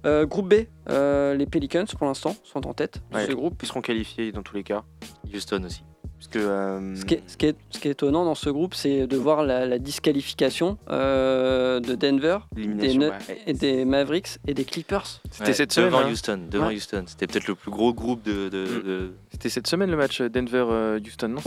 Euh, 0.08 0.26
groupe 0.26 0.50
B, 0.50 0.66
euh, 0.90 1.36
les 1.36 1.46
Pelicans 1.46 1.86
pour 1.96 2.08
l'instant 2.08 2.36
sont 2.44 2.66
en 2.66 2.74
tête 2.74 3.02
de 3.12 3.18
Ouais. 3.18 3.28
ce 3.28 3.32
groupe. 3.34 3.60
Ils 3.62 3.68
seront 3.68 3.82
qualifiés 3.82 4.32
dans 4.32 4.42
tous 4.42 4.56
les 4.56 4.64
cas. 4.64 4.84
Houston 5.32 5.64
aussi. 5.64 5.84
Parce 6.22 6.28
que, 6.28 6.38
euh, 6.38 6.96
Ce 6.96 7.04
qui, 7.04 7.16
est, 7.16 7.24
ce, 7.26 7.36
qui 7.36 7.46
est, 7.48 7.56
ce 7.72 7.80
qui 7.80 7.88
est 7.88 7.92
étonnant 7.92 8.24
dans 8.26 8.36
ce 8.36 8.52
groupe, 8.52 8.76
c'est 8.76 9.08
de 9.08 9.18
voir 9.18 9.42
la, 9.42 9.66
la 9.66 9.80
disqualification 9.80 10.78
euh, 10.92 11.80
de 11.80 11.96
Denver, 11.96 12.38
des, 12.56 12.96
ouais. 13.00 13.10
et 13.48 13.54
des 13.54 13.86
Mavericks 13.86 14.38
et 14.46 14.54
des 14.54 14.64
Clippers. 14.64 15.20
C'était 15.32 15.48
Ouais, 15.48 15.54
cette 15.54 15.72
semaine. 15.72 15.90
devant 15.90 16.02
hein. 16.02 16.12
Houston. 16.12 16.40
Devant 16.48 16.68
Ouais. 16.68 16.76
Houston. 16.76 17.06
C'était 17.08 17.26
peut-être 17.26 17.48
le 17.48 17.56
plus 17.56 17.72
gros 17.72 17.92
groupe 17.92 18.22
de. 18.24 18.50
de- 18.50 18.62
Mm. 18.66 18.84
de- 18.84 19.14
C'était 19.32 19.50
cette 19.50 19.66
semaine 19.66 19.90
le 19.90 19.98
match 19.98 20.22
Denver-Houston, 20.22 21.28
non? 21.30 21.42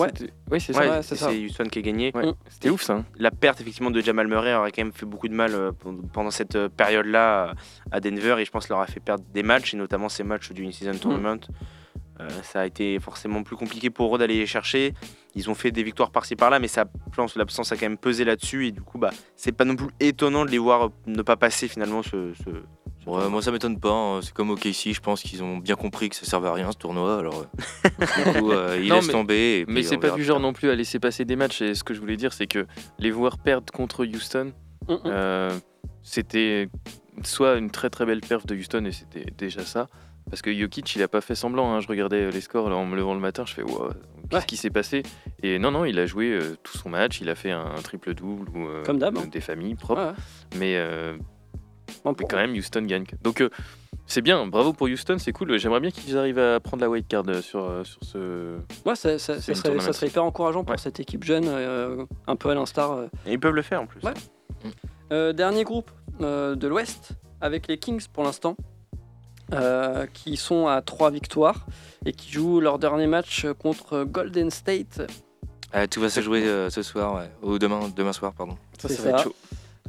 Oui, 0.50 0.60
c'est 0.60 0.72
ça. 0.72 1.02
C'est 1.02 1.38
Houston 1.38 1.64
qui 1.70 1.78
a 1.78 1.82
gagné. 1.82 2.10
Ouais. 2.12 2.26
Mm. 2.26 2.34
C'était 2.48 2.70
ouf 2.70 2.82
ça. 2.82 2.94
hein. 2.94 3.04
La 3.16 3.30
perte 3.30 3.60
effectivement 3.60 3.92
de 3.92 4.00
Jamal 4.00 4.26
Murray 4.26 4.54
aurait 4.56 4.72
quand 4.72 4.82
même 4.82 4.92
fait 4.92 5.06
beaucoup 5.06 5.28
de 5.28 5.34
mal 5.34 5.54
euh, 5.54 5.70
pendant 6.12 6.32
cette 6.32 6.56
euh, 6.56 6.68
période-là 6.68 7.50
euh, 7.50 7.52
à 7.92 8.00
Denver 8.00 8.34
et 8.40 8.44
je 8.44 8.50
pense 8.50 8.68
leur 8.68 8.80
a 8.80 8.86
fait 8.86 8.98
perdre 8.98 9.22
des 9.32 9.44
matchs 9.44 9.74
et 9.74 9.76
notamment 9.76 10.08
ces 10.08 10.24
matchs 10.24 10.50
du 10.50 10.66
In-Season 10.66 10.94
Tournament. 11.00 11.38
Euh, 12.20 12.28
ça 12.42 12.60
a 12.60 12.66
été 12.66 12.98
forcément 13.00 13.42
plus 13.42 13.56
compliqué 13.56 13.90
pour 13.90 14.14
eux 14.14 14.18
d'aller 14.18 14.36
les 14.38 14.46
chercher. 14.46 14.94
Ils 15.34 15.50
ont 15.50 15.54
fait 15.54 15.72
des 15.72 15.82
victoires 15.82 16.10
par-ci 16.12 16.36
par-là, 16.36 16.60
mais 16.60 16.68
ça, 16.68 16.84
l'absence 17.34 17.72
a 17.72 17.76
quand 17.76 17.86
même 17.86 17.98
pesé 17.98 18.24
là-dessus 18.24 18.68
et 18.68 18.70
du 18.72 18.80
coup, 18.82 18.98
bah, 18.98 19.10
c'est 19.34 19.50
pas 19.52 19.64
non 19.64 19.74
plus 19.74 19.88
étonnant 19.98 20.44
de 20.44 20.50
les 20.50 20.58
voir 20.58 20.90
ne 21.06 21.22
pas 21.22 21.36
passer 21.36 21.66
finalement 21.68 22.02
ce. 22.02 22.32
ce- 22.34 22.44
ce 23.04 23.10
Ouais, 23.10 23.28
moi 23.28 23.42
ça 23.42 23.50
m'étonne 23.50 23.78
pas. 23.80 23.90
hein. 23.90 24.20
C'est 24.22 24.32
comme 24.32 24.48
au 24.50 24.54
KC, 24.56 24.92
je 24.94 25.00
pense 25.00 25.22
qu'ils 25.22 25.42
ont 25.42 25.58
bien 25.58 25.74
compris 25.74 26.08
que 26.08 26.16
ça 26.16 26.24
servait 26.24 26.48
à 26.48 26.52
rien 26.54 26.70
ce 26.72 26.78
tournoi. 26.78 27.18
Alors 27.18 27.40
euh, 27.42 27.44
du 28.32 28.38
coup, 28.38 28.50
euh, 28.52 28.78
ils 28.80 28.88
Non, 28.88 28.94
laissent 28.96 29.08
mais- 29.08 29.12
tomber. 29.12 29.34
et 29.60 29.64
Mais 29.68 29.82
c'est 29.82 29.98
pas 29.98 30.10
du 30.12 30.22
genre 30.24 30.40
non 30.40 30.52
plus 30.52 30.70
à 30.70 30.74
laisser 30.76 30.98
passer 31.00 31.24
des 31.24 31.36
matchs. 31.36 31.60
Et 31.62 31.74
ce 31.74 31.82
que 31.84 31.92
je 31.94 32.00
voulais 32.00 32.16
dire, 32.16 32.32
c'est 32.32 32.46
que 32.46 32.66
les 32.98 33.10
voir 33.10 33.38
perdre 33.38 33.70
contre 33.72 34.06
Houston, 34.06 34.52
Mm, 34.88 34.92
mm. 34.92 34.98
euh, 35.06 35.58
c'était 36.02 36.68
soit 37.22 37.56
une 37.56 37.70
très 37.70 37.90
très 37.90 38.06
belle 38.06 38.20
perf 38.20 38.46
de 38.46 38.54
Houston 38.54 38.84
et 38.84 38.92
c'était 38.92 39.26
déjà 39.36 39.64
ça. 39.64 39.88
Parce 40.30 40.42
que 40.42 40.52
Jokic, 40.52 40.96
il 40.96 41.02
a 41.02 41.08
pas 41.08 41.20
fait 41.20 41.34
semblant. 41.34 41.72
hein. 41.74 41.80
Je 41.80 41.88
regardais 41.88 42.30
les 42.30 42.40
scores 42.40 42.68
là, 42.70 42.76
en 42.76 42.86
me 42.86 42.96
levant 42.96 43.14
le 43.14 43.20
matin, 43.20 43.44
je 43.46 43.54
fais 43.54 43.62
wow, 43.62 43.88
qu'est-ce 44.30 44.36
Ouais. 44.40 44.46
qui 44.46 44.56
s'est 44.56 44.70
passé? 44.70 45.02
Et 45.42 45.58
non, 45.58 45.70
non, 45.70 45.84
il 45.84 45.98
a 45.98 46.06
joué 46.06 46.30
euh, 46.32 46.56
tout 46.62 46.76
son 46.76 46.88
match. 46.88 47.20
Il 47.20 47.28
a 47.28 47.34
fait 47.34 47.50
un, 47.50 47.74
triple 47.82 48.14
double 48.14 48.48
ou 48.56 48.66
euh, 48.66 48.82
Comme 48.84 48.98
d'hab, 48.98 49.16
hein. 49.18 49.26
des 49.30 49.40
familles 49.40 49.74
propres. 49.74 50.02
Ouais. 50.02 50.58
Mais, 50.58 50.76
euh, 50.76 51.16
Bon, 52.04 52.10
mais 52.10 52.16
pour- 52.16 52.28
quand 52.28 52.36
même, 52.36 52.52
Houston 52.52 52.82
gagne. 52.82 53.04
Donc 53.22 53.40
euh, 53.40 53.48
c'est 54.06 54.20
bien, 54.22 54.46
bravo 54.46 54.72
pour 54.72 54.88
Houston, 54.88 55.16
c'est 55.18 55.32
cool. 55.32 55.56
J'aimerais 55.58 55.80
bien 55.80 55.90
qu'ils 55.90 56.18
arrivent 56.18 56.38
à 56.38 56.58
prendre 56.60 56.82
la 56.82 56.90
white 56.90 57.06
card 57.08 57.24
sur, 57.42 57.86
sur 57.86 57.98
ce. 58.02 58.56
Ouais, 58.84 58.94
ça, 58.96 59.18
serait, 59.18 59.40
ça 59.40 59.92
serait 59.92 60.06
hyper 60.08 60.24
encourageant 60.24 60.64
pour 60.64 60.72
Ouais. 60.72 60.78
cette 60.78 61.00
équipe 61.00 61.24
jeune, 61.24 61.44
euh, 61.46 62.04
un 62.26 62.36
peu 62.36 62.50
à 62.50 62.54
l'instar 62.54 62.92
euh, 62.92 63.06
Et 63.26 63.32
ils 63.34 63.40
peuvent 63.40 63.54
le 63.54 63.62
faire 63.62 63.80
en 63.82 63.86
plus. 63.86 64.00
Ouais. 64.02 64.12
Euh, 65.12 65.32
dernier 65.32 65.64
groupe 65.64 65.90
euh, 66.20 66.54
de 66.56 66.66
l'Ouest 66.66 67.12
avec 67.40 67.68
les 67.68 67.78
Kings 67.78 68.06
pour 68.12 68.24
l'instant, 68.24 68.56
euh, 69.52 70.06
qui 70.12 70.36
sont 70.36 70.66
à 70.66 70.82
3 70.82 71.10
victoires 71.10 71.66
et 72.06 72.12
qui 72.12 72.32
jouent 72.32 72.60
leur 72.60 72.78
dernier 72.78 73.06
match 73.06 73.46
contre 73.58 74.04
Golden 74.04 74.50
State. 74.50 75.02
Ah, 75.72 75.86
tout 75.86 76.00
va 76.00 76.08
se 76.08 76.20
jouer 76.20 76.44
euh, 76.44 76.70
ce 76.70 76.82
soir, 76.82 77.14
ouais. 77.16 77.30
ou 77.42 77.58
demain, 77.58 77.80
demain 77.94 78.12
soir, 78.12 78.32
pardon. 78.32 78.56
Ça, 78.78 78.88
ça 78.88 79.02
va 79.02 79.10
être 79.10 79.24
chaud. 79.24 79.34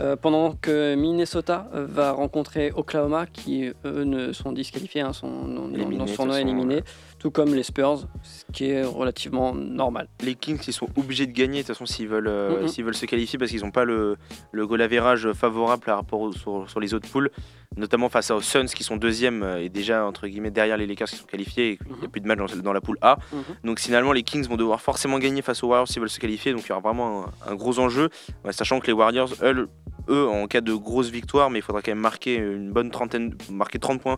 Euh, 0.02 0.18
pendant 0.18 0.52
que 0.52 0.94
Minnesota 0.96 1.70
euh, 1.74 1.86
va 1.88 2.12
rencontrer 2.12 2.74
Oklahoma, 2.76 3.28
qui 3.28 3.72
eux 3.86 4.04
ne 4.04 4.34
sont 4.34 4.52
disqualifiés, 4.52 5.00
hein, 5.00 5.14
sont 5.14 5.70
Éliminés, 5.74 5.98
tournoi 5.98 6.06
toute 6.06 6.16
façon, 6.18 6.34
éliminés, 6.34 6.84
tout 7.26 7.32
comme 7.32 7.56
les 7.56 7.64
Spurs, 7.64 8.06
ce 8.22 8.44
qui 8.54 8.70
est 8.70 8.84
relativement 8.84 9.52
normal. 9.56 10.08
les 10.22 10.36
Kings 10.36 10.60
ils 10.68 10.74
sont 10.74 10.88
obligés 10.96 11.26
de 11.26 11.32
gagner 11.32 11.64
de 11.64 11.66
toute 11.66 11.76
façon 11.76 11.88
s'ils 11.88 12.08
veulent, 12.08 12.28
euh, 12.28 12.68
s'ils 12.68 12.84
veulent 12.86 12.94
se 12.94 13.08
qualifier 13.08 13.40
parce 13.40 13.50
qu'ils 13.50 13.62
n'ont 13.62 13.72
pas 13.72 13.84
le, 13.84 14.16
le 14.52 14.68
goal 14.68 14.80
average 14.84 15.32
favorable 15.34 15.82
par 15.84 15.98
rapport 15.98 16.20
aux- 16.22 16.34
sur, 16.34 16.70
sur 16.70 16.80
les 16.80 16.94
autres 16.94 17.10
poules, 17.10 17.32
notamment 17.78 18.10
face 18.10 18.30
aux 18.30 18.42
Suns 18.42 18.66
qui 18.68 18.84
sont 18.84 18.96
deuxième 18.98 19.42
euh, 19.42 19.60
et 19.60 19.70
déjà 19.70 20.06
entre 20.06 20.28
guillemets 20.28 20.52
derrière 20.52 20.78
les 20.78 20.86
Lakers 20.86 21.08
qui 21.08 21.16
sont 21.16 21.26
qualifiés 21.26 21.72
et 21.72 21.78
qu'il 21.78 21.88
n'y 21.88 21.94
a 21.94 22.02
Mhm. 22.04 22.10
plus 22.12 22.22
de 22.22 22.28
match 22.28 22.38
dans, 22.38 22.62
dans 22.62 22.74
la 22.74 22.82
poule 22.82 23.00
A. 23.02 23.18
Mhm. 23.34 23.40
Donc 23.64 23.80
finalement 23.80 24.12
les 24.14 24.22
Kings 24.22 24.48
vont 24.48 24.56
devoir 24.58 24.80
forcément 24.80 25.18
gagner 25.18 25.42
face 25.42 25.64
aux 25.64 25.68
Warriors 25.70 25.88
s'ils 25.88 26.02
veulent 26.02 26.10
se 26.12 26.20
qualifier, 26.20 26.54
donc 26.54 26.62
il 26.66 26.70
y 26.70 26.72
aura 26.74 26.82
vraiment 26.82 27.26
un, 27.48 27.54
un 27.54 27.56
gros 27.56 27.80
enjeu, 27.80 28.10
sachant 28.52 28.80
que 28.80 28.86
les 28.86 28.94
Warriors, 28.94 29.32
eux, 29.42 29.68
eux, 30.10 30.28
en 30.28 30.46
cas 30.46 30.62
de 30.62 30.76
grosse 30.76 31.10
victoire, 31.10 31.50
mais 31.50 31.58
il 31.58 31.64
faudra 31.64 31.82
quand 31.82 31.90
même 31.92 31.98
marquer 31.98 32.36
une 32.36 32.72
bonne 32.72 32.92
trentaine, 32.92 33.34
marquer 33.50 33.80
30 33.80 34.00
points 34.00 34.18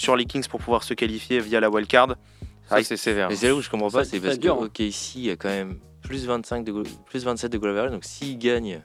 sur 0.00 0.16
les 0.16 0.24
Kings 0.24 0.48
pour 0.48 0.60
pouvoir 0.60 0.82
se 0.82 0.94
qualifier 0.94 1.40
via 1.40 1.60
la 1.60 1.68
wildcard. 1.68 2.16
Ça, 2.68 2.82
c'est 2.82 2.96
sévère. 2.96 3.28
Mais 3.28 3.36
c'est 3.36 3.48
là 3.48 3.54
où 3.54 3.60
je 3.60 3.68
comprends 3.68 3.90
pas, 3.90 4.04
c'est 4.04 4.20
parce 4.20 4.38
que 4.38 4.48
hein. 4.48 4.52
OKC 4.52 5.16
il 5.16 5.26
y 5.26 5.30
a 5.30 5.36
quand 5.36 5.48
même 5.48 5.78
plus 6.02 6.24
25 6.24 6.64
de 6.64 6.82
plus 7.04 7.24
27 7.24 7.52
de 7.52 7.58
goal 7.58 7.90
donc 7.90 8.04
s'ils 8.04 8.38
gagnent 8.38 8.80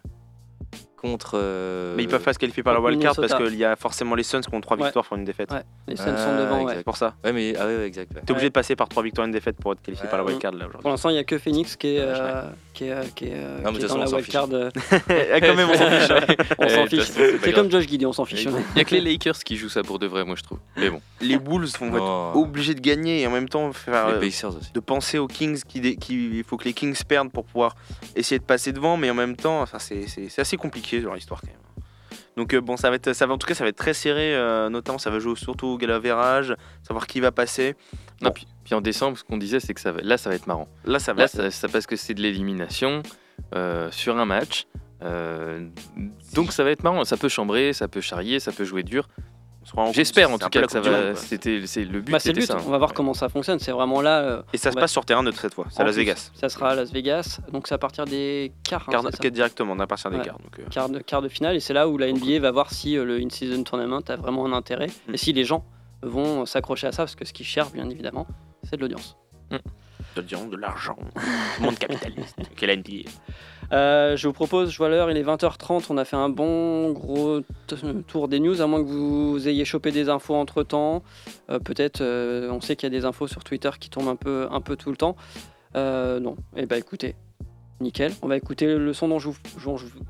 contre. 1.05 1.31
euh, 1.35 1.93
Mais 1.95 2.03
ils 2.03 2.09
peuvent 2.09 2.21
pas 2.23 2.33
se 2.33 2.39
qualifier 2.39 2.63
par 2.63 2.73
la 2.73 2.79
wildcard 2.81 3.15
parce 3.15 3.33
qu'il 3.33 3.55
y 3.55 3.65
a 3.65 3.75
forcément 3.75 4.15
les 4.15 4.23
Suns 4.23 4.41
qui 4.41 4.53
ont 4.55 4.61
3 4.61 4.77
Ouais. 4.77 4.83
victoires 4.85 5.05
pour 5.05 5.17
une 5.17 5.23
défaite. 5.25 5.51
Ouais, 5.51 5.61
les 5.87 5.95
Suns 5.95 6.13
Ah, 6.17 6.25
sont 6.25 6.37
devant. 6.37 6.59
exact. 6.61 6.77
C'est 6.77 6.83
pour 6.83 6.97
ça. 6.97 7.15
Ouais, 7.23 7.31
mais 7.33 7.53
ah 7.59 7.65
ouais, 7.65 7.77
ouais, 7.77 7.85
exact. 7.87 8.11
ouais. 8.15 8.21
T'es 8.25 8.31
obligé 8.31 8.49
de 8.49 8.53
passer 8.53 8.75
par 8.75 8.89
3 8.89 9.03
victoires 9.03 9.25
et 9.25 9.29
une 9.29 9.33
défaite 9.33 9.57
pour 9.57 9.71
être 9.73 9.81
qualifié 9.81 10.05
Ouais. 10.05 10.09
par 10.09 10.19
la 10.19 10.25
wildcard 10.25 10.51
là 10.53 10.65
Pour 10.65 10.69
aujourd'hui. 10.79 10.89
l'instant, 10.91 11.09
il 11.09 11.13
n'y 11.13 11.19
a 11.19 11.23
que 11.23 11.37
Phoenix 11.37 11.75
qui 11.75 11.95
est, 11.95 11.99
euh, 11.99 12.41
qui 12.73 12.85
est, 12.85 12.91
euh, 12.91 13.03
qui 13.15 13.25
est, 13.25 13.31
euh, 13.35 13.61
Non, 13.61 13.71
qui 13.73 13.85
dans 13.85 13.97
la 13.97 14.09
wildcard. 14.09 14.47
quand 14.89 15.55
même, 15.55 15.69
on 15.69 15.77
s'en 15.77 15.89
fiche. 15.89 16.09
on 16.59 16.69
s'en 16.69 16.85
c'est 17.43 17.53
comme 17.53 17.71
Josh 17.71 17.87
Giddy, 17.87 18.05
on 18.05 18.13
s'en 18.13 18.25
fiche. 18.25 18.43
Il 18.45 18.51
n'y 18.75 18.81
a 18.81 18.83
que 18.83 18.95
les 18.95 19.01
Lakers 19.01 19.39
qui 19.39 19.55
jouent 19.55 19.69
ça 19.69 19.83
pour 19.83 19.99
de 19.99 20.07
vrai, 20.07 20.25
moi 20.25 20.35
je 20.37 20.43
trouve. 20.43 20.59
Mais 20.77 20.89
bon, 20.89 21.01
Les 21.21 21.37
Bulls 21.37 21.67
vont 21.79 21.87
être 21.87 21.95
Non. 21.97 22.33
obligés 22.35 22.73
de 22.73 22.81
gagner 22.81 23.21
et 23.21 23.27
en 23.27 23.31
même 23.31 23.49
temps 23.49 23.71
faire, 23.73 24.19
de 24.19 24.79
penser 24.79 25.17
aux 25.17 25.27
Kings 25.27 25.61
qui, 25.67 25.79
dé- 25.81 25.95
qui 25.95 26.37
il 26.37 26.43
faut 26.43 26.57
que 26.57 26.65
les 26.65 26.73
Kings 26.73 26.97
perdent 27.07 27.31
pour 27.31 27.45
pouvoir 27.45 27.75
essayer 28.15 28.39
de 28.39 28.43
passer 28.43 28.71
devant 28.71 28.97
mais 28.97 29.09
en 29.09 29.13
même 29.13 29.35
temps 29.35 29.61
enfin, 29.61 29.79
c'est, 29.79 30.07
c'est- 30.07 30.29
c'est 30.29 30.41
assez 30.41 30.57
compliqué 30.57 30.94
leur 31.01 31.17
histoire 31.17 31.41
quand 31.41 31.47
même. 31.47 31.57
Donc 32.37 32.53
euh, 32.53 32.59
bon 32.59 32.75
ça 32.75 32.89
va 32.89 32.97
être 32.97 33.13
ça 33.13 33.25
va 33.25 33.33
en 33.33 33.37
tout 33.37 33.47
cas 33.47 33.53
ça 33.53 33.63
va 33.63 33.69
être 33.69 33.77
très 33.77 33.93
serré 33.93 34.35
euh, 34.35 34.67
notamment 34.69 34.97
ça 34.97 35.09
va 35.09 35.19
jouer 35.19 35.35
surtout 35.37 35.67
au 35.67 35.77
galavérage, 35.77 36.53
savoir 36.83 37.07
qui 37.07 37.19
va 37.21 37.31
passer. 37.31 37.75
Non, 38.21 38.31
puis, 38.31 38.45
puis 38.63 38.73
en 38.73 38.81
décembre, 38.81 39.17
ce 39.17 39.23
qu'on 39.23 39.37
disait, 39.37 39.59
c'est 39.59 39.73
que 39.73 39.79
ça 39.81 39.91
va, 39.93 40.01
là, 40.01 40.17
ça 40.17 40.29
va 40.29 40.35
être 40.35 40.47
marrant. 40.47 40.67
Là 40.85 40.99
ça 40.99 41.13
va 41.13 41.23
Là, 41.23 41.27
ça, 41.27 41.49
ça- 41.51 41.69
parce 41.69 41.85
que 41.87 41.95
c'est 41.95 42.13
de 42.13 42.21
l'élimination 42.21 43.03
euh, 43.55 43.89
sur 43.91 44.17
un 44.17 44.25
match. 44.25 44.65
donc 46.33 46.51
ça 46.51 46.63
va 46.63 46.71
être 46.71 46.83
marrant. 46.83 47.03
Ça 47.05 47.17
peut 47.17 47.29
chambrer, 47.29 47.73
ça 47.73 47.87
peut 47.87 48.01
charrier, 48.01 48.39
ça 48.39 48.51
peut 48.51 48.65
jouer 48.65 48.83
dur. 48.83 49.07
J'espère 49.93 50.29
en 50.31 50.37
tout 50.37 50.47
cas 50.49 50.61
la 50.61 50.67
que 50.67 50.71
ça 50.71 50.79
va. 50.79 51.15
C'était 51.15 51.65
c'est 51.65 51.83
le 51.85 51.99
but. 52.01 52.11
Bah, 52.11 52.19
c'est 52.19 52.29
le 52.33 52.39
but, 52.39 52.45
ça. 52.45 52.57
on 52.65 52.69
va 52.69 52.77
voir 52.77 52.93
comment 52.93 53.13
ça 53.13 53.29
fonctionne. 53.29 53.59
C'est 53.59 53.71
vraiment 53.71 54.01
là. 54.01 54.19
euh, 54.21 54.41
Et 54.53 54.57
ça 54.57 54.69
on 54.69 54.71
se 54.71 54.75
va- 54.75 54.81
passe 54.81 54.91
sur 54.91 55.05
terrain 55.05 55.23
neutre 55.23 55.39
cette 55.39 55.53
fois, 55.55 55.65
c'est 55.71 55.81
à 55.81 55.83
Las 55.85 55.95
plus, 55.95 56.01
Vegas. 56.03 56.31
Ça 56.35 56.49
sera 56.49 56.69
à 56.69 56.75
Las 56.75 56.91
Vegas, 56.91 57.39
donc 57.51 57.67
c'est 57.67 57.73
à 57.75 57.77
partir 57.79 58.05
des 58.05 58.51
quarts. 58.63 58.85
hein, 58.93 59.01
ça 59.11 59.29
directement 59.29 59.77
à 59.79 59.87
partir 59.87 60.11
des 60.11 60.17
Ouais. 60.17 60.23
quarts. 60.23 60.37
Donc, 60.39 60.59
euh, 60.59 60.63
quart 60.69 60.89
de, 60.89 60.99
quart 60.99 61.21
de 61.21 61.29
finale, 61.29 61.55
et 61.55 61.59
c'est 61.59 61.73
là 61.73 61.87
où 61.89 61.97
la 61.97 62.07
NBA 62.11 62.39
va 62.39 62.51
voir 62.51 62.71
si 62.71 62.97
euh, 62.97 63.03
le 63.05 63.17
in-season 63.17 63.63
tournament 63.63 64.01
a 64.07 64.15
vraiment 64.15 64.45
un 64.45 64.53
intérêt 64.53 64.87
Mm. 65.07 65.13
et 65.15 65.17
si 65.17 65.33
les 65.33 65.43
gens 65.45 65.65
vont 66.03 66.45
s'accrocher 66.45 66.87
à 66.87 66.91
ça, 66.91 67.03
parce 67.03 67.15
que 67.15 67.25
ce 67.25 67.33
qu'ils 67.33 67.45
cherchent, 67.47 67.71
bien 67.73 67.89
évidemment, 67.89 68.27
c'est 68.63 68.75
de 68.77 68.81
l'audience. 68.81 69.17
Mm. 69.51 69.57
Ils 70.17 70.23
diront 70.23 70.45
de 70.47 70.55
l'argent. 70.57 70.97
Monde 71.59 71.77
capitaliste. 71.79 72.37
Quelle 72.55 72.69
NBA. 72.79 73.09
Euh, 73.71 74.15
je 74.15 74.27
vous 74.27 74.33
propose, 74.33 74.71
je 74.71 74.77
vois 74.77 74.89
l'heure, 74.89 75.09
il 75.09 75.17
est 75.17 75.23
20h30, 75.23 75.85
on 75.89 75.97
a 75.97 76.05
fait 76.05 76.15
un 76.15 76.29
bon 76.29 76.91
gros 76.91 77.41
tour 78.07 78.27
des 78.27 78.39
news, 78.39 78.61
à 78.61 78.67
moins 78.67 78.83
que 78.83 78.87
vous 78.87 79.47
ayez 79.47 79.65
chopé 79.65 79.91
des 79.91 80.09
infos 80.09 80.35
entre 80.35 80.63
temps. 80.63 81.03
Peut-être, 81.47 82.01
euh, 82.01 82.49
on 82.51 82.61
sait 82.61 82.75
qu'il 82.75 82.91
y 82.91 82.95
a 82.95 82.97
des 82.97 83.05
infos 83.05 83.27
sur 83.27 83.43
Twitter 83.43 83.71
qui 83.79 83.89
tombent 83.89 84.09
un 84.09 84.15
peu, 84.15 84.47
un 84.51 84.61
peu 84.61 84.75
tout 84.75 84.91
le 84.91 84.97
temps. 84.97 85.15
Euh, 85.75 86.19
non, 86.19 86.37
et 86.55 86.65
bah 86.65 86.77
écoutez, 86.77 87.15
nickel. 87.81 88.13
On 88.21 88.27
va 88.27 88.37
écouter 88.37 88.77
le 88.77 88.93
son 88.93 89.07
dont 89.09 89.19
je 89.19 89.29
vous, 89.29 89.37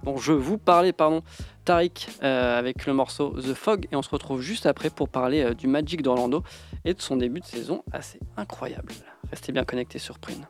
dont 0.03 0.17
je, 0.17 0.31
vous 0.31 0.57
parlais, 0.57 0.93
pardon, 0.93 1.23
Tariq, 1.65 2.07
euh, 2.23 2.59
avec 2.59 2.85
le 2.85 2.93
morceau 2.93 3.35
The 3.41 3.53
Fog, 3.53 3.87
et 3.91 3.95
on 3.95 4.01
se 4.01 4.09
retrouve 4.09 4.41
juste 4.41 4.65
après 4.65 4.89
pour 4.89 5.09
parler 5.09 5.43
euh, 5.43 5.53
du 5.53 5.67
Magic 5.67 6.01
d'Orlando 6.01 6.43
et 6.83 6.93
de 6.93 7.01
son 7.01 7.17
début 7.17 7.39
de 7.39 7.45
saison 7.45 7.83
assez 7.91 8.19
incroyable. 8.37 8.93
Restez 9.31 9.51
bien 9.51 9.65
connectés 9.65 9.99
sur 9.99 10.19
Prune. 10.19 10.45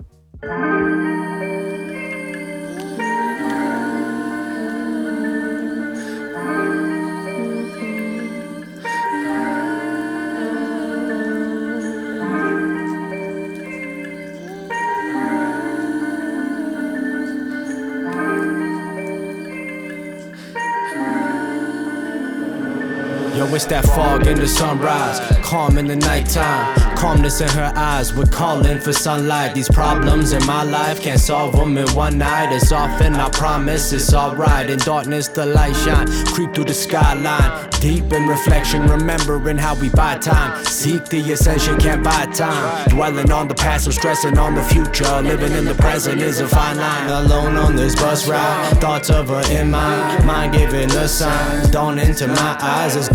Yo, 23.36 23.46
it's 23.54 23.66
that 23.66 23.84
fog 23.84 24.28
in 24.28 24.40
the 24.40 24.48
sunrise, 24.48 25.20
calm 25.44 25.78
in 25.78 25.88
the 25.88 25.96
nighttime. 25.98 26.74
Calmness 26.96 27.42
in 27.42 27.50
her 27.50 27.74
eyes, 27.76 28.14
we're 28.16 28.26
calling 28.26 28.80
for 28.80 28.94
sunlight. 28.94 29.54
These 29.54 29.68
problems 29.70 30.32
in 30.32 30.44
my 30.46 30.64
life 30.64 31.02
can't 31.02 31.20
solve 31.20 31.54
them 31.54 31.78
in 31.78 31.88
one 31.90 32.18
night. 32.18 32.56
It's 32.56 32.72
often 32.72 33.16
I 33.16 33.30
promise 33.30 33.92
it's 33.92 34.14
alright. 34.14 34.70
In 34.70 34.80
darkness, 34.80 35.28
the 35.28 35.46
light 35.46 35.76
shine, 35.76 36.08
creep 36.28 36.54
through 36.56 36.64
the 36.64 36.74
skyline. 36.74 37.70
Deep 37.82 38.12
in 38.14 38.26
reflection, 38.26 38.88
remembering 38.88 39.58
how 39.58 39.76
we 39.76 39.90
buy 39.90 40.18
time. 40.18 40.64
Seek 40.64 41.04
the 41.06 41.34
ascension, 41.34 41.78
can't 41.78 42.04
buy 42.04 42.26
time. 42.28 42.90
Dwelling 42.90 43.32
on 43.32 43.50
the 43.50 43.54
past, 43.54 43.86
I'm 43.86 43.92
stressing 43.92 44.38
on 44.38 44.56
the 44.56 44.64
future. 44.64 45.22
Living 45.22 45.52
in 45.52 45.66
the 45.66 45.76
present 45.76 46.22
is 46.22 46.40
a 46.40 46.48
fine 46.48 46.78
line. 46.78 47.10
Alone 47.10 47.58
on 47.58 47.76
this 47.76 47.96
bus 47.96 48.28
ride, 48.28 48.78
thoughts 48.80 49.10
of 49.10 49.28
her 49.28 49.44
in 49.52 49.70
my 49.70 50.24
mind, 50.24 50.54
giving 50.54 50.88
the 50.88 51.08
signs. 51.08 51.70
Dawn 51.70 52.00
into 52.00 52.28
my 52.28 52.58
eyes, 52.62 52.96
it's 52.96 53.10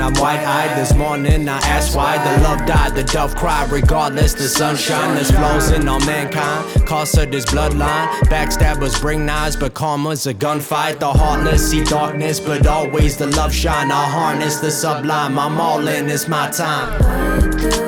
I'm 0.00 0.14
wide 0.14 0.44
eyed 0.44 0.78
this 0.78 0.94
morning. 0.94 1.48
I 1.48 1.58
asked 1.58 1.96
why 1.96 2.16
the 2.16 2.42
love 2.42 2.66
died, 2.66 2.94
the 2.94 3.04
dove 3.04 3.34
cried. 3.34 3.70
Regardless, 3.70 4.32
the 4.34 4.48
sunshine 4.48 5.14
that's 5.14 5.30
flows 5.30 5.70
in 5.70 5.88
on 5.88 6.04
mankind. 6.06 6.88
Her 6.88 7.04
this 7.32 7.44
bloodline. 7.44 8.08
Backstabbers 8.30 9.00
bring 9.00 9.26
knives, 9.26 9.56
but 9.56 9.74
karma's 9.74 10.26
a 10.26 10.34
gunfight. 10.34 11.00
The 11.00 11.12
heartless 11.12 11.70
see 11.70 11.84
darkness, 11.84 12.40
but 12.40 12.66
always 12.66 13.16
the 13.16 13.26
love 13.26 13.52
shine. 13.52 13.90
I 13.90 14.04
harness 14.04 14.60
the 14.60 14.70
sublime. 14.70 15.38
I'm 15.38 15.60
all 15.60 15.86
in, 15.88 16.08
it's 16.08 16.28
my 16.28 16.50
time. 16.50 17.87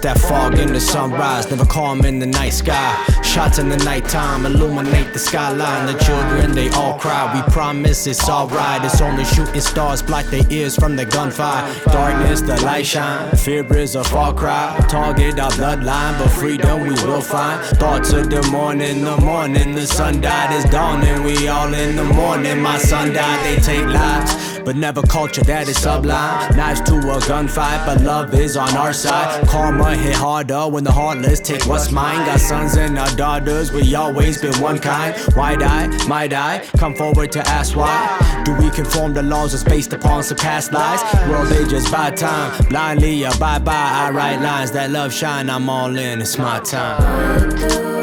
That 0.00 0.18
fog 0.18 0.58
in 0.58 0.72
the 0.72 0.80
sunrise, 0.80 1.50
never 1.50 1.66
calm 1.66 2.04
in 2.04 2.18
the 2.18 2.26
night 2.26 2.54
sky. 2.54 2.96
Shots 3.22 3.58
in 3.58 3.68
the 3.68 3.76
nighttime 3.76 4.46
illuminate 4.46 5.12
the 5.12 5.18
skyline. 5.18 5.86
The 5.86 5.98
children, 6.02 6.52
they 6.52 6.70
all 6.70 6.98
cry. 6.98 7.30
We 7.34 7.52
promise 7.52 8.06
it's 8.06 8.28
alright. 8.28 8.82
It's 8.84 9.00
only 9.00 9.24
shooting 9.24 9.60
stars, 9.60 10.02
block 10.02 10.24
their 10.26 10.44
ears 10.50 10.76
from 10.76 10.96
the 10.96 11.04
gunfire. 11.04 11.62
Darkness, 11.84 12.40
the 12.40 12.60
light 12.62 12.86
shine. 12.86 13.36
Fear 13.36 13.76
is 13.76 13.94
a 13.94 14.02
far 14.02 14.34
cry. 14.34 14.76
Target 14.88 15.38
our 15.38 15.50
bloodline, 15.52 16.18
but 16.18 16.30
freedom 16.30 16.80
we 16.82 16.94
will 17.04 17.20
find. 17.20 17.62
Thoughts 17.76 18.12
of 18.12 18.30
the 18.30 18.42
morning, 18.50 19.04
the 19.04 19.18
morning, 19.18 19.74
the 19.74 19.86
sun 19.86 20.20
died, 20.20 20.56
it's 20.56 20.68
dawning. 20.70 21.22
We 21.22 21.48
all 21.48 21.72
in 21.72 21.96
the 21.96 22.04
morning, 22.04 22.60
my 22.60 22.78
son 22.78 23.12
died, 23.12 23.44
they 23.44 23.60
take 23.62 23.86
lives. 23.86 24.51
But 24.64 24.76
never 24.76 25.02
culture 25.02 25.42
that 25.42 25.68
is 25.68 25.76
sublime. 25.78 26.56
Knives 26.56 26.80
to 26.82 26.94
a 26.96 27.18
gunfight, 27.20 27.84
but 27.84 28.00
love 28.02 28.32
is 28.34 28.56
on 28.56 28.76
our 28.76 28.92
side. 28.92 29.46
Karma 29.48 29.96
hit 29.96 30.14
harder 30.14 30.68
when 30.68 30.84
the 30.84 30.92
heartless 30.92 31.40
take 31.40 31.66
what's 31.66 31.90
mine. 31.90 32.24
Got 32.26 32.40
sons 32.40 32.76
and 32.76 32.98
our 32.98 33.14
daughters, 33.16 33.72
we 33.72 33.94
always 33.94 34.40
been 34.40 34.54
one 34.60 34.78
kind. 34.78 35.14
Wide 35.36 35.62
eye, 35.62 35.88
might 36.06 36.32
I 36.32 36.64
come 36.76 36.94
forward 36.94 37.32
to 37.32 37.40
ask 37.48 37.76
why? 37.76 38.42
Do 38.44 38.54
we 38.54 38.70
conform 38.70 39.14
to 39.14 39.22
laws 39.22 39.52
that's 39.52 39.64
based 39.64 39.92
upon 39.92 40.22
past 40.36 40.72
lies? 40.72 41.02
World 41.28 41.48
they 41.48 41.64
just 41.68 41.90
buy 41.90 42.10
time, 42.10 42.64
blindly 42.68 43.24
abide 43.24 43.64
by. 43.64 43.72
I 43.72 44.10
write 44.10 44.40
lines 44.40 44.70
that 44.72 44.90
love 44.90 45.12
shine. 45.12 45.50
I'm 45.50 45.68
all 45.68 45.96
in, 45.96 46.20
it's 46.20 46.38
my 46.38 46.60
time. 46.60 48.01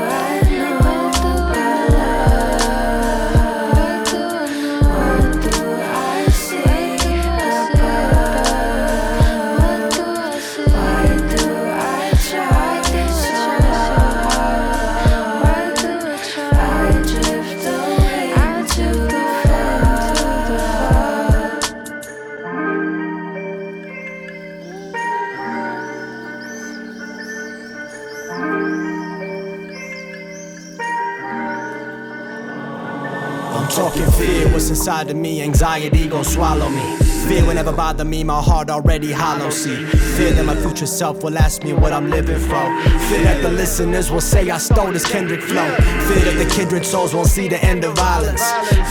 Inside 34.90 35.12
of 35.12 35.18
me? 35.18 35.40
Anxiety 35.44 36.08
gon' 36.08 36.24
swallow 36.24 36.68
me. 36.68 36.98
Fear 37.28 37.46
will 37.46 37.54
never 37.54 37.72
bother 37.72 38.04
me, 38.04 38.24
my 38.24 38.42
heart 38.42 38.72
already 38.72 39.12
hollow. 39.12 39.52
See, 39.52 39.86
fear 40.18 40.32
that 40.32 40.44
my 40.44 40.56
future 40.56 40.88
self 40.88 41.24
will 41.24 41.38
ask 41.38 41.64
me 41.64 41.74
what 41.74 41.94
I'm 41.94 42.10
living 42.10 42.40
for. 42.40 42.66
Fear 43.08 43.24
that 43.26 43.44
the 43.44 43.52
listeners 43.52 44.10
will 44.10 44.20
say 44.20 44.50
I 44.50 44.58
stole 44.58 44.92
this 44.92 45.06
Kendrick 45.06 45.42
flow. 45.42 45.70
Fear 46.08 46.22
that 46.26 46.44
the 46.44 46.50
kindred 46.56 46.84
souls 46.88 47.14
won't 47.14 47.28
see 47.28 47.48
the 47.48 47.64
end 47.64 47.84
of 47.84 47.96
violence. 47.98 48.42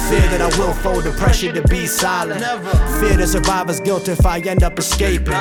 Fear 0.09 0.27
that 0.31 0.41
I 0.41 0.57
will 0.57 0.73
fold 0.73 1.03
the 1.03 1.11
pressure 1.11 1.53
to 1.53 1.63
be 1.67 1.85
silent. 1.89 2.43
Fear 3.01 3.17
the 3.17 3.27
survivor's 3.27 3.81
guilt 3.81 4.07
if 4.07 4.25
I 4.25 4.39
end 4.39 4.63
up 4.63 4.79
escaping. 4.79 5.35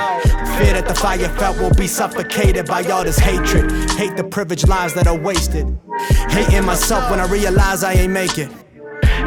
Fear 0.58 0.74
that 0.74 0.86
the 0.88 0.96
fire 0.96 1.30
felt 1.38 1.60
will 1.60 1.76
be 1.76 1.86
suffocated 1.86 2.66
by 2.66 2.82
all 2.86 3.04
this 3.04 3.20
hatred. 3.20 3.70
Hate 3.92 4.18
the 4.18 4.24
privileged 4.24 4.68
lives 4.68 4.96
that 4.96 5.06
are 5.06 5.20
wasted. 5.20 5.68
Hating 6.30 6.66
myself 6.66 7.12
when 7.12 7.20
I 7.20 7.28
realize 7.28 7.84
I 7.84 7.94
ain't 7.94 8.12
make 8.12 8.40
it. 8.40 8.50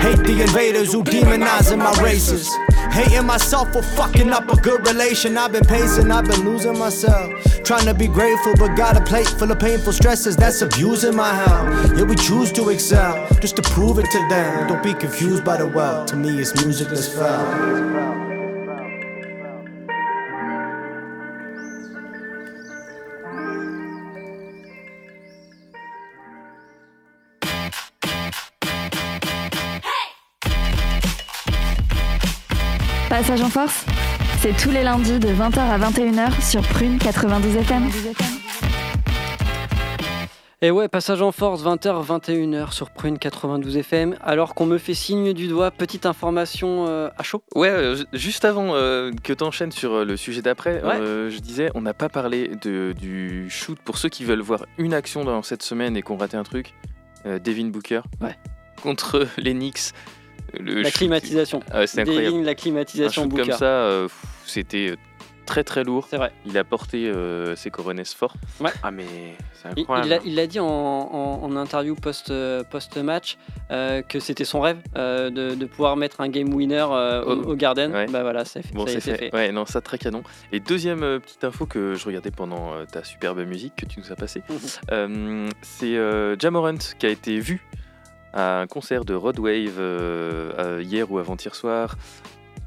Hate 0.00 0.24
the 0.24 0.40
invaders 0.42 0.92
who 0.92 1.04
demonizing 1.04 1.78
my 1.78 1.92
races. 2.02 2.48
Hating 2.90 3.26
myself 3.26 3.72
for 3.72 3.82
fucking 3.82 4.30
up 4.30 4.50
a 4.50 4.56
good 4.56 4.86
relation. 4.86 5.36
I've 5.36 5.52
been 5.52 5.64
pacing, 5.64 6.10
I've 6.10 6.26
been 6.26 6.44
losing 6.44 6.78
myself. 6.78 7.32
Trying 7.62 7.84
to 7.84 7.94
be 7.94 8.08
grateful, 8.08 8.54
but 8.58 8.74
got 8.76 8.96
a 8.96 9.04
plate 9.04 9.28
full 9.28 9.50
of 9.50 9.58
painful 9.60 9.92
stresses 9.92 10.36
that's 10.36 10.62
abusing 10.62 11.14
my 11.14 11.34
health. 11.34 11.96
Yeah, 11.96 12.04
we 12.04 12.16
choose 12.16 12.50
to 12.52 12.70
excel 12.70 13.28
just 13.40 13.56
to 13.56 13.62
prove 13.62 13.98
it 13.98 14.10
to 14.10 14.18
them. 14.28 14.68
Don't 14.68 14.82
be 14.82 14.94
confused 14.94 15.44
by 15.44 15.58
the 15.58 15.66
wealth. 15.66 16.08
To 16.08 16.16
me, 16.16 16.40
it's 16.40 16.54
music 16.64 16.88
that's 16.88 17.08
felt. 17.08 18.29
Passage 33.10 33.42
en 33.42 33.48
force, 33.50 33.84
c'est 34.38 34.56
tous 34.56 34.70
les 34.70 34.82
lundis 34.82 35.18
de 35.18 35.28
20h 35.28 35.58
à 35.58 35.78
21h 35.78 36.40
sur 36.48 36.62
Prune 36.62 36.96
92 36.98 37.56
FM. 37.56 37.88
Et 40.62 40.70
ouais, 40.70 40.88
passage 40.88 41.22
en 41.22 41.32
force, 41.32 41.62
20h, 41.64 42.04
21h 42.06 42.72
sur 42.72 42.90
Prune 42.90 43.18
92 43.18 43.76
FM. 43.78 44.14
Alors 44.22 44.54
qu'on 44.54 44.66
me 44.66 44.78
fait 44.78 44.94
signe 44.94 45.32
du 45.32 45.48
doigt, 45.48 45.70
petite 45.70 46.04
information 46.06 46.86
euh, 46.86 47.08
à 47.18 47.22
chaud. 47.22 47.42
Ouais, 47.54 47.68
euh, 47.70 47.96
ju- 47.96 48.04
juste 48.12 48.44
avant 48.44 48.74
euh, 48.74 49.10
que 49.24 49.32
tu 49.32 49.42
enchaînes 49.42 49.72
sur 49.72 50.04
le 50.04 50.16
sujet 50.16 50.42
d'après, 50.42 50.82
Ouais. 50.82 50.96
euh, 51.00 51.30
je 51.30 51.38
disais, 51.38 51.70
on 51.74 51.80
n'a 51.80 51.94
pas 51.94 52.08
parlé 52.10 52.50
de, 52.62 52.92
du 52.98 53.48
shoot. 53.50 53.78
Pour 53.84 53.96
ceux 53.98 54.08
qui 54.10 54.24
veulent 54.24 54.40
voir 54.42 54.66
une 54.78 54.92
action 54.94 55.24
dans 55.24 55.42
cette 55.42 55.62
semaine 55.62 55.96
et 55.96 56.02
qui 56.02 56.12
ont 56.12 56.16
raté 56.18 56.36
un 56.36 56.42
truc, 56.44 56.74
euh, 57.26 57.38
Devin 57.38 57.68
Booker 57.68 58.02
Ouais. 58.20 58.36
contre 58.82 59.26
les 59.38 59.52
Knicks. 59.54 59.92
Le 60.58 60.82
La 60.82 60.88
shoot- 60.88 60.98
climatisation. 60.98 61.60
Ah, 61.70 61.86
c'est 61.86 62.00
incroyable. 62.02 62.26
Déligne 62.26 62.44
la 62.44 62.50
Un 62.52 62.54
climatisation 62.54 63.22
shoot 63.22 63.30
Booker. 63.30 63.42
comme 63.50 63.58
ça, 63.58 63.64
euh, 63.66 64.08
c'était 64.46 64.94
très 65.46 65.64
très 65.64 65.82
lourd. 65.82 66.06
C'est 66.08 66.16
vrai. 66.16 66.30
Il 66.46 66.56
a 66.58 66.62
porté 66.64 67.08
euh, 67.08 67.56
ses 67.56 67.70
coronets 67.70 68.04
fort. 68.04 68.34
Ah, 68.84 68.90
mais 68.92 69.04
c'est 69.52 69.68
Il- 69.76 69.80
incroyable. 69.82 70.06
Il 70.06 70.10
l'a 70.10 70.18
il 70.26 70.34
l'a 70.36 70.46
dit 70.46 70.60
en, 70.60 70.64
en- 70.66 71.42
en 71.42 71.56
interview 71.56 71.96
post, 71.96 72.30
euh, 72.30 72.62
post-match 72.62 73.36
euh, 73.72 74.00
que 74.02 74.20
c'était 74.20 74.44
son 74.44 74.60
rêve 74.60 74.78
euh, 74.96 75.30
de, 75.30 75.56
de 75.56 75.66
pouvoir 75.66 75.96
mettre 75.96 76.20
un 76.20 76.28
game 76.28 76.54
winner 76.54 76.86
euh, 76.92 77.24
au, 77.24 77.42
Oh, 77.46 77.50
au 77.50 77.56
Garden. 77.56 77.92
ouais. 77.92 78.06
Bah 78.06 78.22
voilà, 78.22 78.44
ça, 78.44 78.60
Bon, 78.74 78.86
ça 78.86 78.92
a 78.96 79.00
c'est 79.00 79.10
été 79.10 79.18
fait. 79.24 79.30
fait. 79.30 79.34
Ouais, 79.36 79.50
non, 79.50 79.66
ça 79.66 79.80
très 79.80 79.98
canon. 79.98 80.22
Et 80.52 80.60
deuxième 80.60 81.02
euh, 81.02 81.18
petite 81.18 81.42
info 81.42 81.66
que 81.66 81.94
je 81.94 82.04
regardais 82.06 82.30
pendant 82.30 82.72
euh, 82.74 82.84
ta 82.84 83.02
superbe 83.02 83.40
musique 83.40 83.74
que 83.76 83.86
tu 83.86 83.98
nous 83.98 84.12
as 84.12 84.16
passée, 84.16 84.42
euh, 84.92 85.48
c'est 85.62 85.96
euh, 85.96 86.36
Jamorant 86.38 86.74
qui 86.98 87.06
a 87.06 87.10
été 87.10 87.40
vu 87.40 87.60
à 88.32 88.60
un 88.60 88.66
concert 88.66 89.04
de 89.04 89.14
Rod 89.14 89.38
Wave 89.38 89.76
euh, 89.78 90.82
hier 90.84 91.10
ou 91.10 91.18
avant-hier 91.18 91.54
soir. 91.54 91.96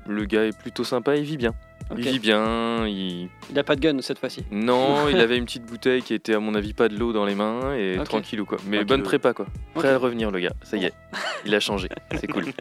Le 0.07 0.26
gars 0.26 0.45
est 0.45 0.57
plutôt 0.57 0.84
sympa, 0.84 1.16
il 1.16 1.24
vit 1.24 1.38
bien. 1.38 1.53
Il 1.97 2.03
vit 2.03 2.20
bien, 2.20 2.88
il... 2.88 3.30
Il 3.51 3.59
a 3.59 3.64
pas 3.64 3.76
de 3.76 3.82
gun 3.82 4.01
cette 4.01 4.20
fois-ci. 4.20 4.43
Non, 4.51 5.07
il 5.11 5.20
avait 5.20 5.38
une 5.38 5.45
petite 5.45 5.66
bouteille 5.66 6.01
qui 6.01 6.14
était 6.14 6.34
à 6.34 6.39
mon 6.39 6.55
avis 6.55 6.74
pas 6.74 6.89
de 6.89 6.97
l'eau 6.97 7.14
dans 7.14 7.26
les 7.26 7.36
mains 7.36 7.76
et 7.76 7.97
tranquille 8.03 8.41
ou 8.41 8.45
quoi. 8.45 8.57
Mais 8.68 8.84
bonne 8.84 9.03
prépa 9.03 9.34
quoi. 9.34 9.45
Prêt 9.74 9.89
à 9.89 9.97
revenir 9.97 10.32
le 10.32 10.39
gars, 10.39 10.53
ça 10.64 10.78
y 10.78 10.86
est. 10.86 10.93
Il 11.45 11.53
a 11.55 11.59
changé, 11.59 11.89
c'est 12.20 12.28
cool. 12.28 12.45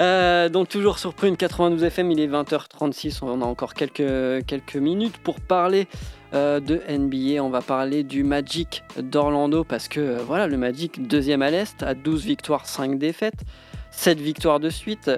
Euh, 0.00 0.48
donc 0.48 0.68
toujours 0.68 0.98
sur 0.98 1.12
Prune 1.12 1.36
92 1.36 1.84
FM, 1.84 2.10
il 2.12 2.20
est 2.20 2.26
20h36, 2.26 3.18
on 3.22 3.42
a 3.42 3.44
encore 3.44 3.74
quelques, 3.74 4.74
minutes 4.74 5.18
pour 5.18 5.40
parler 5.40 5.88
euh, 6.32 6.58
de 6.58 6.80
NBA. 6.88 7.42
On 7.42 7.50
va 7.50 7.60
parler 7.60 8.02
du 8.02 8.24
Magic 8.24 8.82
d'Orlando 8.98 9.62
parce 9.62 9.88
que 9.88 10.00
euh, 10.00 10.18
voilà, 10.26 10.46
le 10.46 10.56
Magic 10.56 11.06
deuxième 11.06 11.42
à 11.42 11.50
l'Est, 11.50 11.82
à 11.82 11.94
12 11.94 12.24
victoires, 12.24 12.66
5 12.66 12.98
défaites. 12.98 13.42
7 13.92 14.20
victoires 14.20 14.60
de 14.60 14.70
suite 14.70 15.10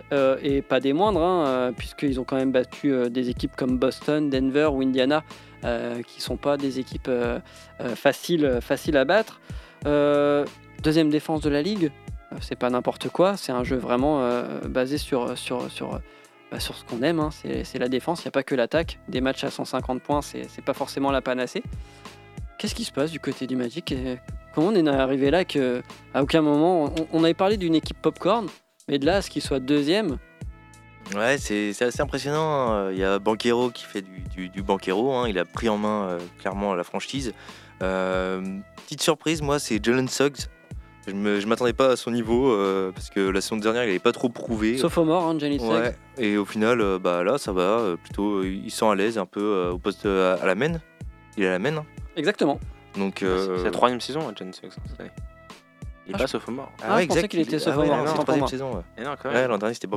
et 0.42 0.62
pas 0.62 0.80
des 0.80 0.94
moindres, 0.94 1.22
hein, 1.22 1.72
puisqu'ils 1.76 2.18
ont 2.18 2.24
quand 2.24 2.36
même 2.36 2.52
battu 2.52 3.10
des 3.10 3.28
équipes 3.28 3.54
comme 3.54 3.76
Boston, 3.76 4.30
Denver 4.30 4.70
ou 4.72 4.80
Indiana, 4.80 5.24
qui 6.06 6.22
sont 6.22 6.38
pas 6.38 6.56
des 6.56 6.78
équipes 6.78 7.10
faciles, 7.94 8.60
faciles 8.62 8.96
à 8.96 9.04
battre. 9.04 9.42
Deuxième 10.82 11.10
défense 11.10 11.42
de 11.42 11.50
la 11.50 11.60
ligue, 11.60 11.92
c'est 12.40 12.56
pas 12.56 12.70
n'importe 12.70 13.08
quoi, 13.08 13.36
c'est 13.36 13.52
un 13.52 13.64
jeu 13.64 13.76
vraiment 13.76 14.22
euh, 14.22 14.60
basé 14.68 14.98
sur, 14.98 15.36
sur, 15.36 15.70
sur, 15.70 16.00
bah, 16.50 16.60
sur 16.60 16.76
ce 16.76 16.84
qu'on 16.84 17.02
aime, 17.02 17.20
hein. 17.20 17.30
c'est 17.32 17.78
la 17.78 17.88
défense, 17.88 18.20
il 18.20 18.26
n'y 18.26 18.28
a 18.28 18.32
pas 18.32 18.42
que 18.42 18.54
l'attaque. 18.54 18.98
Des 19.08 19.20
matchs 19.20 19.44
à 19.44 19.50
150 19.50 20.02
points, 20.02 20.22
c'est 20.22 20.64
pas 20.64 20.74
forcément 20.74 21.10
la 21.10 21.20
panacée. 21.20 21.62
Qu'est-ce 22.58 22.74
qui 22.74 22.84
se 22.84 22.92
passe 22.92 23.10
du 23.10 23.20
côté 23.20 23.46
du 23.46 23.56
Magic? 23.56 23.94
Comment 24.54 24.68
on 24.68 24.74
est 24.74 24.86
arrivé 24.86 25.30
là 25.30 25.44
que 25.44 25.82
à 26.14 26.22
aucun 26.22 26.42
moment 26.42 26.94
on, 27.12 27.24
avait 27.24 27.34
parlé 27.34 27.56
d'une 27.56 27.74
équipe 27.74 28.00
popcorn, 28.00 28.46
mais 28.88 28.98
de 28.98 29.06
là 29.06 29.16
à 29.16 29.22
ce 29.22 29.30
qu'il 29.30 29.42
soit 29.42 29.60
deuxième, 29.60 30.18
Ouais, 31.16 31.36
c'est 31.36 31.70
assez 31.82 32.00
impressionnant. 32.00 32.70
hein. 32.70 32.92
Il 32.92 32.98
y 32.98 33.04
a 33.04 33.18
Banquero 33.18 33.70
qui 33.70 33.84
fait 33.84 34.02
du 34.02 34.62
Banquero. 34.62 35.12
hein. 35.12 35.28
Il 35.28 35.38
a 35.38 35.44
pris 35.44 35.68
en 35.68 35.76
main 35.76 36.04
euh, 36.04 36.18
clairement 36.38 36.74
la 36.74 36.84
franchise. 36.84 37.32
Euh, 37.82 38.40
petite 38.84 39.02
surprise, 39.02 39.42
moi, 39.42 39.58
c'est 39.58 39.84
Jalen 39.84 40.08
Suggs. 40.08 40.46
Je 41.07 41.40
je 41.40 41.46
m'attendais 41.46 41.72
pas 41.72 41.90
à 41.92 41.96
son 41.96 42.11
niveau 42.12 42.53
euh, 42.53 42.92
parce 42.92 43.11
que 43.11 43.20
la 43.20 43.40
saison 43.40 43.57
dernière, 43.57 43.82
il 43.84 43.88
n'avait 43.88 43.98
pas 43.98 44.12
trop 44.12 44.28
prouvé. 44.28 44.78
sophomore, 44.78 45.24
hein, 45.28 45.36
Johnny 45.38 45.59
Suggs. 45.59 45.68
Ouais. 45.70 45.96
Et 46.18 46.36
au 46.36 46.44
final, 46.44 46.80
euh, 46.80 46.98
bah 46.98 47.24
là, 47.24 47.38
ça 47.38 47.53
va. 47.53 47.62
euh, 47.62 47.96
plutôt, 47.96 48.38
euh, 48.38 48.46
il 48.46 48.70
sent 48.70 48.86
à 48.86 48.94
l'aise 48.94 49.18
un 49.18 49.26
peu 49.26 49.40
euh, 49.42 49.72
au 49.72 49.78
poste 49.78 50.07
à 50.07 50.44
la 50.46 50.55
main. 50.55 50.80
Il 51.36 51.42
est 51.44 51.48
à 51.48 51.53
la 51.53 51.59
main. 51.59 51.76
hein. 51.78 51.84
Exactement. 52.16 52.61
Donc, 52.96 53.16
C'est 53.20 53.24
euh, 53.26 53.59
c'est 53.59 53.64
la 53.64 53.70
troisième 53.70 54.00
saison, 54.00 54.20
hein, 54.28 54.34
cette 54.36 55.00
année. 55.00 55.11
Il 56.07 56.11
est 56.11 56.14
Ah, 56.14 56.18
pas 56.18 56.26
je- 56.26 56.30
sophomore. 56.32 56.70
Ah, 56.82 57.00
je 57.00 57.07
pensais 57.07 57.28
qu'il 57.28 57.40
était 57.40 57.57
ouais, 57.57 57.74
non, 57.74 58.03
autant 58.03 58.07
c'est 58.16 58.22
troisième 58.22 58.46
saison. 58.48 58.74
Ouais, 58.74 58.82
Et 58.98 59.03
non, 59.03 59.14
quand 59.20 59.28
Ouais, 59.30 59.34
même. 59.36 59.50
l'an 59.50 59.59
dernier, 59.59 59.74
c'était. 59.74 59.86
Du 59.88 59.94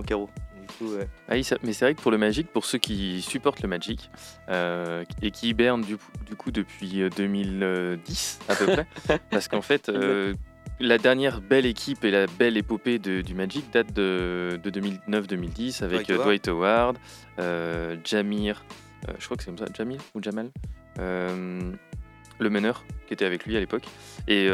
coup, 0.79 0.95
ouais. 0.95 1.07
Ah 1.29 1.33
mais 1.35 1.43
c'est 1.73 1.85
vrai 1.85 1.93
que 1.93 2.01
pour 2.01 2.09
le 2.11 2.17
Magic, 2.17 2.47
pour 2.51 2.65
ceux 2.65 2.77
qui 2.79 3.21
supportent 3.21 3.61
le 3.61 3.67
Magic 3.67 4.09
euh, 4.49 5.03
et 5.21 5.29
qui 5.31 5.49
hibernent 5.49 5.81
du, 5.81 5.97
du 6.25 6.35
coup 6.35 6.49
depuis 6.51 7.01
euh, 7.03 7.09
2010 7.15 8.39
à 8.49 8.55
peu 8.55 8.65
près, 8.73 8.87
parce 9.29 9.47
qu'en 9.47 9.61
fait, 9.61 9.89
euh, 9.89 10.33
la 10.79 10.97
dernière 10.97 11.41
belle 11.41 11.65
équipe 11.65 12.03
et 12.03 12.11
la 12.11 12.27
belle 12.27 12.57
épopée 12.57 12.99
de- 12.99 13.21
du 13.21 13.33
Magic 13.33 13.71
date 13.71 13.93
de, 13.93 14.59
de 14.61 14.69
2009-2010 14.69 15.83
avec 15.83 16.07
Dwight 16.07 16.09
euh, 16.09 16.13
Howard. 16.15 16.25
Dwight 16.27 16.47
Howard, 16.49 16.97
euh, 17.39 17.97
Jamir, 18.03 18.63
euh, 19.07 19.13
je 19.19 19.25
crois 19.25 19.37
que 19.37 19.43
c'est 19.43 19.49
comme 19.55 19.57
ça, 19.57 19.71
Jamil 19.75 19.99
ou 20.13 20.21
Jamal, 20.21 20.49
euh, 20.99 21.71
le 22.39 22.49
meneur 22.49 22.83
qui 23.07 23.13
était 23.13 23.25
avec 23.25 23.45
lui 23.45 23.55
à 23.55 23.59
l'époque 23.61 23.83
et, 24.27 24.49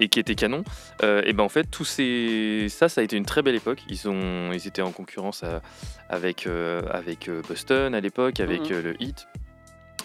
et 0.00 0.08
qui 0.08 0.18
était 0.20 0.34
canon. 0.34 0.62
Et 1.02 1.32
ben 1.32 1.44
en 1.44 1.48
fait, 1.48 1.64
tous 1.70 1.84
ces... 1.84 2.66
ça, 2.68 2.88
ça 2.90 3.00
a 3.00 3.04
été 3.04 3.16
une 3.16 3.24
très 3.24 3.40
belle 3.40 3.54
époque. 3.54 3.82
Ils, 3.88 4.08
ont... 4.08 4.52
Ils 4.52 4.66
étaient 4.66 4.82
en 4.82 4.90
concurrence 4.92 5.42
à- 5.44 5.62
avec, 6.10 6.46
avec 6.90 7.30
Boston 7.48 7.94
à 7.94 8.00
l'époque, 8.00 8.40
avec 8.40 8.68
Mhm. 8.68 8.80
le 8.82 9.02
Heat, 9.02 9.26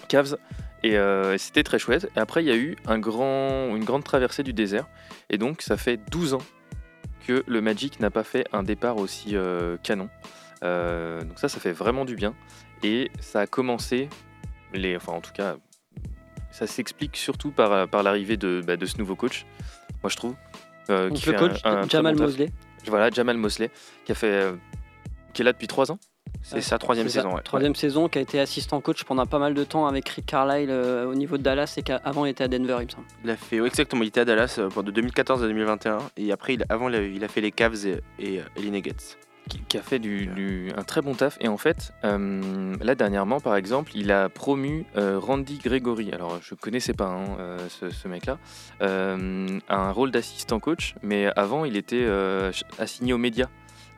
Cavs. 0.07 0.37
Et 0.83 0.97
euh, 0.97 1.33
et 1.33 1.37
c'était 1.37 1.63
très 1.63 1.79
chouette. 1.79 2.09
Et 2.15 2.19
après, 2.19 2.43
il 2.43 2.47
y 2.47 2.51
a 2.51 2.55
eu 2.55 2.75
un 2.85 2.99
grand, 2.99 3.75
une 3.75 3.83
grande 3.83 4.03
traversée 4.03 4.43
du 4.43 4.53
désert. 4.53 4.87
Et 5.29 5.37
donc, 5.37 5.61
ça 5.61 5.75
fait 5.77 5.97
12 6.11 6.35
ans 6.35 6.41
que 7.25 7.43
le 7.47 7.61
Magic 7.61 7.99
n'a 7.99 8.09
pas 8.09 8.23
fait 8.23 8.45
un 8.53 8.63
départ 8.63 8.97
aussi 8.97 9.35
euh, 9.35 9.77
canon. 9.83 10.09
Euh, 10.63 11.21
donc 11.23 11.39
ça, 11.39 11.49
ça 11.49 11.59
fait 11.59 11.71
vraiment 11.73 12.05
du 12.05 12.15
bien. 12.15 12.33
Et 12.83 13.09
ça 13.19 13.41
a 13.41 13.47
commencé, 13.47 14.07
les, 14.73 14.95
enfin 14.95 15.13
en 15.13 15.21
tout 15.21 15.31
cas, 15.33 15.57
ça 16.51 16.67
s'explique 16.67 17.17
surtout 17.17 17.51
par, 17.51 17.87
par 17.87 18.03
l'arrivée 18.03 18.37
de, 18.37 18.61
bah, 18.65 18.77
de 18.77 18.85
ce 18.85 18.97
nouveau 18.97 19.15
coach, 19.15 19.45
moi 20.03 20.09
je 20.09 20.15
trouve. 20.15 20.35
qui 20.85 20.93
le 20.93 21.15
fait 21.15 21.35
coach 21.35 21.59
un- 21.65 21.77
un 21.77 21.81
très 21.81 21.89
Jamal 21.89 22.15
bon. 22.15 22.23
Mosley. 22.23 22.49
Voilà, 22.85 23.09
Jamal 23.09 23.35
Mosley, 23.37 23.69
qui, 24.05 24.11
a 24.13 24.15
fait, 24.15 24.51
qui 25.33 25.41
est 25.41 25.45
là 25.45 25.51
depuis 25.53 25.67
3 25.67 25.91
ans. 25.91 25.99
C'est 26.43 26.61
sa 26.61 26.77
troisième 26.77 27.09
saison, 27.09 27.35
ouais. 27.35 27.41
Troisième 27.41 27.75
saison, 27.75 28.07
qui 28.09 28.17
a 28.19 28.21
été 28.21 28.39
assistant 28.39 28.79
coach 28.81 29.03
pendant 29.03 29.25
pas 29.25 29.39
mal 29.39 29.53
de 29.53 29.63
temps 29.63 29.85
avec 29.87 30.07
Rick 30.09 30.25
Carlisle 30.27 30.69
euh, 30.69 31.05
au 31.05 31.15
niveau 31.15 31.37
de 31.37 31.43
Dallas 31.43 31.73
et 31.77 31.81
qu'avant 31.83 32.25
il 32.25 32.29
était 32.29 32.43
à 32.45 32.47
Denver, 32.47 32.77
il 32.79 32.85
me 32.85 32.89
semble. 32.89 33.05
Il 33.23 33.29
a 33.29 33.35
fait, 33.35 33.59
ouais, 33.59 33.67
exactement, 33.67 34.03
il 34.03 34.07
était 34.07 34.21
à 34.21 34.25
Dallas 34.25 34.55
euh, 34.59 34.69
de 34.81 34.91
2014 34.91 35.43
à 35.43 35.47
2021. 35.47 35.97
Et 36.17 36.31
après, 36.31 36.53
il, 36.55 36.63
avant, 36.69 36.89
il 36.89 36.95
a, 36.95 37.01
il 37.01 37.23
a 37.23 37.27
fait 37.27 37.41
les 37.41 37.51
Cavs 37.51 37.85
et, 37.85 38.01
et, 38.19 38.39
euh, 38.39 38.43
et 38.55 38.61
les 38.61 38.71
Nuggets. 38.71 38.95
qui, 39.49 39.59
qui 39.67 39.77
a 39.77 39.81
fait 39.81 39.99
du, 39.99 40.27
du- 40.27 40.71
un 40.77 40.83
très 40.83 41.01
bon 41.01 41.13
taf. 41.15 41.37
Et 41.41 41.47
en 41.47 41.57
fait, 41.57 41.91
euh, 42.03 42.75
là 42.81 42.95
dernièrement, 42.95 43.39
par 43.39 43.55
exemple, 43.55 43.91
il 43.95 44.11
a 44.11 44.27
promu 44.29 44.85
euh, 44.97 45.19
Randy 45.19 45.57
Gregory. 45.57 46.11
Alors, 46.13 46.37
je 46.41 46.53
connaissais 46.55 46.93
pas 46.93 47.05
hein, 47.07 47.37
euh, 47.39 47.57
ce, 47.69 47.89
ce 47.89 48.07
mec-là, 48.07 48.37
euh, 48.81 49.59
à 49.67 49.77
un 49.87 49.91
rôle 49.91 50.11
d'assistant 50.11 50.59
coach, 50.59 50.95
mais 51.01 51.27
avant, 51.35 51.65
il 51.65 51.77
était 51.77 52.03
euh, 52.05 52.51
assigné 52.79 53.13
aux 53.13 53.17
médias, 53.17 53.47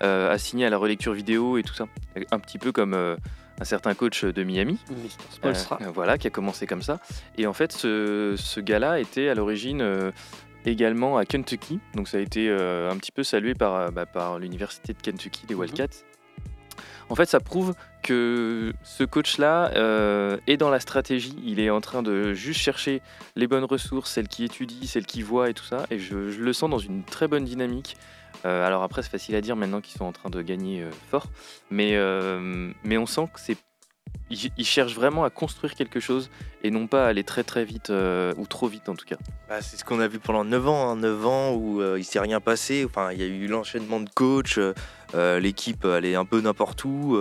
assigné 0.01 0.65
à 0.65 0.69
la 0.69 0.77
relecture 0.77 1.13
vidéo 1.13 1.57
et 1.57 1.63
tout 1.63 1.73
ça. 1.73 1.85
Un 2.31 2.39
petit 2.39 2.57
peu 2.57 2.71
comme 2.71 2.93
euh, 2.93 3.15
un 3.59 3.65
certain 3.65 3.93
coach 3.93 4.23
de 4.23 4.43
Miami. 4.43 4.79
Euh, 5.45 5.53
voilà, 5.93 6.17
qui 6.17 6.27
a 6.27 6.29
commencé 6.29 6.65
comme 6.67 6.81
ça. 6.81 6.99
Et 7.37 7.47
en 7.47 7.53
fait, 7.53 7.71
ce, 7.71 8.35
ce 8.37 8.59
gars-là 8.59 8.99
était 8.99 9.29
à 9.29 9.35
l'origine 9.35 9.81
euh, 9.81 10.11
également 10.65 11.17
à 11.17 11.25
Kentucky. 11.25 11.79
Donc 11.95 12.07
ça 12.07 12.17
a 12.17 12.21
été 12.21 12.49
euh, 12.49 12.91
un 12.91 12.97
petit 12.97 13.11
peu 13.11 13.23
salué 13.23 13.53
par, 13.53 13.75
euh, 13.75 13.91
bah, 13.91 14.05
par 14.05 14.39
l'université 14.39 14.93
de 14.93 15.01
Kentucky, 15.01 15.45
les 15.49 15.55
Wildcats. 15.55 16.03
En 17.11 17.15
fait, 17.15 17.25
ça 17.25 17.39
prouve 17.39 17.73
que 18.03 18.71
ce 18.83 19.03
coach-là 19.03 19.71
euh, 19.75 20.37
est 20.45 20.57
dans 20.57 20.69
la 20.69 20.79
stratégie. 20.79 21.35
Il 21.43 21.59
est 21.59 21.71
en 21.71 21.81
train 21.81 22.03
de 22.03 22.33
juste 22.33 22.59
chercher 22.61 23.01
les 23.35 23.47
bonnes 23.47 23.63
ressources, 23.63 24.11
celles 24.11 24.27
qui 24.27 24.43
étudient, 24.43 24.85
celles 24.85 25.07
qui 25.07 25.23
voient 25.23 25.49
et 25.49 25.55
tout 25.55 25.63
ça. 25.65 25.87
Et 25.89 25.97
je, 25.97 26.29
je 26.29 26.39
le 26.39 26.53
sens 26.53 26.69
dans 26.69 26.77
une 26.77 27.03
très 27.03 27.27
bonne 27.27 27.45
dynamique. 27.45 27.97
Euh, 28.45 28.65
alors 28.65 28.83
après, 28.83 29.01
c'est 29.01 29.09
facile 29.09 29.35
à 29.35 29.41
dire 29.41 29.55
maintenant 29.55 29.81
qu'ils 29.81 29.97
sont 29.97 30.05
en 30.05 30.11
train 30.11 30.29
de 30.29 30.41
gagner 30.41 30.81
euh, 30.81 30.91
fort. 31.09 31.25
Mais, 31.69 31.95
euh, 31.95 32.71
mais 32.83 32.97
on 32.97 33.05
sent 33.05 33.27
que 33.33 33.39
c'est 33.39 33.57
ils, 34.31 34.65
cherchent 34.65 34.95
vraiment 34.95 35.23
à 35.23 35.29
construire 35.29 35.75
quelque 35.75 35.99
chose 35.99 36.31
et 36.63 36.71
non 36.71 36.87
pas 36.87 37.05
à 37.05 37.09
aller 37.09 37.23
très 37.23 37.43
très 37.43 37.63
vite 37.63 37.91
ou 37.91 38.45
trop 38.47 38.67
vite 38.67 38.89
en 38.89 38.95
tout 38.95 39.05
cas. 39.05 39.17
Bah, 39.47 39.61
c'est 39.61 39.77
ce 39.77 39.85
qu'on 39.85 39.99
a 39.99 40.07
vu 40.07 40.17
pendant 40.19 40.43
9 40.43 40.67
ans, 40.67 40.89
hein, 40.89 40.95
9 40.95 41.25
ans 41.25 41.53
où 41.53 41.81
il 41.95 42.03
s'est 42.03 42.19
rien 42.19 42.39
passé. 42.39 42.87
Il 43.11 43.19
y 43.19 43.23
a 43.23 43.27
eu 43.27 43.47
l'enchaînement 43.47 43.99
de 43.99 44.09
coachs, 44.09 44.59
l'équipe 45.15 45.85
allait 45.85 46.15
un 46.15 46.25
peu 46.25 46.41
n'importe 46.41 46.85
où. 46.85 47.19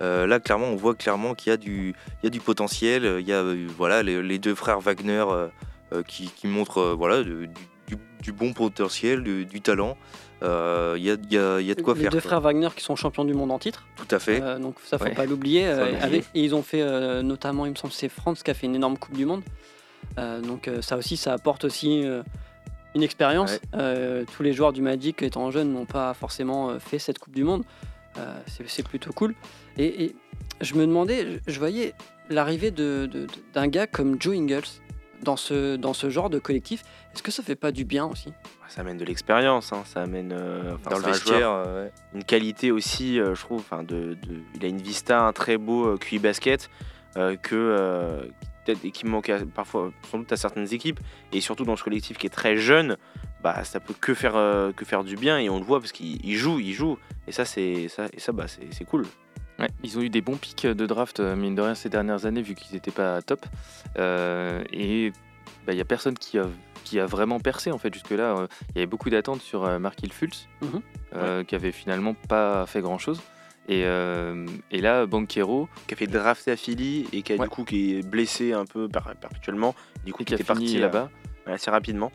là, 0.00 0.40
clairement, 0.40 0.66
on 0.66 0.76
voit 0.76 0.94
clairement 0.94 1.34
qu'il 1.34 1.50
y 1.50 1.52
a 1.52 1.56
du, 1.56 1.94
potentiel. 2.44 3.18
Il 3.20 3.26
y 3.26 3.32
a 3.32 3.44
voilà 3.76 4.02
les, 4.02 4.38
deux 4.38 4.54
frères 4.54 4.80
Wagner 4.80 5.24
qui, 6.06 6.30
montrent 6.44 6.94
voilà 6.96 7.22
du, 7.22 8.32
bon 8.32 8.52
potentiel, 8.52 9.22
du 9.22 9.60
talent. 9.60 9.96
Euh, 10.42 10.94
Il 10.98 11.04
y, 11.04 11.10
a, 11.10 11.14
il 11.14 11.32
y 11.32 11.38
a- 11.38 11.60
il 11.60 11.66
y 11.66 11.70
a 11.70 11.74
de 11.74 11.80
quoi 11.82 11.94
les 11.94 12.02
faire. 12.02 12.10
deux 12.10 12.18
quoi. 12.20 12.28
frères 12.28 12.40
Wagner 12.40 12.68
qui 12.76 12.82
sont 12.84 12.94
champions 12.96 13.24
du 13.24 13.32
monde 13.34 13.50
en 13.50 13.58
titre. 13.58 13.84
Tout 13.96 14.14
à 14.14 14.18
fait. 14.18 14.40
Euh, 14.42 14.58
donc 14.58 14.76
ça, 14.84 14.98
faut 14.98 15.04
Ouais. 15.04 15.14
pas 15.14 15.24
l'oublier. 15.24 15.66
euh, 15.66 15.86
et 16.34 16.44
ils 16.44 16.54
ont 16.54 16.62
fait 16.62 16.82
euh, 16.82 17.22
notamment, 17.22 17.64
il 17.66 17.70
me 17.70 17.76
semble, 17.76 17.92
c'est 17.92 18.08
France 18.10 18.42
qui 18.42 18.50
a 18.50 18.54
fait 18.54 18.66
une 18.66 18.74
énorme 18.74 18.98
Coupe 18.98 19.16
du 19.16 19.24
Monde. 19.24 19.42
Euh, 20.18 20.40
donc 20.40 20.68
euh, 20.68 20.82
ça 20.82 20.96
aussi, 20.96 21.16
ça 21.16 21.32
apporte 21.32 21.64
aussi 21.64 22.04
euh, 22.04 22.22
une 22.94 23.02
expérience. 23.02 23.52
Ouais. 23.52 23.60
Euh, 23.76 24.24
tous 24.36 24.42
les 24.42 24.52
joueurs 24.52 24.72
du 24.72 24.82
Magic 24.82 25.22
étant 25.22 25.50
jeunes 25.50 25.72
n'ont 25.72 25.86
pas 25.86 26.12
forcément 26.14 26.70
euh, 26.70 26.78
fait 26.78 26.98
cette 26.98 27.18
Coupe 27.18 27.34
du 27.34 27.44
Monde. 27.44 27.64
Euh, 28.18 28.34
c'est- 28.46 28.82
plutôt 28.82 29.12
cool. 29.12 29.34
Et, 29.78 30.04
et 30.04 30.16
je 30.62 30.74
me 30.74 30.86
demandais, 30.86 31.40
je, 31.46 31.58
voyais 31.58 31.92
l'arrivée 32.30 32.70
de- 32.70 33.06
de- 33.10 33.20
de- 33.26 33.28
d'un 33.52 33.68
gars 33.68 33.86
comme 33.86 34.16
Joe 34.20 34.34
Ingles. 34.36 34.62
Dans 35.22 35.36
ce, 35.36 35.76
dans 35.76 35.92
ce 35.92 36.10
genre 36.10 36.30
de 36.30 36.38
collectif. 36.38 36.82
Est-ce 37.14 37.22
que 37.22 37.30
ça 37.30 37.42
fait 37.42 37.56
pas 37.56 37.72
du 37.72 37.84
bien 37.84 38.04
aussi? 38.06 38.32
Ça 38.68 38.80
amène 38.80 38.96
de 38.98 39.04
l'expérience, 39.04 39.72
hein, 39.72 39.82
ça 39.86 40.02
amène 40.02 40.32
euh, 40.32 40.74
enfin, 40.74 40.90
Dans 40.90 40.98
le 40.98 41.04
un 41.04 41.10
vestiaire, 41.12 41.38
joueur- 41.38 41.64
euh, 41.66 41.84
ouais. 41.84 41.92
une 42.14 42.24
qualité 42.24 42.70
aussi, 42.72 43.18
euh, 43.20 43.34
je 43.34 43.40
trouve. 43.40 43.60
Enfin, 43.60 43.82
de, 43.82 44.14
de- 44.14 44.40
il 44.54 44.64
a 44.64 44.68
une 44.68 44.80
vista, 44.82 45.22
un 45.22 45.32
très 45.32 45.56
beau 45.56 45.86
euh, 45.86 45.96
QI 45.96 46.18
basket 46.18 46.68
euh, 47.16 47.36
que 47.36 47.54
euh, 47.54 48.22
qui 48.22 48.28
peut-être 48.66 48.84
et 48.84 48.90
qui 48.90 49.06
manque 49.06 49.28
à- 49.30 49.38
parfois 49.46 49.92
sans 50.10 50.18
doute 50.18 50.32
à 50.32 50.36
certaines 50.36 50.72
équipes 50.74 50.98
et 51.32 51.40
surtout 51.40 51.64
dans 51.64 51.76
ce 51.76 51.84
collectif 51.84 52.18
qui 52.18 52.26
est 52.26 52.30
très 52.30 52.56
jeune. 52.56 52.96
Bah, 53.42 53.62
ça 53.62 53.78
peut 53.78 53.94
que 54.00 54.12
faire 54.14 54.34
euh, 54.34 54.72
que 54.72 54.84
faire 54.84 55.04
du 55.04 55.14
bien 55.14 55.38
et 55.38 55.48
on 55.48 55.58
le 55.60 55.64
voit 55.64 55.78
parce 55.78 55.92
qu'il 55.92 56.18
il 56.26 56.34
joue, 56.34 56.58
il 56.58 56.72
joue 56.72 56.98
et 57.28 57.32
ça 57.32 57.44
c'est 57.44 57.86
ça 57.88 58.06
et 58.12 58.18
ça 58.18 58.32
bah 58.32 58.46
c'est 58.48 58.84
cool. 58.84 59.04
Ouais, 59.58 59.68
ils 59.82 59.98
ont 59.98 60.02
eu 60.02 60.10
des 60.10 60.20
bons 60.20 60.36
pics 60.36 60.66
de 60.66 60.86
draft, 60.86 61.20
euh, 61.20 61.34
mine 61.34 61.54
de 61.54 61.62
rien, 61.62 61.74
ces 61.74 61.88
dernières 61.88 62.26
années, 62.26 62.42
vu 62.42 62.54
qu'ils 62.54 62.74
n'étaient 62.74 62.90
pas 62.90 63.22
top. 63.22 63.46
Euh, 63.98 64.62
et 64.72 65.12
il 65.68 65.74
n'y 65.74 65.80
a 65.80 65.84
personne 65.84 66.14
qui 66.18 66.38
a, 66.38 66.44
qui 66.84 67.00
a 67.00 67.06
vraiment 67.06 67.40
percé, 67.40 67.70
en 67.72 67.78
fait, 67.78 67.92
jusque-là. 67.92 68.36
Euh, 68.36 68.46
Il 68.70 68.76
y 68.76 68.78
avait 68.80 68.86
beaucoup 68.86 69.08
d'attentes 69.10 69.40
sur 69.40 69.64
euh, 69.64 69.78
Markil 69.78 70.12
Fultz, 70.12 70.46
Mhm. 70.62 70.82
euh, 71.14 71.44
qui 71.44 71.54
avait 71.54 71.72
finalement 71.72 72.14
pas 72.28 72.66
fait 72.66 72.80
grand-chose. 72.82 73.20
Et, 73.68 73.82
euh, 73.84 74.46
et 74.70 74.80
là, 74.80 75.06
Banquero, 75.06 75.68
Qui 75.88 75.94
a 75.94 75.96
fait 75.96 76.06
drafter 76.06 76.52
à 76.52 76.56
Philly 76.56 77.06
et 77.12 77.22
qui 77.22 77.32
a 77.32 77.36
Ouais. 77.36 77.42
du 77.46 77.48
coup 77.48 77.64
qui 77.64 77.96
est 77.98 78.06
blessé 78.06 78.52
un 78.52 78.64
peu 78.64 78.88
per- 78.88 79.00
perpétuellement. 79.20 79.74
Du 80.04 80.12
coup 80.12 80.18
qui 80.18 80.26
qui 80.26 80.34
a 80.34 80.36
était 80.36 80.44
fini 80.44 80.58
parti 80.66 80.76
euh, 80.78 80.80
là-bas. 80.82 81.10
assez 81.46 81.70
rapidement. 81.70 82.12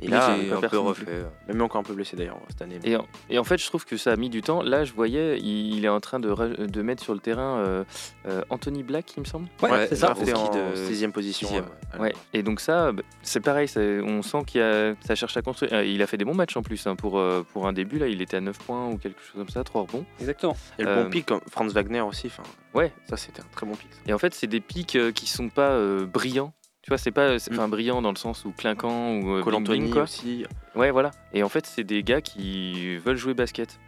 Et 0.00 0.08
Là, 0.08 0.36
là, 0.36 0.56
un 0.56 0.60
peu 0.68 0.78
refait. 0.78 1.24
même 1.48 1.62
encore 1.62 1.80
un 1.80 1.84
peu 1.84 1.94
blessé 1.94 2.16
d'ailleurs 2.16 2.38
cette 2.48 2.60
année. 2.62 2.78
Et 2.84 2.96
en, 2.96 3.06
et 3.30 3.38
en 3.38 3.44
fait, 3.44 3.56
je 3.58 3.66
trouve 3.66 3.86
que 3.86 3.96
ça 3.96 4.12
a 4.12 4.16
mis 4.16 4.28
du 4.28 4.42
temps. 4.42 4.60
Là, 4.62 4.84
je 4.84 4.92
voyais, 4.92 5.38
il, 5.38 5.74
il 5.76 5.84
est 5.84 5.88
en 5.88 6.00
train 6.00 6.20
de, 6.20 6.34
de 6.66 6.82
mettre 6.82 7.02
sur 7.02 7.14
le 7.14 7.20
terrain 7.20 7.58
euh, 7.58 7.84
euh, 8.26 8.42
Anthony 8.50 8.82
Black, 8.82 9.16
il 9.16 9.20
me 9.20 9.24
semble. 9.24 9.48
Ouais, 9.62 9.86
c'est 9.88 9.96
ça. 9.96 10.08
drafté 10.08 10.34
en 10.34 10.50
de 10.50 10.74
16e 10.74 11.10
position. 11.12 11.46
sixième. 11.48 11.64
euh, 11.94 11.98
Ouais, 11.98 12.12
et 12.34 12.42
donc 12.42 12.60
ça, 12.60 12.92
bah, 12.92 13.02
c'est 13.22 13.40
pareil, 13.40 13.66
ça- 13.68 13.80
on 13.80 14.20
sent 14.22 14.42
qu'il 14.46 14.60
a, 14.60 14.94
ça 15.06 15.14
cherche 15.14 15.36
à 15.36 15.42
construire. 15.42 15.72
Euh, 15.72 15.84
Il 15.86 16.02
a 16.02 16.06
fait 16.06 16.16
des 16.18 16.24
bons 16.24 16.34
matchs 16.34 16.56
en 16.56 16.62
plus 16.62 16.86
hein, 16.86 16.96
pour, 16.96 17.18
euh, 17.18 17.42
pour 17.52 17.66
un 17.66 17.72
début, 17.72 17.98
là, 17.98 18.08
il 18.08 18.20
était 18.20 18.36
à 18.36 18.40
9 18.40 18.58
points 18.58 18.88
ou 18.90 18.98
quelque 18.98 19.20
chose 19.22 19.34
comme 19.36 19.48
ça, 19.48 19.64
3 19.64 19.82
rebonds. 19.82 20.04
Exactement. 20.20 20.56
Y 20.78 20.82
a 20.82 20.84
le 20.84 20.90
Euh, 20.90 21.04
bon 21.04 21.10
pic 21.10 21.24
comme 21.26 21.40
Franz 21.50 21.72
Wagner 21.72 22.00
aussi. 22.02 22.26
Enfin, 22.26 22.42
Ouais, 22.74 22.92
ça 23.08 23.16
c'était 23.16 23.40
un 23.40 23.46
très 23.52 23.64
bon 23.64 23.74
pic. 23.74 23.88
ça. 23.92 24.00
et 24.06 24.12
en 24.12 24.18
fait, 24.18 24.34
c'est 24.34 24.48
des 24.48 24.60
pics 24.60 24.96
euh, 24.96 25.12
qui 25.12 25.28
sont 25.28 25.48
pas 25.48 25.70
euh, 25.70 26.04
brillants. 26.04 26.52
Tu 26.84 26.90
vois, 26.90 26.98
c'est 26.98 27.10
pas 27.10 27.38
c'est- 27.38 27.50
Mm. 27.50 27.54
enfin, 27.54 27.68
brillant 27.68 28.02
dans 28.02 28.10
le 28.12 28.16
sens 28.16 28.44
où 28.44 28.52
clinquant 28.52 29.14
ou 29.16 29.36
euh, 29.36 29.42
Anthony 29.52 29.90
quoi. 29.90 30.02
aussi. 30.02 30.44
Ouais, 30.76 30.90
voilà. 30.90 31.10
Et 31.32 31.42
en 31.42 31.48
fait, 31.48 31.66
c'est 31.66 31.82
des 31.84 32.02
gars 32.02 32.20
qui 32.20 32.96
veulent 32.98 33.16
jouer 33.16 33.34
basket. 33.34 33.80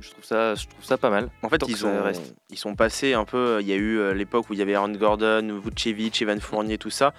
Je 0.00 0.10
trouve 0.10 0.24
ça, 0.24 0.54
je 0.54 0.66
trouve 0.66 0.82
ça 0.84 0.96
pas 0.96 1.10
mal. 1.10 1.28
En 1.42 1.50
fait, 1.50 1.60
ils, 1.68 1.84
ont, 1.86 2.02
reste. 2.02 2.34
ils 2.50 2.56
sont 2.56 2.74
passés 2.74 3.12
un 3.12 3.24
peu. 3.26 3.58
Il 3.60 3.66
y 3.68 3.72
a 3.72 3.76
eu 3.76 3.98
euh, 3.98 4.14
l'époque 4.14 4.48
où 4.48 4.54
il 4.54 4.58
y 4.58 4.62
avait 4.62 4.74
Aaron 4.74 4.88
Gordon, 4.92 5.60
Vucevic, 5.62 6.22
Evan 6.22 6.40
Fournier, 6.40 6.78
tout 6.78 6.88
ça. 6.88 7.12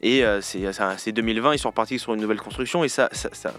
Et 0.00 0.24
euh, 0.24 0.40
c'est 0.40 0.72
c'est- 0.72 0.96
c'est 0.98 1.12
2020, 1.12 1.54
ils 1.54 1.58
sont 1.58 1.70
repartis 1.70 1.98
sur 1.98 2.14
une 2.14 2.20
nouvelle 2.20 2.40
construction. 2.40 2.84
Et 2.84 2.88
ça, 2.88 3.08
ça, 3.10 3.28
ça- 3.32 3.52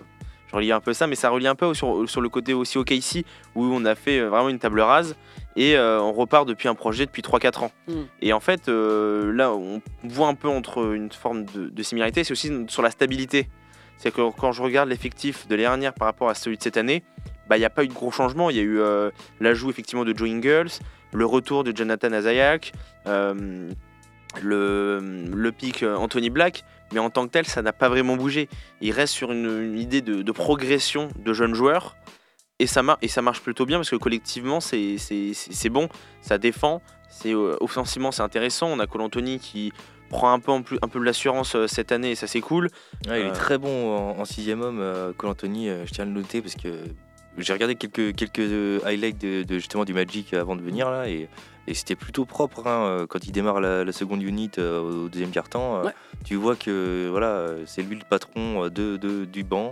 je 0.51 0.55
relis 0.57 0.71
un 0.71 0.81
peu 0.81 0.93
ça, 0.93 1.07
mais 1.07 1.15
ça 1.15 1.29
relie 1.29 1.47
un 1.47 1.55
peu 1.55 1.73
sur, 1.73 2.09
sur 2.09 2.19
le 2.19 2.27
côté 2.27 2.53
aussi 2.53 2.77
au 2.77 2.83
KC, 2.83 3.23
où 3.55 3.63
on 3.63 3.85
a 3.85 3.95
fait 3.95 4.19
euh, 4.19 4.27
vraiment 4.29 4.49
une 4.49 4.59
table 4.59 4.81
rase. 4.81 5.15
Et 5.55 5.77
euh, 5.77 6.01
on 6.01 6.11
repart 6.11 6.47
depuis 6.47 6.67
un 6.67 6.75
projet 6.75 7.05
depuis 7.05 7.21
3-4 7.21 7.65
ans. 7.65 7.71
Mm. 7.87 7.93
Et 8.21 8.33
en 8.33 8.39
fait, 8.39 8.67
euh, 8.67 9.31
là, 9.33 9.51
on 9.51 9.81
voit 10.03 10.27
un 10.27 10.35
peu 10.35 10.49
entre 10.49 10.93
une 10.93 11.11
forme 11.11 11.45
de, 11.45 11.69
de 11.69 11.83
similarité, 11.83 12.23
c'est 12.23 12.33
aussi 12.33 12.51
sur 12.67 12.81
la 12.81 12.91
stabilité. 12.91 13.47
C'est 13.97 14.11
que 14.11 14.31
quand 14.31 14.51
je 14.51 14.61
regarde 14.61 14.89
l'effectif 14.89 15.47
de 15.47 15.55
l'année 15.55 15.63
dernière 15.63 15.93
par 15.93 16.07
rapport 16.07 16.29
à 16.29 16.33
celui 16.35 16.57
de 16.57 16.63
cette 16.63 16.77
année, 16.77 17.03
bah, 17.47 17.55
il 17.57 17.59
n'y 17.59 17.65
a 17.65 17.69
pas 17.69 17.83
eu 17.83 17.87
de 17.87 17.93
gros 17.93 18.11
changements. 18.11 18.49
Il 18.49 18.57
y 18.57 18.59
a 18.59 18.63
eu 18.63 18.79
euh, 18.79 19.11
l'ajout 19.39 19.69
effectivement 19.69 20.03
de 20.03 20.17
Joe 20.17 20.29
Ingles, 20.29 20.71
le 21.13 21.25
retour 21.25 21.63
de 21.63 21.75
Jonathan 21.75 22.11
Azayak, 22.11 22.73
le, 23.05 24.99
le 25.33 25.51
pic 25.51 25.83
Anthony 25.83 26.29
Black, 26.29 26.63
mais 26.91 26.99
en 26.99 27.09
tant 27.09 27.25
que 27.27 27.31
tel, 27.31 27.45
ça 27.45 27.61
n'a 27.61 27.73
pas 27.73 27.89
vraiment 27.89 28.15
bougé. 28.17 28.49
Il 28.81 28.91
reste 28.91 29.13
sur 29.13 29.31
une, 29.31 29.61
une 29.73 29.79
idée 29.79 30.01
de, 30.01 30.21
de 30.21 30.31
progression 30.31 31.09
de 31.17 31.33
jeunes 31.33 31.53
joueurs. 31.53 31.95
Et 32.59 32.67
ça, 32.67 32.83
mar- 32.83 32.97
et 33.01 33.07
ça 33.07 33.21
marche 33.23 33.41
plutôt 33.41 33.65
bien 33.65 33.77
parce 33.77 33.89
que 33.89 33.95
collectivement, 33.95 34.59
c'est 34.61 34.97
bon, 35.69 35.89
ça 36.21 36.37
défend, 36.37 36.81
c'est 37.09 37.33
euh, 37.33 37.55
offensivement, 37.59 38.11
c'est 38.11 38.21
intéressant. 38.21 38.67
On 38.67 38.79
a 38.79 38.85
Cole 38.85 39.01
Anthony 39.01 39.39
qui 39.39 39.73
prend 40.09 40.31
un 40.31 40.39
peu, 40.39 40.51
en 40.51 40.61
plus, 40.61 40.77
un 40.83 40.87
peu 40.87 40.99
de 40.99 41.05
l'assurance 41.05 41.55
euh, 41.55 41.65
cette 41.67 41.91
année 41.91 42.11
et 42.11 42.15
ça, 42.15 42.27
c'est 42.27 42.41
cool. 42.41 42.65
Ouais, 43.07 43.21
il 43.21 43.25
Euh, 43.25 43.29
est 43.29 43.31
très 43.31 43.57
bon 43.57 43.95
en, 43.97 44.19
en 44.19 44.25
sixième 44.25 44.61
homme, 44.61 44.79
euh, 44.79 45.11
euh, 45.23 45.85
je 45.85 45.91
tiens 45.91 46.03
à 46.03 46.05
le 46.05 46.11
noter 46.13 46.41
parce 46.41 46.53
que 46.55 46.67
j'ai 47.37 47.53
regardé 47.53 47.75
quelques, 47.75 48.15
quelques 48.15 48.39
euh, 48.39 48.79
highlights 48.85 49.19
de, 49.21 49.43
de, 49.43 49.55
justement 49.55 49.85
du 49.85 49.93
Magic 49.93 50.33
avant 50.33 50.55
de 50.55 50.61
venir 50.61 50.89
là 50.91 51.07
et, 51.09 51.29
et 51.67 51.73
c'était 51.73 51.95
plutôt 51.95 52.25
propre 52.25 52.67
hein, 52.67 52.85
euh, 52.85 53.07
quand 53.07 53.25
il 53.25 53.31
démarre 53.31 53.61
la, 53.61 53.83
la 53.83 53.91
seconde 53.91 54.21
unit 54.23 54.51
euh, 54.57 55.05
au 55.05 55.09
deuxième 55.09 55.31
quart-temps. 55.31 55.77
euh, 55.77 55.83
Ouais. 55.85 55.93
Tu 56.25 56.35
vois 56.35 56.55
que 56.55 57.07
voilà, 57.09 57.47
c'est 57.65 57.81
lui 57.83 57.95
le 57.95 58.03
patron 58.09 58.67
de, 58.69 58.97
de- 58.97 59.25
du 59.25 59.43
banc. 59.43 59.71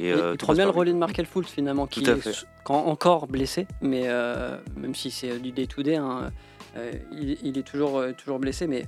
Et, 0.00 0.12
euh, 0.12 0.32
il 0.34 0.38
prend 0.38 0.52
bien 0.52 0.64
le 0.64 0.70
relais 0.70 0.92
de 0.92 0.96
Markel 0.98 1.26
Fultz 1.26 1.50
finalement, 1.50 1.86
qui 1.88 2.04
est 2.04 2.46
quand 2.62 2.84
encore 2.86 3.26
blessé, 3.26 3.66
mais 3.80 4.02
euh, 4.06 4.56
même 4.76 4.94
si 4.94 5.10
c'est 5.10 5.40
du 5.40 5.50
day-to-day, 5.50 5.96
hein, 5.96 6.30
euh, 6.76 6.92
il, 7.10 7.36
il 7.42 7.58
est 7.58 7.62
toujours, 7.62 8.00
toujours 8.16 8.38
blessé. 8.38 8.68
Mais 8.68 8.84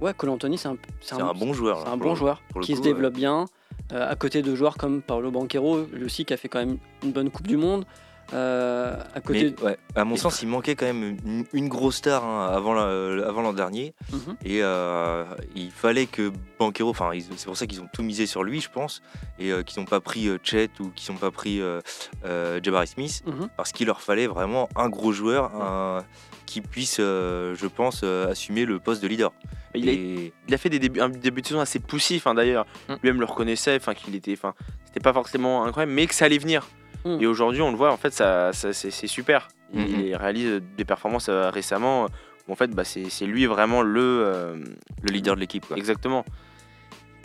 ouais, 0.00 0.12
Cole 0.14 0.30
Anthony, 0.30 0.58
c'est 0.58 0.66
un, 0.68 0.76
C'est 1.00 1.14
un 1.20 1.32
bon 1.32 1.52
joueur. 1.52 1.82
c'est 1.84 1.90
un 1.92 1.96
bon 1.96 2.14
joueur 2.16 2.42
qui 2.62 2.74
se 2.74 2.80
développe 2.82 3.14
bien, 3.14 3.44
à 3.90 4.14
côté 4.16 4.42
de 4.42 4.54
joueurs 4.54 4.76
comme 4.76 5.02
Paolo 5.02 5.30
Banquero, 5.30 5.86
lui 5.92 6.04
aussi 6.04 6.24
qui 6.24 6.32
a 6.32 6.36
fait 6.36 6.48
quand 6.48 6.60
même 6.60 6.78
une 7.02 7.12
bonne 7.12 7.30
Coupe 7.30 7.46
du 7.48 7.56
Monde. 7.56 7.84
euh, 8.32 8.96
à 9.12 9.20
côté. 9.20 9.52
Mais 9.58 9.64
ouais, 9.64 9.78
à 9.96 10.04
mon 10.04 10.14
Et- 10.14 10.18
sens, 10.18 10.40
il 10.40 10.46
manquait 10.48 10.76
quand 10.76 10.86
même 10.86 11.02
une, 11.24 11.44
une 11.52 11.68
grosse 11.68 11.96
star 11.96 12.24
hein, 12.24 12.46
avant 12.54 12.74
la- 12.74 13.26
avant 13.26 13.42
l'an 13.42 13.52
dernier. 13.52 13.92
Mhm. 14.12 14.36
Et 14.44 14.62
euh, 14.62 15.24
il 15.56 15.72
fallait 15.72 16.06
que 16.06 16.30
Banquero, 16.56 16.90
enfin, 16.90 17.10
c'est 17.36 17.46
pour 17.46 17.56
ça 17.56 17.66
qu'ils 17.66 17.80
ont 17.80 17.88
tout 17.92 18.04
misé 18.04 18.26
sur 18.26 18.44
lui, 18.44 18.60
je 18.60 18.70
pense, 18.70 19.02
et 19.40 19.50
euh, 19.50 19.64
qu'ils 19.64 19.80
n'ont 19.80 19.86
pas 19.86 19.98
pris 20.00 20.28
euh, 20.28 20.38
Chet 20.44 20.70
ou 20.78 20.90
qu'ils 20.94 21.12
n'ont 21.12 21.18
pas 21.18 21.32
pris 21.32 21.60
euh, 21.60 21.80
euh, 22.24 22.60
Jabari 22.62 22.86
Smith, 22.86 23.24
Mhm. 23.26 23.48
parce 23.56 23.72
qu'il 23.72 23.88
leur 23.88 24.00
fallait 24.00 24.28
vraiment 24.28 24.68
un 24.76 24.88
gros 24.88 25.10
joueur 25.10 25.52
un- 25.60 26.04
qui 26.50 26.60
puisse, 26.60 26.96
euh, 27.00 27.54
je 27.54 27.66
pense, 27.66 28.00
euh, 28.02 28.30
assumer 28.30 28.64
le 28.64 28.78
poste 28.80 29.02
de 29.02 29.08
leader. 29.08 29.32
Il 29.74 29.88
a, 29.88 29.92
Et- 29.92 30.32
il 30.48 30.54
a 30.54 30.58
fait 30.58 30.68
des 30.68 30.78
débuts, 30.80 31.00
un 31.00 31.08
début 31.08 31.42
de 31.42 31.46
saison 31.46 31.60
assez 31.60 31.78
poussif 31.78 32.26
hein, 32.26 32.34
d'ailleurs. 32.34 32.66
Mm. 32.88 32.94
Lui-même 33.02 33.20
le 33.20 33.26
reconnaissait, 33.26 33.76
enfin 33.76 33.94
qu'il 33.94 34.14
était, 34.16 34.32
enfin 34.32 34.54
c'était 34.86 35.00
pas 35.00 35.12
forcément 35.12 35.64
incroyable, 35.64 35.92
mais 35.92 36.06
que 36.06 36.14
ça 36.14 36.24
allait 36.24 36.38
venir. 36.38 36.66
Mm. 37.04 37.18
Et 37.20 37.26
aujourd'hui, 37.26 37.62
on 37.62 37.70
le 37.70 37.76
voit, 37.76 37.92
en 37.92 37.96
fait, 37.96 38.12
ça, 38.12 38.52
ça- 38.52 38.72
c'est 38.72 39.06
super. 39.06 39.46
Il, 39.72 39.80
Mhm. 39.80 40.00
il 40.00 40.16
réalise 40.16 40.60
des 40.76 40.84
performances 40.84 41.28
euh, 41.28 41.48
récemment. 41.50 42.06
où, 42.48 42.52
en 42.52 42.56
fait, 42.56 42.70
bah, 42.72 42.82
c'est 42.84 43.26
lui 43.26 43.46
vraiment 43.46 43.82
le. 43.82 44.60
le 45.02 45.12
leader 45.12 45.36
de 45.36 45.40
l'équipe. 45.40 45.64
exactement. 45.76 46.24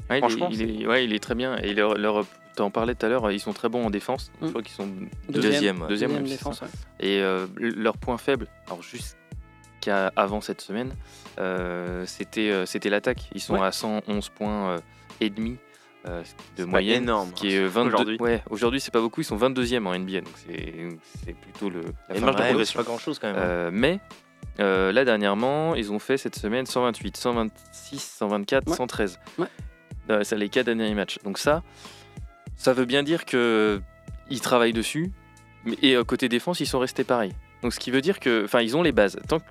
Ouais, 0.09 0.11
il, 0.11 0.15
est, 0.17 0.19
Franchement, 0.19 0.49
il 0.51 0.61
est- 0.83 0.87
ouais, 0.87 1.03
il 1.05 1.13
est 1.15 1.19
très 1.19 1.33
bien. 1.33 1.57
Et 1.57 1.73
leur, 1.73 1.95
leur- 1.97 2.25
t'en 2.55 2.71
parlais 2.71 2.95
tout 2.95 3.05
à 3.05 3.09
l'heure, 3.09 3.31
ils 3.31 3.39
sont 3.39 3.53
très 3.53 3.69
bons 3.69 3.85
en 3.85 3.89
défense. 3.89 4.31
Je 4.41 4.47
Mm. 4.47 4.49
crois 4.49 4.61
qu'ils 4.61 4.73
sont 4.75 4.87
Deuxième, 5.29 5.85
deuxième, 5.87 5.87
Deuxième 5.87 6.23
défense. 6.23 6.59
ça. 6.59 6.65
ouais. 6.65 6.71
Et 6.99 7.21
euh, 7.21 7.47
leur 7.57 7.97
point 7.97 8.17
faible, 8.17 8.47
alors 8.67 8.81
jusqu'à 8.81 10.11
avant 10.15 10.41
cette 10.41 10.61
semaine, 10.61 10.93
euh, 11.39 12.05
c'était 12.05 12.51
euh, 12.51 12.65
c'était 12.65 12.89
l'attaque. 12.89 13.29
Ils 13.33 13.41
sont 13.41 13.55
Ouais. 13.55 13.65
à 13.65 13.71
111 13.71 14.29
points 14.29 14.69
euh, 14.69 14.79
et 15.21 15.29
demi 15.29 15.57
euh, 16.07 16.21
de 16.21 16.25
C'est 16.57 16.63
pas 16.65 16.69
moyenne. 16.69 17.03
énorme. 17.03 17.31
qui 17.33 17.53
est 17.53 17.65
22 17.65 17.87
Aujourd'hui. 17.93 18.17
Ouais, 18.19 18.43
aujourd'hui 18.49 18.79
c'est 18.79 18.91
pas 18.93 19.01
beaucoup, 19.01 19.21
ils 19.21 19.25
sont 19.25 19.37
22e 19.37 19.85
en 19.87 19.93
NBA, 19.97 20.21
donc 20.21 20.33
c'est 20.47 20.89
c'est 21.25 21.33
plutôt 21.35 21.69
le. 21.69 21.81
la 22.09 22.19
marge 22.19 22.53
de 22.57 22.63
c'est 22.63 22.75
pas 22.77 22.83
grand 22.83 22.97
chose 22.99 23.19
quand 23.19 23.27
même. 23.27 23.37
hein. 23.37 23.41
Euh, 23.43 23.69
mais 23.73 23.99
euh, 24.59 24.91
là 24.91 25.03
dernièrement, 25.03 25.75
ils 25.75 25.91
ont 25.91 25.99
fait 25.99 26.17
cette 26.17 26.35
semaine 26.35 26.65
128, 26.65 27.17
126, 27.17 27.99
124, 28.19 28.67
Ouais. 28.69 28.75
113. 28.77 29.19
Ouais. 29.39 29.47
Euh, 30.11 30.23
c'est 30.23 30.37
les 30.37 30.49
quatre 30.49 30.67
derniers 30.67 30.93
matchs. 30.93 31.17
Donc 31.23 31.39
ça, 31.39 31.63
ça 32.57 32.73
veut 32.73 32.85
bien 32.85 33.03
dire 33.03 33.25
que 33.25 33.81
ils 34.29 34.41
travaillent 34.41 34.73
dessus. 34.73 35.11
mais- 35.65 35.77
Et 35.81 35.95
euh, 35.95 36.03
côté 36.03 36.29
défense, 36.29 36.59
ils 36.59 36.67
sont 36.67 36.79
restés 36.79 37.03
pareils. 37.03 37.33
Donc 37.63 37.73
ce 37.73 37.79
qui 37.79 37.91
veut 37.91 38.01
dire 38.01 38.19
que, 38.19 38.43
enfin, 38.45 38.61
ils 38.61 38.75
ont 38.77 38.81
les 38.83 38.91
bases. 38.91 39.17
Tant 39.27 39.39
que, 39.39 39.45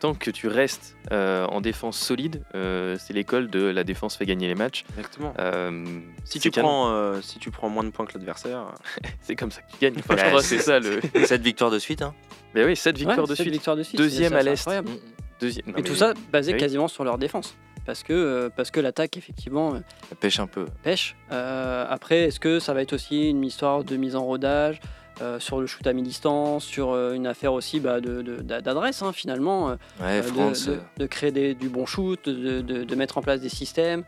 tant 0.00 0.14
que 0.14 0.30
tu 0.30 0.48
restes 0.48 0.96
euh, 1.12 1.44
en 1.46 1.60
défense 1.60 1.98
solide, 1.98 2.42
euh, 2.54 2.96
c'est 2.98 3.12
l'école 3.12 3.50
de 3.50 3.62
la 3.64 3.84
défense 3.84 4.16
fait 4.16 4.24
gagner 4.26 4.48
les 4.48 4.54
matchs. 4.54 4.84
Exactement. 4.96 5.34
Euh, 5.38 5.84
Si 6.24 6.40
tu, 6.40 6.50
prends, 6.50 6.90
euh, 6.90 7.20
si 7.20 7.38
tu 7.38 7.50
prends 7.50 7.68
moins 7.68 7.84
de 7.84 7.90
points 7.90 8.06
que 8.06 8.14
l'adversaire, 8.14 8.66
c'est 9.20 9.36
comme 9.36 9.50
ça 9.50 9.60
que 9.62 9.72
tu 9.72 9.78
gagnes. 9.80 9.94
Enfin, 9.98 10.16
je 10.16 10.22
Ouais, 10.22 10.28
crois 10.28 10.40
que 10.40 10.46
c'est 10.46 10.58
ça 10.58 10.78
le. 10.80 11.00
Cette 11.26 11.42
victoire 11.42 11.70
de 11.70 11.78
suite. 11.78 12.02
Hein. 12.02 12.14
Mais 12.54 12.64
oui, 12.64 12.76
7 12.76 12.96
victoires 12.98 13.20
Ouais, 13.20 13.26
de 13.28 13.34
suite. 13.34 13.50
victoires 13.52 13.76
de 13.76 13.82
suite, 13.82 13.98
Deuxième 13.98 14.32
à 14.34 14.42
l'Est. 14.42 14.68
Deuxième. 15.40 15.66
non, 15.68 15.76
Et 15.78 15.82
tout 15.82 15.94
ça 15.94 16.12
basé 16.30 16.52
oui. 16.52 16.58
quasiment 16.58 16.86
sur 16.88 17.02
leur 17.04 17.18
défense. 17.18 17.54
Parce 17.84 18.02
que, 18.02 18.12
euh, 18.12 18.48
parce 18.54 18.70
que 18.70 18.80
l'attaque, 18.80 19.16
effectivement, 19.16 19.74
euh, 19.74 19.78
pêche 20.20 20.38
un 20.38 20.46
peu. 20.46 20.66
pêche. 20.82 21.16
Euh, 21.32 21.84
après, 21.88 22.20
est-ce 22.24 22.38
que 22.40 22.58
ça 22.60 22.74
va 22.74 22.82
être 22.82 22.92
aussi 22.92 23.28
une 23.30 23.44
histoire 23.44 23.82
de 23.84 23.96
mise 23.96 24.14
en 24.16 24.24
rodage 24.24 24.80
euh, 25.20 25.38
sur 25.40 25.60
le 25.60 25.66
shoot 25.66 25.86
à 25.86 25.92
mi-distance, 25.92 26.64
sur 26.64 26.92
euh, 26.92 27.12
une 27.12 27.26
affaire 27.26 27.52
aussi 27.52 27.80
bah, 27.80 28.00
de- 28.00 28.22
de- 28.22 28.36
d'a- 28.36 28.60
d'adresse, 28.60 29.02
hein, 29.02 29.12
finalement, 29.12 29.70
euh, 29.70 29.74
Ouais, 30.00 30.18
de- 30.18 30.22
France. 30.22 30.66
de, 30.66 30.78
de 30.96 31.06
créer 31.06 31.32
des- 31.32 31.54
du 31.54 31.68
bon 31.68 31.84
shoot, 31.86 32.28
de, 32.28 32.60
de- 32.60 32.84
de 32.84 32.94
mettre 32.94 33.18
en 33.18 33.22
place 33.22 33.40
des 33.40 33.48
systèmes. 33.50 34.04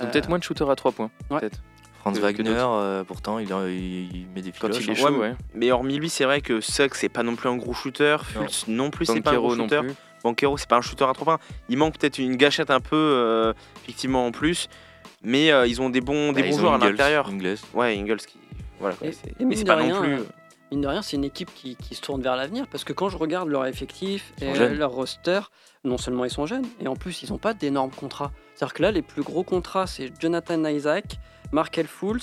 Euh, 0.00 0.06
peut-être 0.06 0.28
moins 0.28 0.38
de 0.38 0.44
shooters 0.44 0.68
à 0.70 0.76
3 0.76 0.92
points. 0.92 1.10
ouais. 1.30 1.40
Peut-être. 1.40 1.58
Franz 2.00 2.20
Wagner, 2.20 2.50
euh, 2.58 3.02
pourtant, 3.02 3.38
il, 3.38 3.48
il- 3.48 4.14
il 4.16 4.26
met 4.34 4.42
des 4.42 4.52
Quand 4.52 4.68
filoches. 4.68 4.84
il 4.84 4.90
est 4.90 4.94
chaud, 4.94 5.08
Ouais, 5.08 5.18
ouais. 5.30 5.34
Mais 5.54 5.72
hormis 5.72 5.98
lui, 5.98 6.10
c'est 6.10 6.24
vrai 6.24 6.42
que 6.42 6.60
Suggs, 6.60 6.92
c'est 6.94 7.08
pas 7.08 7.22
non 7.22 7.34
plus 7.34 7.48
un 7.48 7.56
gros 7.56 7.72
shooter. 7.72 8.18
Fultz 8.22 8.68
non, 8.68 8.90
plus, 8.90 9.06
c'est 9.06 9.22
pas 9.22 9.30
un 9.30 9.36
gros 9.36 9.54
shooter. 9.56 9.80
Banquero, 10.24 10.56
c'est 10.56 10.68
pas 10.68 10.76
un 10.78 10.80
shooter 10.80 11.04
à 11.04 11.12
trois 11.12 11.24
points. 11.24 11.38
Il 11.68 11.76
manque 11.78 11.96
peut-être 11.98 12.18
une 12.18 12.34
gâchette 12.36 12.70
un 12.70 12.80
peu, 12.80 12.96
euh, 12.96 13.52
effectivement, 13.84 14.26
en 14.26 14.32
plus. 14.32 14.68
Mais 15.22 15.52
euh, 15.52 15.66
ils 15.66 15.80
ont 15.80 15.90
des 15.90 16.00
bons, 16.00 16.32
des 16.32 16.42
Bah, 16.42 16.48
bons 16.50 16.58
joueurs 16.58 16.74
à 16.74 16.78
l'intérieur. 16.78 17.28
Ingles. 17.28 17.56
Ouais, 17.74 17.96
Ingles 17.96 18.16
qui. 18.16 18.38
Voilà, 18.80 18.96
quoi, 18.96 19.06
Et- 19.06 19.12
c'est- 19.12 19.40
et 19.40 19.44
mais 19.44 19.54
c'est 19.56 19.64
pas 19.64 19.76
rien, 19.76 19.94
non 19.94 20.00
plus. 20.00 20.14
euh, 20.14 20.24
Mine 20.72 20.80
de 20.80 20.88
rien, 20.88 21.02
c'est 21.02 21.16
une 21.16 21.24
équipe 21.24 21.52
qui, 21.54 21.76
qui 21.76 21.94
se 21.94 22.00
tourne 22.00 22.20
vers 22.22 22.34
l'avenir 22.36 22.66
parce 22.66 22.82
que 22.84 22.92
quand 22.92 23.08
je 23.08 23.16
regarde 23.16 23.48
leur 23.48 23.64
effectif 23.66 24.32
et 24.42 24.52
leur 24.70 24.90
roster, 24.90 25.40
non 25.84 25.98
seulement 25.98 26.24
ils 26.24 26.30
sont 26.30 26.46
jeunes, 26.46 26.66
et 26.80 26.88
en 26.88 26.96
plus 26.96 27.22
ils 27.22 27.30
n'ont 27.30 27.38
pas 27.38 27.54
d'énormes 27.54 27.90
contrats. 27.92 28.32
C'est-à-dire 28.54 28.74
que 28.74 28.82
là, 28.82 28.90
les 28.90 29.02
plus 29.02 29.22
gros 29.22 29.44
contrats, 29.44 29.86
c'est 29.86 30.10
Jonathan 30.20 30.64
Isaac, 30.64 31.18
Markel 31.52 31.86
Fools, 31.86 32.20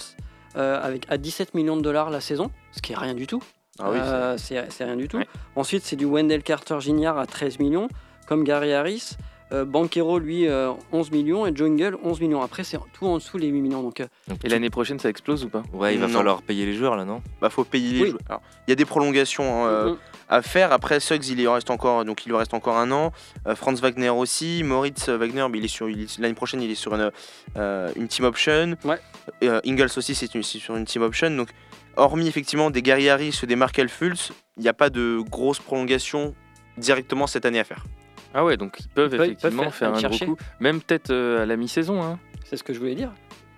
euh, 0.57 0.81
avec 0.83 1.05
à 1.09 1.17
17 1.17 1.53
millions 1.53 1.77
de 1.77 1.81
dollars 1.81 2.09
la 2.09 2.19
saison, 2.19 2.51
ce 2.71 2.81
qui 2.81 2.91
est 2.91 2.97
rien 2.97 3.13
du 3.13 3.25
tout. 3.25 3.41
Ah 3.79 3.89
oui, 3.91 3.97
c'est- 4.37 4.57
Euh, 4.57 4.65
c'est 4.69 4.83
rien 4.85 4.95
du 4.95 5.07
tout. 5.07 5.17
Ouais. 5.17 5.27
Ensuite, 5.55 5.83
c'est 5.83 5.95
du 5.95 6.05
Wendell 6.05 6.43
Carter 6.43 6.77
Jr. 6.79 7.17
à 7.17 7.25
13 7.25 7.59
millions, 7.59 7.87
comme 8.27 8.43
Gary 8.43 8.73
Harris. 8.73 9.15
Euh, 9.53 9.65
Banquero, 9.65 10.17
lui, 10.17 10.47
euh, 10.47 10.71
11 10.93 11.11
millions, 11.11 11.45
et 11.45 11.53
Jungle, 11.53 11.97
11 12.05 12.21
millions. 12.21 12.41
Après, 12.41 12.63
c'est 12.63 12.77
tout 12.93 13.05
en 13.05 13.15
dessous 13.17 13.37
les 13.37 13.47
8 13.47 13.59
millions. 13.59 13.81
Donc, 13.83 13.99
euh, 13.99 14.05
Donc, 14.29 14.39
Et 14.45 14.47
l'année 14.47 14.69
prochaine, 14.69 14.97
ça 14.97 15.09
explose 15.09 15.43
ou 15.43 15.49
pas? 15.49 15.61
Ouais, 15.73 15.93
il 15.93 15.99
va 15.99 16.07
Non. 16.07 16.13
falloir 16.13 16.41
payer 16.41 16.65
les 16.65 16.73
joueurs 16.73 16.95
là, 16.95 17.03
non? 17.03 17.21
Bah, 17.41 17.49
faut 17.49 17.65
payer 17.65 17.91
les 17.95 18.01
Oui. 18.03 18.09
joueurs. 18.11 18.39
Il 18.65 18.71
y 18.71 18.73
a 18.73 18.75
des 18.75 18.85
prolongations 18.85 19.67
euh, 19.67 19.91
mm, 19.91 19.97
à 20.29 20.41
faire. 20.41 20.71
Après, 20.71 21.01
Suggs, 21.01 21.27
il, 21.27 21.41
y 21.41 21.47
reste 21.49 21.69
encore, 21.69 22.05
donc 22.05 22.25
il 22.25 22.29
lui 22.29 22.37
reste 22.37 22.53
encore 22.53 22.77
un 22.77 22.91
an. 22.91 23.11
Euh, 23.45 23.53
Franz 23.55 23.81
Wagner 23.81 24.07
aussi. 24.09 24.63
Moritz 24.63 25.09
Wagner, 25.09 25.45
mais 25.51 25.57
il 25.57 25.65
est 25.65 25.67
sur 25.67 25.89
il 25.89 26.03
est- 26.03 26.17
l'année 26.19 26.33
prochaine, 26.33 26.61
il 26.61 26.71
est 26.71 26.75
sur 26.75 26.93
une, 26.95 27.11
euh, 27.57 27.91
une 27.97 28.07
team 28.07 28.23
option. 28.23 28.77
Ouais. 28.85 28.99
Euh, 29.43 29.59
Ingles 29.65 29.89
aussi, 29.97 30.15
c'est 30.15 30.29
sur 30.41 30.77
une 30.77 30.85
team 30.85 31.01
option. 31.01 31.29
Donc, 31.29 31.49
hormis 31.97 32.27
effectivement 32.27 32.69
des 32.71 32.81
Gary 32.81 33.09
Harris 33.09 33.39
ou 33.43 33.45
des 33.45 33.55
Markel 33.55 33.89
Fultz, 33.89 34.31
il 34.57 34.63
n'y 34.63 34.69
a 34.69 34.73
pas 34.73 34.89
de 34.89 35.19
grosses 35.29 35.59
prolongations 35.59 36.33
directement 36.77 37.27
cette 37.27 37.45
année 37.45 37.59
à 37.59 37.63
faire. 37.63 37.85
Ah 38.33 38.45
ouais, 38.45 38.55
donc 38.57 38.77
ils 38.79 38.87
peuvent 38.87 39.09
Ils 39.13 39.17
peuvent- 39.17 39.27
ils 39.27 39.31
effectivement 39.31 39.63
peuvent 39.65 39.73
faire 39.73 39.93
un 39.93 39.99
chercher. 39.99 40.25
gros 40.25 40.35
coup. 40.35 40.41
Même 40.59 40.81
peut-être 40.81 41.11
euh, 41.11 41.43
à 41.43 41.45
la 41.45 41.55
mi-saison. 41.57 42.01
Hein. 42.01 42.17
c'est 42.45 42.55
ce 42.57 42.63
que 42.63 42.73
je 42.73 42.79
voulais 42.79 42.95
dire. 42.95 43.11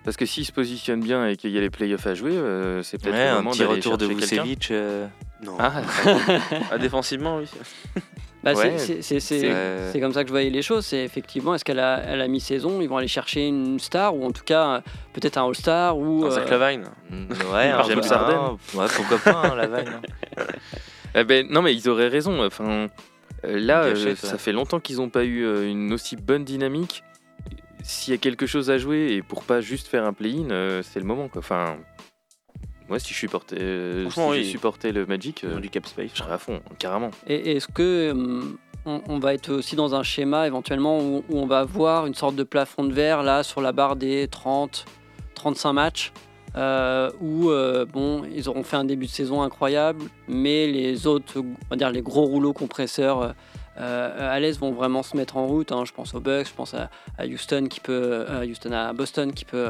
Parce 0.03 0.17
que 0.17 0.25
s'ils 0.25 0.45
se 0.45 0.51
positionnent 0.51 0.99
bien 0.99 1.27
et 1.27 1.37
qu'il 1.37 1.51
y 1.51 1.57
a 1.57 1.61
les 1.61 1.69
playoffs 1.69 2.07
à 2.07 2.13
jouer, 2.13 2.31
euh, 2.33 2.83
c'est 2.83 2.97
peut-être 3.01 3.13
Ouais, 3.15 3.25
le 3.25 3.31
un 3.31 3.35
moment 3.37 3.51
petit 3.51 3.63
retour 3.63 3.97
de. 3.97 4.05
Vucevic. 4.07 4.69
euh, 4.71 5.07
Non. 5.43 5.55
Ah, 5.59 5.81
Ah, 6.71 6.77
défensivement, 6.77 7.37
oui. 7.37 7.45
Bah, 8.43 8.53
c'est- 8.55 8.93
Ouais. 9.15 9.19
c'est- 9.91 9.99
comme 10.01 10.11
ça 10.11 10.23
que 10.23 10.27
je 10.27 10.33
voyais 10.33 10.49
les 10.49 10.61
choses. 10.61 10.85
C'est 10.85 11.03
effectivement, 11.03 11.55
est-ce 11.55 11.63
qu'à 11.63 11.73
la, 11.73 12.27
mi-saison, 12.27 12.81
ils 12.81 12.87
vont 12.89 12.97
aller 12.97 13.07
chercher 13.07 13.47
une 13.47 13.79
star 13.79 14.15
ou 14.15 14.25
en 14.25 14.31
tout 14.31 14.43
cas 14.43 14.67
euh, 14.67 14.81
peut-être 15.13 15.37
un 15.37 15.47
All-Star 15.47 15.97
ou 15.97 16.21
Dans 16.23 16.31
Zach 16.31 16.51
euh, 16.51 16.57
Lavine. 16.57 16.83
mm, 17.09 17.53
Ouais, 17.53 17.69
un 17.71 17.83
James 17.83 18.01
Harden. 18.09 18.57
Ouais, 18.75 18.85
pourquoi 18.95 19.17
pas, 19.19 19.41
hein, 19.47 19.55
la 19.55 19.67
vanne. 19.67 19.87
hein. 20.37 20.43
Eh 21.15 21.23
ben, 21.23 21.47
non, 21.49 21.61
mais 21.61 21.73
ils 21.75 21.87
auraient 21.89 22.07
raison. 22.07 22.43
Enfin, 22.43 22.89
euh, 23.45 23.59
là, 23.59 23.89
gâchette, 23.89 24.07
euh, 24.23 24.27
ça 24.27 24.31
ouais. 24.33 24.37
fait 24.39 24.51
longtemps 24.51 24.79
qu'ils 24.79 24.97
n'ont 24.97 25.09
pas 25.09 25.23
eu 25.23 25.45
euh, 25.45 25.69
une 25.69 25.93
aussi 25.93 26.15
bonne 26.15 26.43
dynamique. 26.43 27.03
S'il 27.83 28.13
y 28.13 28.15
a 28.15 28.17
quelque 28.17 28.45
chose 28.47 28.69
à 28.71 28.77
jouer 28.79 29.13
et 29.13 29.21
pour 29.21 29.43
pas 29.43 29.61
juste 29.61 29.87
faire 29.87 30.05
un 30.05 30.13
play-in, 30.13 30.49
euh, 30.51 30.81
c'est 30.83 30.99
le 30.99 31.05
moment. 31.05 31.27
Quoi. 31.27 31.39
Enfin, 31.39 31.77
moi, 32.89 32.99
si 32.99 33.13
je 33.13 33.17
supportais, 33.19 33.57
euh, 33.59 34.05
si 34.05 34.11
Franchement, 34.11 34.33
je 34.33 34.39
oui. 34.39 34.45
supportais 34.45 34.91
le 34.91 35.05
Magic, 35.05 35.43
euh, 35.43 35.59
du 35.59 35.69
cap 35.69 35.85
space. 35.85 36.11
je 36.13 36.19
serais 36.19 36.33
à 36.33 36.37
fond, 36.37 36.61
carrément. 36.79 37.11
Et 37.27 37.51
est-ce 37.55 37.67
que 37.67 38.11
hum, 38.11 38.57
on, 38.85 39.01
on 39.07 39.19
va 39.19 39.33
être 39.33 39.51
aussi 39.51 39.75
dans 39.75 39.95
un 39.95 40.03
schéma 40.03 40.45
éventuellement 40.47 40.99
où, 40.99 41.23
où 41.29 41.37
on 41.39 41.45
va 41.45 41.59
avoir 41.59 42.05
une 42.05 42.13
sorte 42.15 42.35
de 42.35 42.43
plafond 42.43 42.83
de 42.83 42.93
verre 42.93 43.23
là 43.23 43.43
sur 43.43 43.61
la 43.61 43.71
barre 43.71 43.95
des 43.95 44.27
30, 44.27 44.85
35 45.35 45.73
matchs 45.73 46.11
euh, 46.55 47.09
où 47.19 47.49
euh, 47.49 47.85
bon 47.85 48.23
ils 48.25 48.47
auront 48.49 48.63
fait 48.63 48.75
un 48.75 48.85
début 48.85 49.05
de 49.07 49.11
saison 49.11 49.41
incroyable, 49.41 50.03
mais 50.27 50.67
les 50.67 51.07
autres, 51.07 51.39
on 51.39 51.45
va 51.69 51.75
dire 51.77 51.89
les 51.91 52.01
gros 52.01 52.25
rouleaux 52.25 52.53
compresseurs 52.53 53.21
euh, 53.21 53.31
euh, 53.79 54.29
à 54.35 54.39
l'Est 54.39 54.59
vont 54.59 54.71
vraiment 54.71 55.01
se 55.01 55.17
mettre 55.17 55.35
en 55.37 55.47
route. 55.47 55.71
hein. 55.71 55.83
Je 55.85 55.91
pense 55.93 56.13
aux 56.13 56.19
Bucks, 56.19 56.47
je 56.49 56.53
pense 56.53 56.75
à, 56.75 56.91
à 57.17 57.25
Houston 57.25 57.65
qui 57.67 57.79
peut, 57.79 57.91
euh, 58.29 58.41
à 58.41 58.45
Houston 58.45 58.71
à 58.71 58.93
Boston 58.93 59.33
qui 59.33 59.45
peut 59.45 59.67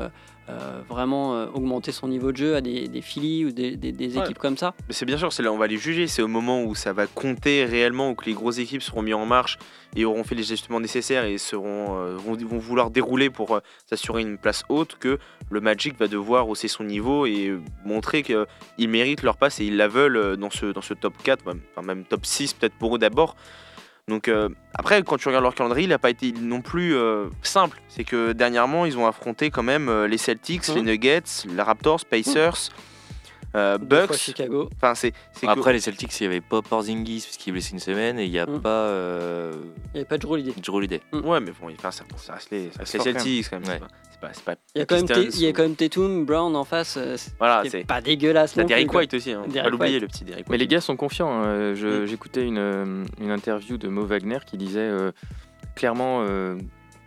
euh, 0.50 0.82
vraiment 0.90 1.36
euh, 1.36 1.46
augmenter 1.54 1.92
son 1.92 2.08
niveau 2.08 2.32
de 2.32 2.38
jeu, 2.38 2.56
à 2.56 2.62
des, 2.62 2.88
des 2.88 3.02
ou 3.46 3.52
des, 3.52 3.76
des- 3.78 3.92
des 3.92 4.18
Ouais. 4.18 4.24
équipes 4.26 4.38
comme 4.40 4.58
ça. 4.58 4.74
Mais 4.88 4.94
c'est 4.94 5.06
bien 5.06 5.18
sûr, 5.18 5.32
c'est 5.32 5.42
là 5.44 5.52
on 5.54 5.58
va 5.58 5.68
les 5.68 5.78
juger. 5.78 6.08
C'est 6.08 6.22
au 6.22 6.28
moment 6.28 6.64
où 6.64 6.76
ça 6.76 6.92
va 6.94 7.08
compter 7.08 7.64
réellement, 7.66 8.10
où 8.10 8.16
que 8.16 8.26
les 8.26 8.34
grosses 8.34 8.58
équipes 8.58 8.82
seront 8.82 9.02
mises 9.02 9.14
en 9.14 9.26
marche 9.26 9.58
et 9.96 10.06
auront 10.06 10.24
fait 10.24 10.36
les 10.36 10.44
ajustements 10.44 10.80
nécessaires 10.80 11.26
et 11.26 11.38
seront, 11.38 11.98
euh, 11.98 12.16
vont, 12.18 12.36
vont 12.36 12.58
vouloir 12.58 12.90
dérouler 12.90 13.30
pour 13.30 13.62
s'assurer 13.90 14.22
une 14.22 14.38
place 14.38 14.64
haute 14.70 14.98
que 15.00 15.18
le 15.50 15.62
Magic 15.62 15.98
va 15.98 16.08
devoir 16.08 16.50
hausser 16.50 16.68
son 16.68 16.84
niveau 16.84 17.26
et 17.26 17.58
montrer 17.86 18.24
qu'ils 18.24 18.90
méritent 18.90 19.24
leur 19.24 19.38
passe 19.38 19.60
et 19.62 19.66
ils 19.66 19.78
la 19.78 19.88
veulent 19.88 20.36
dans 20.38 20.50
ce, 20.50 20.66
dans 20.68 20.82
ce 20.82 20.94
top 20.94 21.14
4, 21.24 21.46
même, 21.46 21.62
enfin, 21.76 21.86
même 21.86 22.04
top 22.04 22.26
6 22.26 22.54
peut-être 22.56 22.76
pour 22.76 22.96
eux 22.96 23.00
d'abord. 23.00 23.36
Donc 24.10 24.28
euh, 24.28 24.50
après, 24.74 25.02
quand 25.04 25.18
tu 25.18 25.28
regardes 25.30 25.44
leur 25.44 25.56
calendrier, 25.56 25.86
il 25.86 25.90
n'a 25.90 25.98
pas 25.98 26.10
été 26.10 26.34
non 26.34 26.62
plus 26.62 26.94
euh, 26.96 27.28
simple. 27.42 27.80
C'est 27.88 28.04
que 28.04 28.34
dernièrement, 28.34 28.86
ils 28.86 28.98
ont 28.98 29.08
affronté 29.08 29.50
quand 29.50 29.64
même 29.64 29.88
euh, 29.88 30.08
les 30.08 30.18
Celtics, 30.18 30.68
Mhm. 30.70 30.76
les 30.76 30.82
Nuggets, 30.82 31.24
les 31.48 31.62
Raptors, 31.62 32.04
Pacers, 32.06 32.70
euh, 33.56 33.78
Bucks. 33.78 34.14
Chicago. 34.14 34.70
Enfin, 34.76 34.96
c'est 34.96 35.12
que- 35.12 35.48
Après, 35.48 35.74
les 35.74 35.80
Celtics, 35.80 36.20
il 36.20 36.24
n'y 36.24 36.28
avait 36.28 36.42
pas 36.42 36.62
Porzingis 36.62 37.22
parce 37.26 37.38
qu'il 37.38 37.52
est 37.52 37.54
blessé 37.54 37.74
une 37.74 37.80
semaine 37.80 38.18
et 38.20 38.26
il 38.26 38.32
n'y 38.32 38.40
a 38.40 38.46
Mm. 38.46 38.62
pas 38.62 38.70
euh, 38.70 39.52
Il 39.54 39.92
n'y 39.94 40.00
avait 40.00 40.06
pas 40.06 40.18
de 40.18 40.22
Drew 40.24 40.34
Holiday. 40.34 40.54
Drew 40.62 40.76
Holiday. 40.78 41.02
Ouais, 41.14 41.40
mais 41.40 41.52
bon, 41.52 41.72
enfin, 41.78 41.92
ça, 41.92 42.04
ça 42.18 42.34
reste 42.34 42.50
les, 42.52 42.70
ça 42.72 42.86
Celtics 42.86 43.50
quand 43.50 43.60
même. 43.60 43.70
Ouais. 43.70 43.80
C'est 44.12 44.20
pas, 44.20 44.30
c'est 44.34 44.44
pas, 44.44 44.56
Il 44.76 44.80
y 44.80 44.82
a 44.82 44.86
quand 44.86 44.96
même, 44.96 45.06
il 45.34 45.42
y 45.42 45.46
a 45.46 45.50
ou- 45.50 45.54
quand 45.54 45.64
même 45.64 45.76
Tatum, 45.76 46.26
Brown 46.26 46.56
en 46.56 46.64
face. 46.64 46.96
euh, 46.98 47.16
c'est 47.18 47.34
Voilà, 47.38 47.64
c'est 47.70 47.84
pas 47.84 48.02
dégueulasse. 48.02 48.54
T'as 48.54 48.62
non 48.62 48.68
Derrick. 48.68 48.94
White 48.94 49.14
aussi, 49.14 49.32
hein. 49.34 49.44
Derrick 49.48 49.64
pas 49.64 49.70
l'oublier, 49.70 50.00
le 50.00 50.08
petit 50.08 50.24
Derrick 50.24 50.48
Mais 50.48 50.54
White. 50.54 50.62
les 50.62 50.68
gars 50.68 50.82
sont 50.82 50.96
confiants. 50.96 51.30
hein. 51.32 51.44
Euh, 51.46 52.04
Mm. 52.04 52.06
J'écoutais 52.08 52.44
une, 52.46 52.58
euh, 52.58 53.04
une 53.20 53.32
interview 53.32 53.78
de 53.78 53.88
Mo 53.90 54.06
Wagner 54.06 54.40
qui 54.46 54.58
disait 54.58 54.80
euh, 54.80 55.12
clairement, 55.76 56.24
euh, 56.28 56.56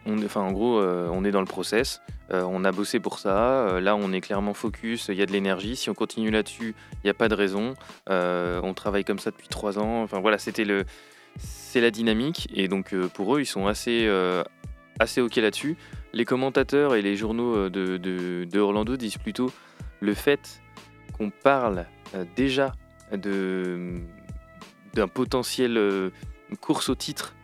on, 0.07 0.17
en 0.39 0.53
gros, 0.53 0.79
euh, 0.79 1.09
on 1.13 1.25
est 1.25 1.31
dans 1.31 1.41
le 1.41 1.47
process, 1.47 2.01
euh, 2.33 2.43
on 2.43 2.65
a 2.65 2.73
bossé 2.73 3.01
pour 3.01 3.19
ça, 3.19 3.67
euh, 3.69 3.81
là 3.81 3.97
on 3.97 4.13
est 4.13 4.21
clairement 4.21 4.55
focus, 4.55 5.09
il 5.09 5.17
y 5.17 5.23
a 5.23 5.27
de 5.27 5.33
l'énergie, 5.33 5.77
si 5.77 5.91
on 5.91 5.95
continue 5.95 6.31
là-dessus, 6.31 6.75
il 6.95 7.01
n'y 7.05 7.11
a 7.11 7.15
pas 7.15 7.29
de 7.29 7.35
raison, 7.35 7.75
on 8.09 8.75
travaille 8.75 9.05
comme 9.05 9.19
ça 9.19 9.31
depuis 9.31 9.49
trois 9.49 9.79
ans, 9.79 10.03
enfin 10.03 10.21
voilà, 10.21 10.39
c'était 10.39 10.65
le, 10.65 10.85
c'est 11.39 11.81
la 11.81 11.91
dynamique, 11.91 12.49
et 12.55 12.69
donc 12.69 12.95
pour 13.15 13.37
eux, 13.37 13.41
ils 13.41 13.47
sont 13.47 13.67
assez, 13.67 14.09
assez 14.99 15.21
ok 15.21 15.37
là-dessus. 15.37 15.77
Les 16.13 16.25
commentateurs 16.25 16.95
et 16.95 17.03
les 17.03 17.15
journaux 17.17 17.69
de, 17.69 17.99
de- 17.99 18.45
de 18.51 18.59
Orlando 18.61 18.97
disent 18.97 19.19
plutôt 19.19 19.51
le 20.01 20.15
fait 20.15 20.63
qu'on 21.19 21.31
parle 21.31 21.85
déjà 22.35 22.73
de 23.13 23.93
d'un 24.95 25.09
potentiel 25.09 26.11
course 26.63 26.89
au 26.89 26.95
titre 26.95 27.35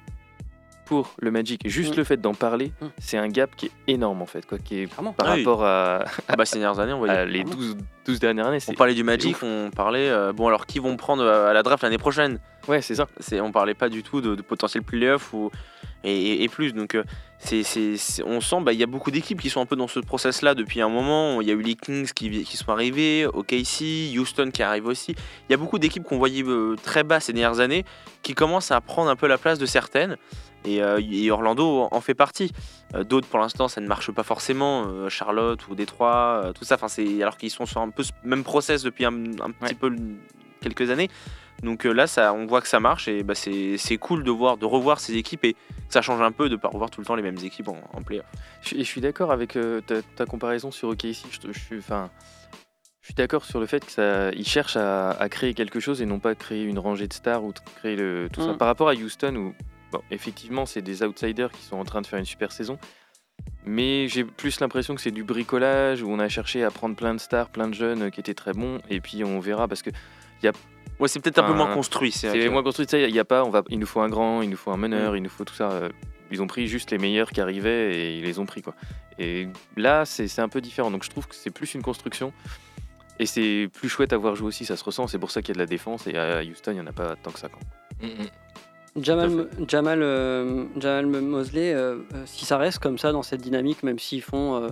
pour 0.93 1.15
le 1.21 1.31
Magic. 1.31 1.63
Juste 1.65 1.95
Mm. 1.95 1.97
le 1.99 2.05
fait 2.05 2.17
d'en 2.21 2.35
parler, 2.35 2.71
Mm. 2.83 2.87
c'est 2.99 3.17
un 3.17 3.29
gap 3.29 3.57
qui 3.57 3.67
est 3.67 3.71
énorme 3.89 4.21
en 4.21 4.27
fait, 4.27 4.45
quoi, 4.45 4.59
qui 4.59 4.81
est 4.83 4.87
Clairement. 4.87 5.15
par 5.15 5.27
Ah 5.29 5.33
oui. 5.35 5.39
rapport 5.41 5.65
à, 5.65 6.05
bah, 6.37 6.45
ces 6.45 6.59
dernières 6.59 6.79
années, 6.81 6.93
on 6.93 6.99
voyait. 6.99 7.15
à 7.15 7.25
les 7.25 7.45
12, 7.45 7.77
12 8.05 8.21
dernières 8.21 8.47
années. 8.49 8.59
On 8.69 8.75
parlait 8.75 8.95
du 8.95 9.03
Magic, 9.05 9.37
on 9.43 9.71
parlait. 9.75 10.11
euh, 10.11 10.35
bon, 10.35 10.49
alors 10.49 10.67
qui 10.67 10.81
vont 10.81 10.97
prendre 10.99 11.23
euh, 11.23 11.49
à 11.51 11.55
la 11.55 11.63
draft 11.63 11.83
l'année 11.83 11.97
prochaine? 11.97 12.41
Ouais, 12.69 12.83
c'est 12.83 12.95
ça. 12.95 13.07
c'est, 13.21 13.41
On 13.41 13.51
parlait 13.53 13.73
pas 13.75 13.89
du 13.89 14.03
tout 14.03 14.21
de, 14.21 14.35
de 14.35 14.43
potentiel 14.43 14.83
playoff 14.83 15.33
ou, 15.33 15.51
et- 16.05 16.43
et 16.45 16.49
plus. 16.49 16.73
Donc, 16.73 16.95
euh, 16.95 17.05
c'est, 17.39 17.63
c'est- 17.63 17.97
c'est- 17.97 18.23
on 18.25 18.41
sent, 18.41 18.57
bah, 18.63 18.73
il 18.73 18.79
y 18.79 18.83
a 18.83 18.87
beaucoup 18.87 19.11
d'équipes 19.11 19.41
qui 19.41 19.51
sont 19.51 19.61
un 19.61 19.67
peu 19.67 19.77
dans 19.77 19.89
ce 19.89 20.01
process-là 20.01 20.55
depuis 20.55 20.81
un 20.81 20.89
moment. 20.89 21.41
Il 21.41 21.49
y 21.49 21.51
a 21.51 21.55
eu 21.55 21.63
les 21.63 21.75
Kings 21.75 22.11
qui, 22.13 22.45
qui 22.45 22.57
sont 22.57 22.71
arrivés, 22.71 23.27
OKC, 23.27 24.17
Houston 24.19 24.51
qui 24.53 24.63
arrive 24.63 24.87
aussi. 24.87 25.13
Il 25.49 25.53
y 25.53 25.55
a 25.55 25.57
beaucoup 25.57 25.79
d'équipes 25.79 26.05
qu'on 26.05 26.19
voyait 26.19 26.43
euh, 26.45 26.77
très 26.83 27.03
bas 27.05 27.21
ces 27.21 27.33
dernières 27.33 27.61
années 27.61 27.85
qui 28.23 28.35
commencent 28.35 28.71
à 28.71 28.81
prendre 28.81 29.11
un 29.11 29.17
peu 29.17 29.27
la 29.27 29.39
place 29.39 29.59
de 29.59 29.67
certaines. 29.67 30.17
Et, 30.65 30.81
euh, 30.81 31.01
et 31.11 31.29
Orlando 31.33 31.89
en 31.91 32.01
fait 32.01 32.15
partie. 32.15 32.53
Euh, 32.95 33.03
D'autres, 33.03 33.27
pour 33.27 33.41
l'instant, 33.41 33.67
ça 33.67 33.81
ne 33.81 33.89
marche 33.89 34.13
pas 34.13 34.23
forcément. 34.23 34.85
euh, 34.87 35.09
Charlotte 35.09 35.67
ou 35.69 35.75
Détroit, 35.75 36.53
tout 36.55 36.65
ça. 36.65 36.77
Enfin, 36.77 36.87
c'est 36.87 37.21
alors 37.21 37.37
qu'ils 37.37 37.51
sont 37.51 37.67
sur 37.67 37.81
un 37.81 37.91
peu 37.91 38.05
ce 38.05 38.13
même 38.23 38.45
process 38.45 38.85
depuis 38.85 39.05
un, 39.05 39.09
un 39.41 39.51
petit 39.51 39.73
Ouais. 39.73 39.75
peu 39.75 39.93
quelques 40.61 40.89
années. 40.91 41.09
Donc 41.63 41.87
euh, 41.87 41.93
là, 41.93 42.07
ça, 42.07 42.33
on 42.35 42.47
voit 42.47 42.61
que 42.61 42.67
ça 42.69 42.81
marche 42.81 43.07
et 43.09 43.23
bah, 43.23 43.35
c'est 43.37 43.77
c'est 43.79 43.97
cool 43.97 44.25
de 44.25 44.31
voir, 44.31 44.57
de 44.57 44.65
revoir 44.67 44.99
ces 44.99 45.17
équipes 45.17 45.45
et 45.45 45.55
ça 45.89 46.03
change 46.03 46.21
un 46.21 46.33
peu 46.33 46.49
de 46.49 46.57
pas 46.57 46.69
revoir 46.69 46.91
tout 46.91 47.01
le 47.01 47.07
temps 47.07 47.15
les 47.15 47.23
mêmes 47.23 47.39
équipes 47.45 47.69
en, 47.69 47.77
en 47.93 48.03
playoff. 48.03 48.27
Je, 48.63 48.69
suis- 48.69 48.77
et 48.81 48.85
je 48.85 48.89
suis 48.89 49.01
d'accord 49.01 49.31
avec 49.31 49.57
euh, 49.57 49.81
ta, 49.81 50.03
ta 50.03 50.27
comparaison 50.27 50.71
sur 50.73 50.89
OKC. 50.89 51.15
Je, 51.31 51.53
je 51.53 51.59
suis, 51.59 51.79
enfin, 51.79 52.11
je 53.01 53.07
suis 53.07 53.15
d'accord 53.15 53.45
sur 53.45 53.61
le 53.61 53.67
fait 53.67 53.85
que 53.87 53.93
ça, 53.93 54.31
ils 54.33 54.47
cherchent 54.47 54.77
à, 54.77 55.11
à 55.11 55.29
créer 55.29 55.55
quelque 55.55 55.79
chose 55.79 56.03
et 56.03 56.07
non 56.07 56.19
pas 56.19 56.35
créer 56.35 56.65
une 56.65 56.79
rangée 56.81 57.07
de 57.07 57.13
stars 57.13 57.45
ou 57.45 57.53
créer 57.77 57.95
le, 57.97 58.29
tout 58.33 58.41
ça. 58.41 58.55
Mm. 58.55 58.59
Par 58.59 58.67
rapport 58.67 58.89
à 58.89 58.95
Houston, 58.95 59.37
où 59.37 59.55
bon, 59.93 60.01
effectivement 60.11 60.67
c'est 60.67 60.83
des 60.83 61.05
outsiders 61.05 61.53
qui 61.53 61.63
sont 61.63 61.77
en 61.77 61.85
train 61.85 62.01
de 62.01 62.07
faire 62.09 62.19
une 62.19 62.25
super 62.25 62.51
saison, 62.51 62.77
mais 63.65 64.09
j'ai 64.09 64.25
plus 64.25 64.59
l'impression 64.59 64.97
que 64.97 65.01
c'est 65.01 65.11
du 65.13 65.23
bricolage 65.23 66.03
où 66.03 66.11
on 66.11 66.19
a 66.19 66.29
cherché 66.29 66.65
à 66.65 66.71
prendre 66.73 66.97
plein 66.97 67.15
de 67.15 67.21
stars, 67.21 67.51
plein 67.51 67.69
de 67.69 67.75
jeunes 67.75 68.11
qui 68.11 68.19
étaient 68.19 68.35
très 68.35 68.53
bons 68.53 68.81
et 68.91 69.01
puis 69.01 69.23
on 69.23 69.39
verra 69.39 69.69
parce 69.69 69.83
que 69.83 69.91
Ouais, 70.99 71.09
c'est 71.09 71.21
peut-être 71.21 71.39
un 71.39 71.47
peu 71.47 71.55
moins 71.55 71.75
construit. 71.75 72.13
C'est 72.13 72.31
c'est 72.31 72.49
moins 72.49 72.63
construit. 72.63 72.87
ça. 72.89 72.99
Il 72.99 73.15
y 73.15 73.19
a 73.19 73.25
pas, 73.25 73.45
on 73.45 73.51
va, 73.51 73.63
il 73.69 73.79
nous 73.79 73.87
faut 73.87 74.01
un 74.01 74.09
grand, 74.09 74.43
il 74.43 74.51
nous 74.51 74.57
faut 74.57 74.71
un 74.71 74.77
meneur, 74.77 75.17
il 75.17 75.23
nous 75.23 75.31
faut 75.31 75.45
tout 75.45 75.55
ça. 75.55 75.89
Ils 76.31 76.41
ont 76.41 76.47
pris 76.47 76.67
juste 76.67 76.91
les 76.91 76.99
meilleurs 76.99 77.31
qui 77.31 77.41
arrivaient 77.41 77.95
et 77.95 78.19
ils 78.19 78.25
les 78.25 78.39
ont 78.39 78.47
pris. 78.47 78.63
Quoi. 78.63 78.75
Et 79.19 79.49
là, 79.77 80.05
c'est 80.05 80.29
c'est 80.29 80.41
un 80.43 80.49
peu 80.49 80.61
différent. 80.61 80.91
Donc 80.91 81.05
je 81.05 81.11
trouve 81.11 81.27
que 81.27 81.35
c'est 81.35 81.51
plus 81.51 81.75
une 81.75 81.83
construction. 81.83 82.33
Et 83.19 83.27
c'est 83.27 83.69
plus 83.73 83.89
chouette 83.89 84.13
à 84.13 84.17
voir 84.17 84.35
jouer 84.35 84.49
aussi, 84.49 84.65
ça 84.65 84.77
se 84.77 84.85
ressent. 84.85 85.07
C'est 85.07 85.19
pour 85.19 85.31
ça 85.31 85.43
qu'il 85.43 85.51
y 85.51 85.53
a 85.53 85.55
de 85.55 85.59
la 85.61 85.67
défense. 85.67 86.07
Et 86.07 86.17
à 86.17 86.43
Houston, 86.43 86.73
il 86.73 86.75
n'y 86.75 86.81
en 86.81 86.87
a 86.87 86.93
pas 86.93 87.15
tant 87.23 87.31
que 87.31 87.39
ça. 87.39 87.49
Quoi. 87.49 87.61
Mm, 88.01 88.23
mm. 88.23 89.03
Jamal, 89.03 89.49
Jamal, 89.69 90.03
euh, 90.03 90.65
Jamal 90.77 91.07
Mosley, 91.07 91.73
euh, 91.73 91.97
euh, 92.15 92.23
si 92.27 92.45
ça 92.45 92.59
reste 92.59 92.79
comme 92.79 92.99
ça 92.99 93.13
dans 93.13 93.23
cette 93.23 93.41
dynamique, 93.41 93.83
même 93.83 93.99
s'ils 93.99 94.23
font 94.23 94.71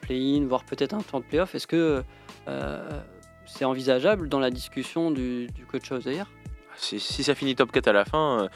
play-in, 0.00 0.46
voire 0.46 0.64
peut-être 0.64 0.94
un 0.94 1.00
tour 1.00 1.20
de 1.20 1.24
play-off, 1.24 1.54
est-ce 1.54 1.66
que 1.66 2.02
euh, 2.48 3.00
c'est 3.54 3.64
envisageable 3.64 4.28
dans 4.28 4.40
la 4.40 4.50
discussion 4.50 5.10
du, 5.10 5.46
du 5.48 5.64
coach 5.66 5.90
of 5.92 6.04
the 6.04 6.08
year 6.08 6.26
Si, 6.76 6.98
si 7.00 7.22
ça 7.24 7.34
finit 7.34 7.54
top 7.54 7.70
4 7.72 7.88
à 7.88 7.92
la 7.92 8.04
fin, 8.04 8.44
euh, 8.44 8.48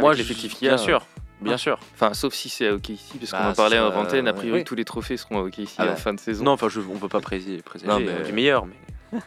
moi, 0.00 0.14
l'effectif 0.14 0.54
qu'il 0.56 0.66
y 0.66 0.70
a, 0.70 0.74
bien 0.76 0.82
sûr, 0.84 1.06
bien 1.40 1.54
Ah. 1.54 1.58
sûr. 1.58 1.78
Enfin, 1.94 2.14
sauf 2.14 2.34
si 2.34 2.48
c'est 2.48 2.68
à 2.68 2.74
OKC, 2.74 3.18
parce 3.18 3.30
qu'on 3.32 3.38
Bah, 3.38 3.50
en 3.50 3.54
parlait 3.54 3.76
ça, 3.76 3.88
en 3.90 4.00
antenne. 4.02 4.28
A 4.28 4.32
priori, 4.32 4.58
Oui. 4.60 4.64
tous 4.64 4.74
les 4.74 4.84
trophées 4.84 5.16
seront 5.16 5.38
à 5.38 5.42
OKC 5.42 5.68
Ah 5.78 5.84
en 5.84 5.88
ouais. 5.88 5.96
fin 5.96 6.12
de 6.14 6.20
saison. 6.20 6.44
Non, 6.44 6.52
enfin, 6.52 6.68
je, 6.68 6.80
on 6.80 6.98
peut 6.98 7.08
pas 7.08 7.20
présager, 7.20 7.62
présager, 7.62 7.90
Non, 7.90 7.98
mais- 8.00 8.08
euh, 8.08 8.24
du 8.24 8.32
meilleur, 8.32 8.66
mais 8.66 8.74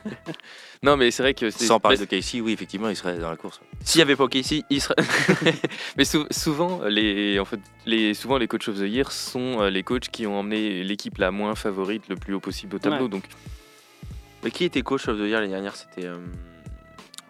Non, 0.83 0.97
mais 0.97 1.11
c'est 1.11 1.23
vrai 1.23 1.33
que. 1.33 1.49
Sans 1.49 1.79
parler 1.79 1.97
mais- 1.97 2.05
de 2.05 2.09
Casey, 2.09 2.41
oui, 2.41 2.51
effectivement, 2.51 2.89
il 2.89 2.95
serait 2.95 3.17
dans 3.17 3.29
la 3.29 3.37
course. 3.37 3.61
s'il 3.83 3.99
y 3.99 4.01
avait 4.01 4.15
pas 4.15 4.25
ici, 4.33 4.63
il 4.69 4.81
serait. 4.81 4.95
Mais 5.97 6.03
sou- 6.05 6.27
souvent, 6.29 6.81
les, 6.85 7.39
en 7.39 7.45
fait, 7.45 7.59
les, 7.85 8.13
souvent, 8.13 8.37
les 8.37 8.47
coachs 8.47 8.67
of 8.67 8.75
the 8.75 8.81
year 8.87 9.11
sont 9.11 9.61
euh, 9.61 9.69
les 9.69 9.81
coachs 9.83 10.09
qui 10.09 10.27
ont 10.27 10.37
emmené 10.39 10.83
l'équipe 10.83 11.17
la 11.17 11.31
moins 11.31 11.55
favorite 11.55 12.07
le 12.09 12.15
plus 12.15 12.33
haut 12.33 12.39
possible 12.39 12.75
au 12.75 12.79
tableau. 12.79 13.03
Ouais. 13.05 13.09
Donc, 13.09 13.23
Mais 14.43 14.51
qui 14.51 14.65
était 14.65 14.81
coach 14.81 15.07
of 15.07 15.17
the 15.17 15.21
year 15.21 15.39
l'année 15.41 15.51
dernière 15.53 15.75
C'était 15.75 16.05
euh, 16.07 16.15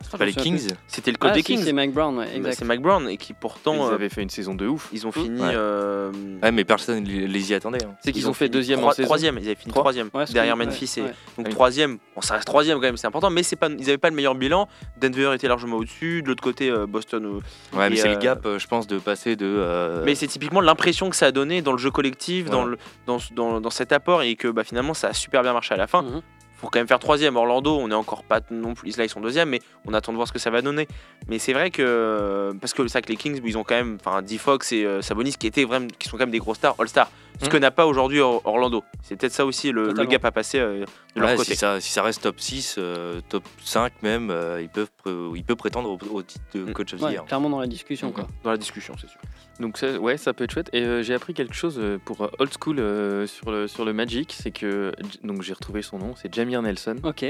C'est 0.01 0.18
pas 0.18 0.26
les 0.26 0.32
je 0.32 0.38
me 0.39 0.43
souviens 0.43 0.58
Kings 0.58 0.76
c'était 0.88 1.12
le 1.12 1.18
coach 1.18 1.30
Ah, 1.32 1.36
des 1.36 1.39
si, 1.41 1.45
Kings. 1.55 1.64
c'est 1.64 1.74
Mike 1.74 1.93
Brown, 1.93 2.18
ouais, 2.18 2.26
Bah, 2.26 2.32
exact. 2.36 2.55
c'est 2.60 2.66
Mike 2.66 2.82
Brown 2.82 3.10
et 3.10 3.18
qui 3.18 3.34
pourtant 3.34 3.76
ils 3.88 3.91
euh, 3.91 3.95
avaient 3.95 4.10
fait 4.10 4.22
une 4.22 4.30
saison 4.30 4.53
de 4.55 4.68
ouf. 4.68 4.89
ils 4.93 5.08
ont 5.08 5.12
fini. 5.12 5.41
Ouais. 5.41 5.51
euh, 5.53 6.12
Ouais, 6.43 6.51
mais 6.51 6.64
personne 6.66 7.03
les 7.03 7.28
les 7.28 7.51
y 7.51 7.53
attendait. 7.55 7.84
hein. 7.84 7.95
C'est 8.03 8.12
qu'ils 8.12 8.22
ils 8.24 8.30
ont 8.30 8.34
fait 8.34 8.45
fini 8.45 8.53
deuxième 8.53 8.80
trois- 8.80 8.91
en 8.91 8.95
saison. 8.95 9.05
Troisième, 9.08 9.38
ils 9.39 9.45
avaient 9.45 9.55
fini 9.55 9.72
Trois. 9.72 9.84
troisième 9.84 10.10
Ouais, 10.14 10.26
derrière 10.26 10.55
Memphis 10.58 10.93
et 10.97 11.01
ouais, 11.01 11.14
donc 11.38 11.47
Oui. 11.47 11.51
troisième. 11.51 11.97
Bon, 12.16 12.22
ça 12.22 12.36
reste 12.36 12.45
troisième 12.45 12.78
quand 12.78 12.84
même, 12.86 12.97
c'est 12.97 13.08
important, 13.08 13.30
mais 13.30 13.43
c'est 13.43 13.55
pas, 13.55 13.70
ils 13.70 13.88
avaient 13.89 13.97
pas 13.97 14.10
le 14.10 14.16
meilleur 14.16 14.36
bilan. 14.36 14.68
Denver 14.99 15.32
était 15.34 15.47
largement 15.47 15.78
au-dessus, 15.78 16.22
de 16.22 16.28
l'autre 16.28 16.43
côté 16.43 16.70
euh, 16.70 16.86
Boston. 16.86 17.26
euh, 17.26 17.78
Ouais, 17.78 17.89
mais 17.89 17.95
Et, 17.95 17.99
c'est 17.99 18.10
euh, 18.10 18.14
le 18.14 18.20
gap, 18.20 18.45
euh, 18.45 18.60
je 18.60 18.68
pense, 18.68 18.86
de 18.88 18.99
passer 18.99 19.36
de. 19.36 19.45
euh, 19.45 20.03
Mais 20.05 20.16
c'est 20.16 20.28
typiquement 20.28 20.62
l'impression 20.62 21.10
que 21.10 21.16
ça 21.16 21.28
a 21.28 21.32
donné 21.32 21.62
dans 21.62 21.72
le 21.72 21.78
jeu 21.80 21.91
collectif, 21.91 22.45
dans, 22.49 22.62
Voilà. 22.62 22.72
le, 22.72 22.78
dans, 23.08 23.20
ce- 23.20 23.34
dans, 23.34 23.60
dans 23.60 23.70
cet 23.72 23.91
apport 23.91 24.22
et 24.22 24.36
que 24.36 24.47
bah, 24.47 24.64
finalement 24.64 24.93
ça 24.93 25.08
a 25.10 25.14
super 25.14 25.41
bien 25.41 25.53
marché 25.53 25.74
à 25.74 25.78
la 25.78 25.88
fin. 25.88 26.01
Mhm. 26.03 26.22
Faut 26.58 26.68
quand 26.70 26.80
même 26.80 26.88
faire 26.88 26.99
troisième. 26.99 27.36
Orlando, 27.36 27.78
on 27.78 27.89
est 27.91 27.93
encore 27.93 28.24
pas 28.24 28.39
non 28.49 28.74
plus. 28.74 28.97
Là, 28.97 29.05
ils 29.05 29.10
sont 29.10 29.22
deuxième, 29.22 29.49
mais 29.49 29.60
on 29.86 29.93
attend 29.93 30.12
de 30.12 30.16
voir 30.18 30.28
ce 30.28 30.34
que 30.34 30.39
ça 30.39 30.49
va 30.49 30.62
donner. 30.64 30.88
Mais 31.28 31.38
c'est 31.39 31.53
vrai 31.53 31.70
que 31.70 32.51
parce 32.60 32.74
que 32.74 32.88
c'est 32.88 32.93
vrai 32.93 33.01
que 33.03 33.10
les 33.10 33.16
Kings, 33.18 33.39
ils 33.45 33.58
ont 33.58 33.64
quand 33.64 33.76
même, 33.76 33.97
enfin, 34.03 34.22
D 34.24 34.38
Fox 34.38 34.72
et 34.72 34.84
euh, 34.84 35.01
Sabonis 35.03 35.34
qui 35.36 35.45
étaient 35.47 35.66
vraiment, 35.66 35.88
qui 35.99 36.08
sont 36.08 36.18
quand 36.18 36.24
même 36.24 36.32
des 36.32 36.39
gros 36.39 36.55
stars, 36.55 36.76
All 36.80 36.88
Star. 36.88 37.10
Ce 37.39 37.45
Mhm. 37.45 37.51
que 37.51 37.58
n'a 37.58 37.70
pas 37.70 37.86
aujourd'hui 37.86 38.20
Or- 38.20 38.41
Orlando. 38.45 38.84
C'est 39.03 39.16
peut-être 39.16 39.34
ça 39.34 39.45
aussi 39.45 39.72
le, 39.72 39.93
gap 40.05 40.26
à 40.26 40.32
passer 40.32 40.58
euh, 40.58 40.84
de 41.16 41.22
leur 41.22 41.36
côté. 41.36 41.51
si, 41.53 41.55
ça, 41.55 41.80
si 41.80 41.91
ça 41.91 42.01
reste 42.01 42.24
top 42.24 42.39
6, 42.39 42.76
euh, 42.80 43.22
top 43.30 43.43
5 43.64 43.93
même, 44.01 44.32
euh, 44.32 44.60
ils, 44.60 44.70
peuvent, 44.70 44.89
ils 45.36 45.43
peuvent 45.43 45.55
prétendre 45.55 45.89
au, 45.91 45.99
au 46.16 46.24
titre 46.24 46.43
de 46.55 46.62
Mm. 46.62 46.74
coach 46.74 46.93
of 46.95 46.99
the 46.99 47.03
Ouais, 47.03 47.12
year. 47.12 47.26
clairement 47.26 47.51
dans 47.51 47.60
la 47.60 47.68
discussion. 47.68 48.12
Quoi. 48.12 48.26
Dans 48.43 48.49
la 48.49 48.58
discussion, 48.58 48.95
c'est 48.99 49.08
sûr. 49.08 49.20
Donc, 49.60 49.78
ça, 49.78 49.99
ouais, 49.99 50.18
ça 50.18 50.34
peut 50.34 50.43
être 50.43 50.51
chouette. 50.53 50.70
Et 50.74 50.84
euh, 50.84 51.01
j'ai 51.01 51.14
appris 51.16 51.34
quelque 51.34 51.55
chose 51.55 51.78
euh, 51.80 51.97
pour 52.03 52.22
euh, 52.22 52.28
Old 52.39 52.51
School 52.64 52.80
euh, 52.80 53.26
sur, 53.26 53.49
le, 53.51 53.68
sur 53.68 53.86
le 53.86 53.93
Magic. 53.93 54.34
C'est 54.38 54.51
que. 54.51 54.91
Donc, 55.24 55.41
j'ai 55.41 55.53
retrouvé 55.53 55.82
son 55.82 55.97
nom. 55.97 56.14
C'est 56.16 56.34
Jamir 56.34 56.62
Nelson, 56.62 56.95
Ok. 57.03 57.26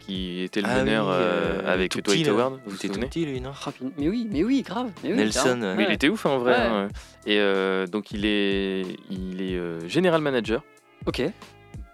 qui 0.00 0.40
était 0.40 0.60
le 0.60 0.66
Ah 0.68 0.78
meneur 0.82 1.06
oui, 1.06 1.12
euh, 1.14 1.62
euh, 1.62 1.72
avec 1.72 1.92
tout 1.92 2.00
Dwight. 2.00 2.26
Howard. 2.28 2.58
Vous 2.66 2.76
tout 2.76 2.86
souvenez 2.88 3.06
petit, 3.06 3.24
lui, 3.26 3.40
non. 3.40 3.52
Mais 3.96 4.08
oui, 4.08 4.26
mais 4.30 4.42
oui, 4.42 4.62
grave. 4.62 4.90
Mais 5.04 5.10
oui, 5.10 5.16
Nelson, 5.18 5.60
ouais. 5.62 5.74
Mais 5.76 5.84
il 5.88 5.92
était 5.92 6.08
ouf 6.08 6.26
hein, 6.26 6.30
en 6.30 6.38
vrai. 6.38 6.52
Ouais. 6.54 6.58
hein. 6.66 6.88
Et 7.26 7.38
euh, 7.38 7.86
donc, 7.86 8.10
il 8.10 8.24
est, 8.26 8.82
il 9.10 9.40
est 9.40 9.56
euh, 9.56 9.86
général 9.88 10.20
manager. 10.20 10.64
Ok. 11.06 11.22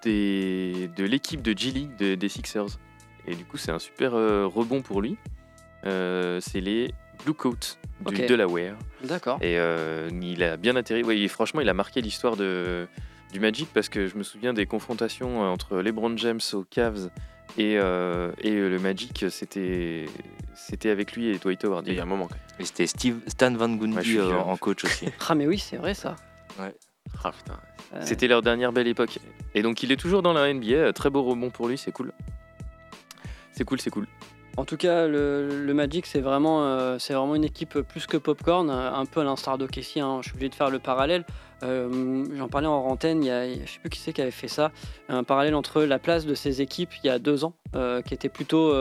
des, 0.02 0.90
de 0.96 1.04
l'équipe 1.04 1.42
de 1.42 1.56
G-League 1.56 1.96
de- 1.98 2.14
des 2.14 2.28
Sixers. 2.28 2.78
Et 3.26 3.34
du 3.34 3.44
coup, 3.44 3.56
c'est 3.56 3.70
un 3.72 3.78
super 3.78 4.14
euh, 4.14 4.46
rebond 4.46 4.82
pour 4.82 5.00
lui. 5.02 5.16
Euh, 5.86 6.40
c'est 6.40 6.60
les 6.60 6.92
Blue 7.24 7.34
Coats 7.34 7.76
du 8.00 8.14
Ok. 8.22 8.26
Delaware. 8.26 8.76
D'accord. 9.02 9.38
Et 9.42 9.58
euh, 9.58 10.08
il 10.22 10.42
a 10.42 10.56
bien 10.56 10.76
atterri. 10.76 11.02
Il- 11.16 11.28
franchement, 11.28 11.60
il 11.60 11.68
a 11.68 11.74
marqué 11.74 12.00
l'histoire 12.00 12.36
de, 12.36 12.86
du 13.32 13.40
Magic 13.40 13.68
parce 13.72 13.88
que 13.88 14.06
je 14.06 14.16
me 14.16 14.22
souviens 14.22 14.52
des 14.52 14.66
confrontations 14.66 15.42
euh, 15.42 15.46
entre 15.48 15.78
LeBron 15.78 16.16
James 16.16 16.40
aux 16.52 16.64
Cavs 16.64 17.10
et, 17.58 17.78
euh, 17.78 18.32
et 18.40 18.50
le 18.52 18.78
Magic. 18.78 19.24
C'était 19.30 20.06
c'était 20.54 20.90
avec 20.90 21.12
lui 21.14 21.28
et 21.28 21.38
Dwight 21.38 21.64
Howard. 21.64 21.86
Il 21.88 21.94
y 21.94 21.98
a 22.00 22.02
un 22.02 22.06
moment. 22.06 22.28
Et 22.58 22.64
c'était 22.64 22.86
Steve, 22.86 23.18
Stan 23.26 23.52
Van 23.52 23.68
Gundy 23.68 23.96
Ouais, 24.18 24.18
euh, 24.18 24.38
en 24.38 24.56
coach 24.56 24.84
aussi. 24.84 25.06
Ah, 25.28 25.34
mais 25.34 25.46
oui, 25.46 25.58
c'est 25.58 25.76
vrai 25.76 25.94
ça. 25.94 26.14
Ah, 26.58 27.32
putain. 27.32 27.58
Euh, 27.94 28.00
C'était 28.04 28.26
leur 28.28 28.42
dernière 28.42 28.72
belle 28.72 28.86
époque. 28.88 29.18
Et 29.54 29.62
donc, 29.62 29.82
il 29.82 29.90
est 29.92 29.96
toujours 29.96 30.22
dans 30.22 30.32
la 30.32 30.52
NBA. 30.52 30.92
Très 30.92 31.10
beau 31.10 31.22
rebond 31.22 31.50
pour 31.50 31.68
lui, 31.68 31.78
c'est 31.78 31.92
cool. 31.92 32.12
C'est 33.52 33.64
cool, 33.64 33.80
c'est 33.80 33.90
cool. 33.90 34.06
En 34.56 34.64
tout 34.64 34.76
cas, 34.76 35.08
le, 35.08 35.64
le 35.64 35.74
Magic, 35.74 36.06
c'est 36.06 36.20
vraiment, 36.20 36.62
euh, 36.64 36.96
c'est 37.00 37.12
vraiment 37.12 37.34
une 37.34 37.44
équipe 37.44 37.80
plus 37.80 38.06
que 38.06 38.16
Popcorn, 38.16 38.70
euh, 38.70 38.92
un 38.92 39.04
peu 39.04 39.20
à 39.20 39.24
l'instar 39.24 39.58
d'Okessi. 39.58 39.98
Hein, 40.00 40.18
je 40.20 40.28
suis 40.28 40.34
obligé 40.36 40.48
de 40.48 40.54
faire 40.54 40.70
le 40.70 40.78
parallèle. 40.78 41.24
Euh, 41.64 42.24
J'en 42.36 42.48
parlais 42.48 42.68
en 42.68 42.84
antenne, 42.86 43.24
il 43.24 43.26
y 43.26 43.30
a, 43.30 43.46
je 43.52 43.60
ne 43.60 43.66
sais 43.66 43.78
plus 43.80 43.90
qui 43.90 43.98
c'est 43.98 44.12
qui 44.12 44.22
avait 44.22 44.30
fait 44.30 44.48
ça, 44.48 44.70
un 45.08 45.24
parallèle 45.24 45.54
entre 45.56 45.82
la 45.82 45.98
place 45.98 46.24
de 46.24 46.34
ces 46.34 46.60
équipes 46.62 46.90
il 47.02 47.06
y 47.08 47.10
a 47.10 47.18
deux 47.18 47.44
ans, 47.44 47.54
euh, 47.74 48.00
qui 48.02 48.14
était 48.14 48.28
plutôt 48.28 48.72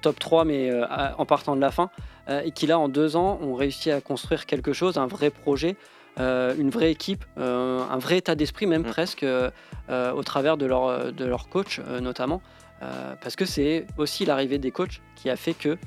top 0.00 0.18
3, 0.20 0.44
mais 0.44 0.70
en 1.18 1.26
partant 1.26 1.56
de 1.56 1.60
la 1.60 1.72
fin, 1.72 1.90
et 2.28 2.52
qui 2.52 2.66
là, 2.68 2.78
en 2.78 2.88
deux 2.88 3.16
ans, 3.16 3.38
ont 3.42 3.54
réussi 3.54 3.90
à 3.90 4.00
construire 4.00 4.46
quelque 4.46 4.72
chose, 4.72 4.96
un 4.98 5.06
vrai 5.06 5.30
projet. 5.30 5.76
euh, 6.20 6.54
une 6.56 6.70
vraie 6.70 6.92
équipe, 6.92 7.24
euh, 7.38 7.80
un 7.90 7.98
vrai 7.98 8.18
état 8.18 8.36
d'esprit 8.36 8.66
même 8.66 8.82
Mm. 8.82 8.90
presque 8.90 9.24
euh, 9.24 9.50
au 9.88 10.22
travers 10.22 10.56
de 10.56 10.64
leur, 10.64 11.12
de 11.12 11.24
leur 11.24 11.48
coach 11.48 11.80
notamment. 12.00 12.40
Euh, 12.84 13.14
parce 13.22 13.34
que 13.36 13.44
c'est 13.44 13.86
aussi 13.96 14.24
l'arrivée 14.26 14.58
des 14.58 14.70
coachs 14.70 15.00
qui 15.16 15.30
a 15.30 15.36
fait 15.36 15.54
que 15.54 15.78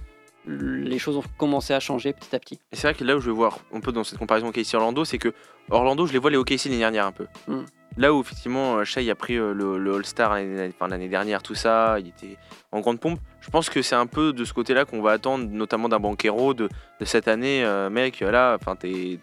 les 0.45 0.97
choses 0.97 1.17
ont 1.17 1.23
commencé 1.37 1.73
à 1.73 1.79
changer 1.79 2.13
petit 2.13 2.33
à 2.35 2.39
petit. 2.39 2.59
Et 2.71 2.75
c'est 2.75 2.87
vrai 2.87 2.93
que 2.93 3.03
là 3.03 3.17
où 3.17 3.19
je 3.19 3.29
vais 3.29 3.35
voir 3.35 3.59
un 3.73 3.81
peu 3.81 3.91
dans 3.91 4.03
cette 4.03 4.17
comparaison 4.17 4.47
OKC 4.47 4.73
Orlando, 4.75 5.03
c'est 5.05 5.17
que 5.17 5.33
Orlando, 5.69 6.07
je 6.07 6.13
les 6.13 6.19
vois 6.19 6.31
les 6.31 6.37
OKC 6.37 6.65
l'année 6.65 6.77
dernière 6.77 7.05
un 7.05 7.11
peu. 7.11 7.27
Mm. 7.47 7.63
Là 7.97 8.13
où 8.13 8.21
effectivement 8.21 8.77
euh, 8.77 8.83
Shai 8.85 9.09
a 9.09 9.15
pris 9.15 9.35
euh, 9.37 9.53
le, 9.53 9.77
le 9.77 9.95
All-Star 9.95 10.33
l'année 10.35 10.71
enfin, 10.79 10.87
dernière, 10.97 11.43
tout 11.43 11.55
ça, 11.55 11.97
il 11.99 12.07
était 12.07 12.37
en 12.71 12.79
grande 12.79 12.99
pompe. 12.99 13.19
Je 13.41 13.49
pense 13.49 13.69
que 13.69 13.81
c'est 13.81 13.95
un 13.95 14.05
peu 14.07 14.33
de 14.33 14.45
ce 14.45 14.53
côté-là 14.53 14.85
qu'on 14.85 15.01
va 15.01 15.11
attendre, 15.11 15.45
notamment 15.49 15.89
d'un 15.89 15.99
banquero 15.99 16.53
de, 16.53 16.69
de 16.99 17.05
cette 17.05 17.27
année. 17.27 17.63
euh, 17.65 17.89
mec, 17.89 18.19
là, 18.21 18.55
enfin, 18.59 18.75
t'es- 18.75 19.19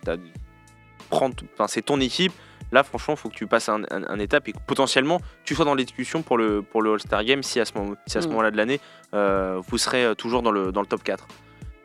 enfin, 1.11 1.67
c'est 1.69 1.83
ton 1.83 2.01
équipe. 2.01 2.33
Là, 2.73 2.83
franchement, 2.83 3.15
il 3.15 3.19
faut 3.21 3.29
que 3.29 3.35
tu 3.35 3.47
passes 3.47 3.69
un, 3.69 3.83
un- 3.91 4.05
un 4.09 4.19
étape 4.19 4.49
et 4.49 4.53
que 4.53 4.59
potentiellement 4.67 5.21
tu 5.45 5.55
sois 5.55 5.65
dans 5.65 5.75
les 5.75 5.85
discussions 5.85 6.23
pour 6.23 6.37
le, 6.39 6.63
pour 6.63 6.83
le 6.83 6.93
All-Star 6.95 7.23
Game 7.25 7.43
si 7.43 7.61
à 7.61 7.65
ce, 7.65 7.75
moment, 7.75 7.95
si 8.07 8.19
à 8.19 8.21
ce 8.23 8.27
Mm. 8.27 8.31
moment-là 8.31 8.51
de 8.51 8.57
l'année, 8.57 8.81
euh, 9.15 9.61
vous 9.69 9.79
serez 9.79 10.05
euh, 10.05 10.15
toujours 10.15 10.43
dans 10.43 10.51
le, 10.53 10.73
dans 10.73 10.81
le 10.81 10.87
top 10.87 11.03
4. 11.05 11.27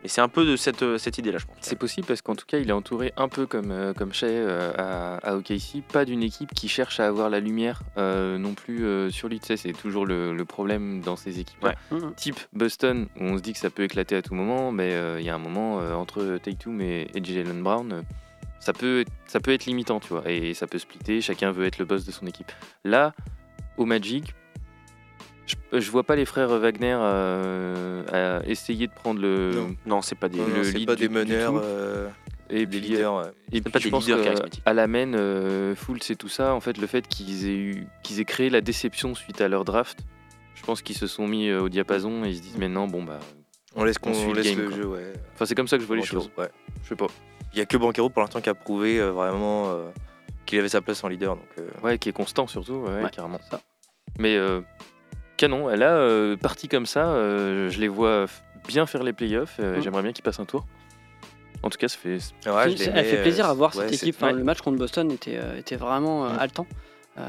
Et 0.01 0.07
c'est 0.07 0.21
un 0.21 0.29
peu 0.29 0.45
de 0.45 0.55
cette, 0.55 0.81
euh, 0.81 0.97
cette 0.97 1.17
idée-là, 1.17 1.39
je 1.39 1.45
pense. 1.45 1.57
C'est 1.59 1.75
possible 1.77 2.07
parce 2.07 2.21
qu'en 2.21 2.33
tout 2.33 2.45
cas, 2.47 2.57
il 2.57 2.69
est 2.69 2.73
entouré 2.73 3.11
un 3.17 3.27
peu 3.27 3.45
comme, 3.45 3.69
euh, 3.71 3.93
comme 3.93 4.13
Shea 4.13 4.27
euh, 4.27 4.71
à, 4.77 5.17
à 5.17 5.35
OKC, 5.35 5.83
pas 5.91 6.05
d'une 6.05 6.23
équipe 6.23 6.53
qui 6.53 6.69
cherche 6.69 7.01
à 7.01 7.07
avoir 7.07 7.29
la 7.29 7.41
lumière 7.41 7.81
euh, 7.97 8.37
non 8.37 8.53
plus 8.53 8.85
euh, 8.85 9.09
sur 9.09 9.27
lui. 9.27 9.41
Tu 9.41 9.47
sais, 9.47 9.57
c'est 9.57 9.73
toujours 9.73 10.05
le, 10.05 10.33
le 10.33 10.45
problème 10.45 11.01
dans 11.01 11.17
ces 11.17 11.41
équipes. 11.41 11.61
Ouais. 11.61 11.75
Mhm. 11.91 12.13
Type 12.15 12.39
Boston, 12.53 13.07
où 13.19 13.23
on 13.25 13.37
se 13.37 13.41
dit 13.43 13.51
que 13.51 13.59
ça 13.59 13.69
peut 13.69 13.83
éclater 13.83 14.15
à 14.15 14.21
tout 14.21 14.33
moment, 14.33 14.71
mais 14.71 14.93
euh, 14.93 15.19
il 15.19 15.25
y 15.25 15.29
a 15.29 15.35
un 15.35 15.39
moment 15.39 15.81
euh, 15.81 15.93
entre 15.93 16.37
Tatum 16.41 16.79
et, 16.79 17.09
et 17.13 17.21
Jalen 17.21 17.61
Brown, 17.61 17.91
euh, 17.91 18.01
ça 18.59 18.73
peut, 18.73 19.01
être- 19.01 19.11
ça 19.27 19.39
peut 19.39 19.51
être 19.51 19.65
limitant, 19.65 19.99
tu 19.99 20.09
vois, 20.09 20.23
et 20.29 20.53
ça 20.53 20.67
peut 20.67 20.77
splitter. 20.79 21.21
Chacun 21.21 21.51
veut 21.51 21.65
être 21.65 21.77
le 21.79 21.85
boss 21.85 22.05
de 22.05 22.11
son 22.11 22.25
équipe. 22.27 22.51
Là, 22.83 23.13
au 23.77 23.85
Magic, 23.85 24.33
je, 25.45 25.79
je 25.79 25.91
vois 25.91 26.03
pas 26.03 26.15
les 26.15 26.25
frères 26.25 26.49
Wagner 26.49 26.95
euh, 26.99 28.39
à 28.41 28.45
essayer 28.47 28.87
de 28.87 28.93
prendre 28.93 29.19
le. 29.21 29.51
Non. 29.55 29.75
Non, 29.85 30.01
c'est 30.01 30.15
pas 30.15 30.29
des. 30.29 30.37
Non, 30.39 30.47
non, 30.47 30.55
le 30.57 30.63
c'est 30.63 30.77
lead 30.77 30.87
pas 30.87 30.95
du- 30.95 31.01
des 31.03 31.07
du 31.07 31.13
meneurs, 31.13 31.53
tout. 31.53 31.59
euh, 31.59 32.09
Et 32.49 32.65
des 32.65 32.79
puis, 32.79 32.89
leaders. 32.89 33.15
ouais. 33.15 33.23
Et 33.51 33.61
pas 33.61 33.69
puis 33.71 33.79
des 33.79 33.85
je 33.85 33.89
pense 33.89 34.05
leaders 34.05 34.23
charismatiques. 34.23 34.61
à 34.65 34.73
la 34.73 34.87
main, 34.87 35.13
euh, 35.13 35.73
Fultz 35.75 36.09
et 36.11 36.15
tout 36.15 36.29
ça, 36.29 36.53
en 36.53 36.59
fait, 36.59 36.77
le 36.77 36.85
fait 36.87 37.07
qu'ils 37.07 37.47
aient 37.47 37.55
eu, 37.57 37.87
qu'ils 38.03 38.19
aient 38.19 38.25
créé 38.25 38.49
la 38.49 38.61
déception 38.61 39.15
suite 39.15 39.41
à 39.41 39.47
leur 39.47 39.65
draft, 39.65 39.99
je 40.55 40.63
pense 40.63 40.81
qu'ils 40.81 40.97
se 40.97 41.07
sont 41.07 41.27
mis 41.27 41.47
euh, 41.49 41.61
au 41.61 41.69
diapason 41.69 42.23
et 42.25 42.29
ils 42.29 42.37
se 42.37 42.41
disent 42.41 42.57
maintenant, 42.57 42.85
bon 42.87 43.03
bah, 43.03 43.19
On 43.75 43.83
laisse, 43.83 43.97
qu'on 43.97 44.11
On 44.11 44.13
suit 44.13 44.27
le 44.33 44.41
laisse 44.41 44.47
game, 44.55 44.59
le 44.59 44.67
quoi. 44.67 44.77
jeu, 44.77 44.85
ouais. 44.87 45.13
enfin 45.33 45.45
c'est 45.45 45.55
comme 45.55 45.67
ça 45.67 45.77
que 45.77 45.81
je 45.83 45.87
vois 45.87 45.95
les 45.95 46.03
choses. 46.03 46.29
ouais. 46.37 46.49
Je 46.83 46.89
sais 46.89 46.95
pas. 46.95 47.07
Il 47.53 47.59
y 47.59 47.61
a 47.61 47.65
que 47.65 47.77
Banquero 47.77 48.09
pour 48.09 48.21
l'instant 48.21 48.41
qui 48.41 48.49
a 48.49 48.53
prouvé 48.53 48.99
euh, 48.99 49.11
vraiment 49.11 49.69
euh, 49.69 49.89
qu'il 50.45 50.59
avait 50.59 50.69
sa 50.69 50.81
place 50.81 51.03
en 51.03 51.07
leader. 51.07 51.35
Donc, 51.35 51.45
euh, 51.57 51.67
Ouais, 51.83 51.97
qui 51.97 52.09
est 52.09 52.13
constant 52.13 52.47
surtout, 52.47 52.73
ouais, 52.87 53.03
Ouais, 53.03 53.09
carrément. 53.09 53.39
ça. 53.49 53.59
Mais 54.17 54.35
euh, 54.35 54.61
canon, 55.37 55.67
là, 55.69 55.91
euh, 55.97 56.35
parti 56.37 56.67
comme 56.67 56.85
ça, 56.85 57.07
euh, 57.07 57.69
je 57.69 57.79
les 57.79 57.87
vois 57.87 58.25
bien 58.67 58.85
faire 58.85 59.03
les 59.03 59.13
playoffs. 59.13 59.57
euh, 59.59 59.77
Mm. 59.77 59.81
J'aimerais 59.81 60.01
bien 60.03 60.11
qu'ils 60.13 60.23
passent 60.23 60.39
un 60.39 60.45
tour. 60.45 60.65
En 61.63 61.69
tout 61.69 61.77
cas, 61.77 61.87
ça 61.87 61.97
fait. 61.97 62.17
ouais, 62.45 62.71
elle 62.93 63.05
fait 63.05 63.21
plaisir 63.21 63.45
à 63.47 63.53
voir 63.53 63.75
ouais, 63.75 63.85
cette 63.89 63.93
équipe. 64.01 64.15
Enfin, 64.17 64.27
ouais. 64.27 64.37
Le 64.37 64.43
match 64.43 64.61
contre 64.61 64.77
Boston 64.77 65.11
était, 65.11 65.37
euh, 65.37 65.57
était 65.57 65.75
vraiment 65.75 66.25
euh, 66.25 66.33
Mm. 66.33 66.39
haletant. 66.39 66.67
Euh, 67.17 67.21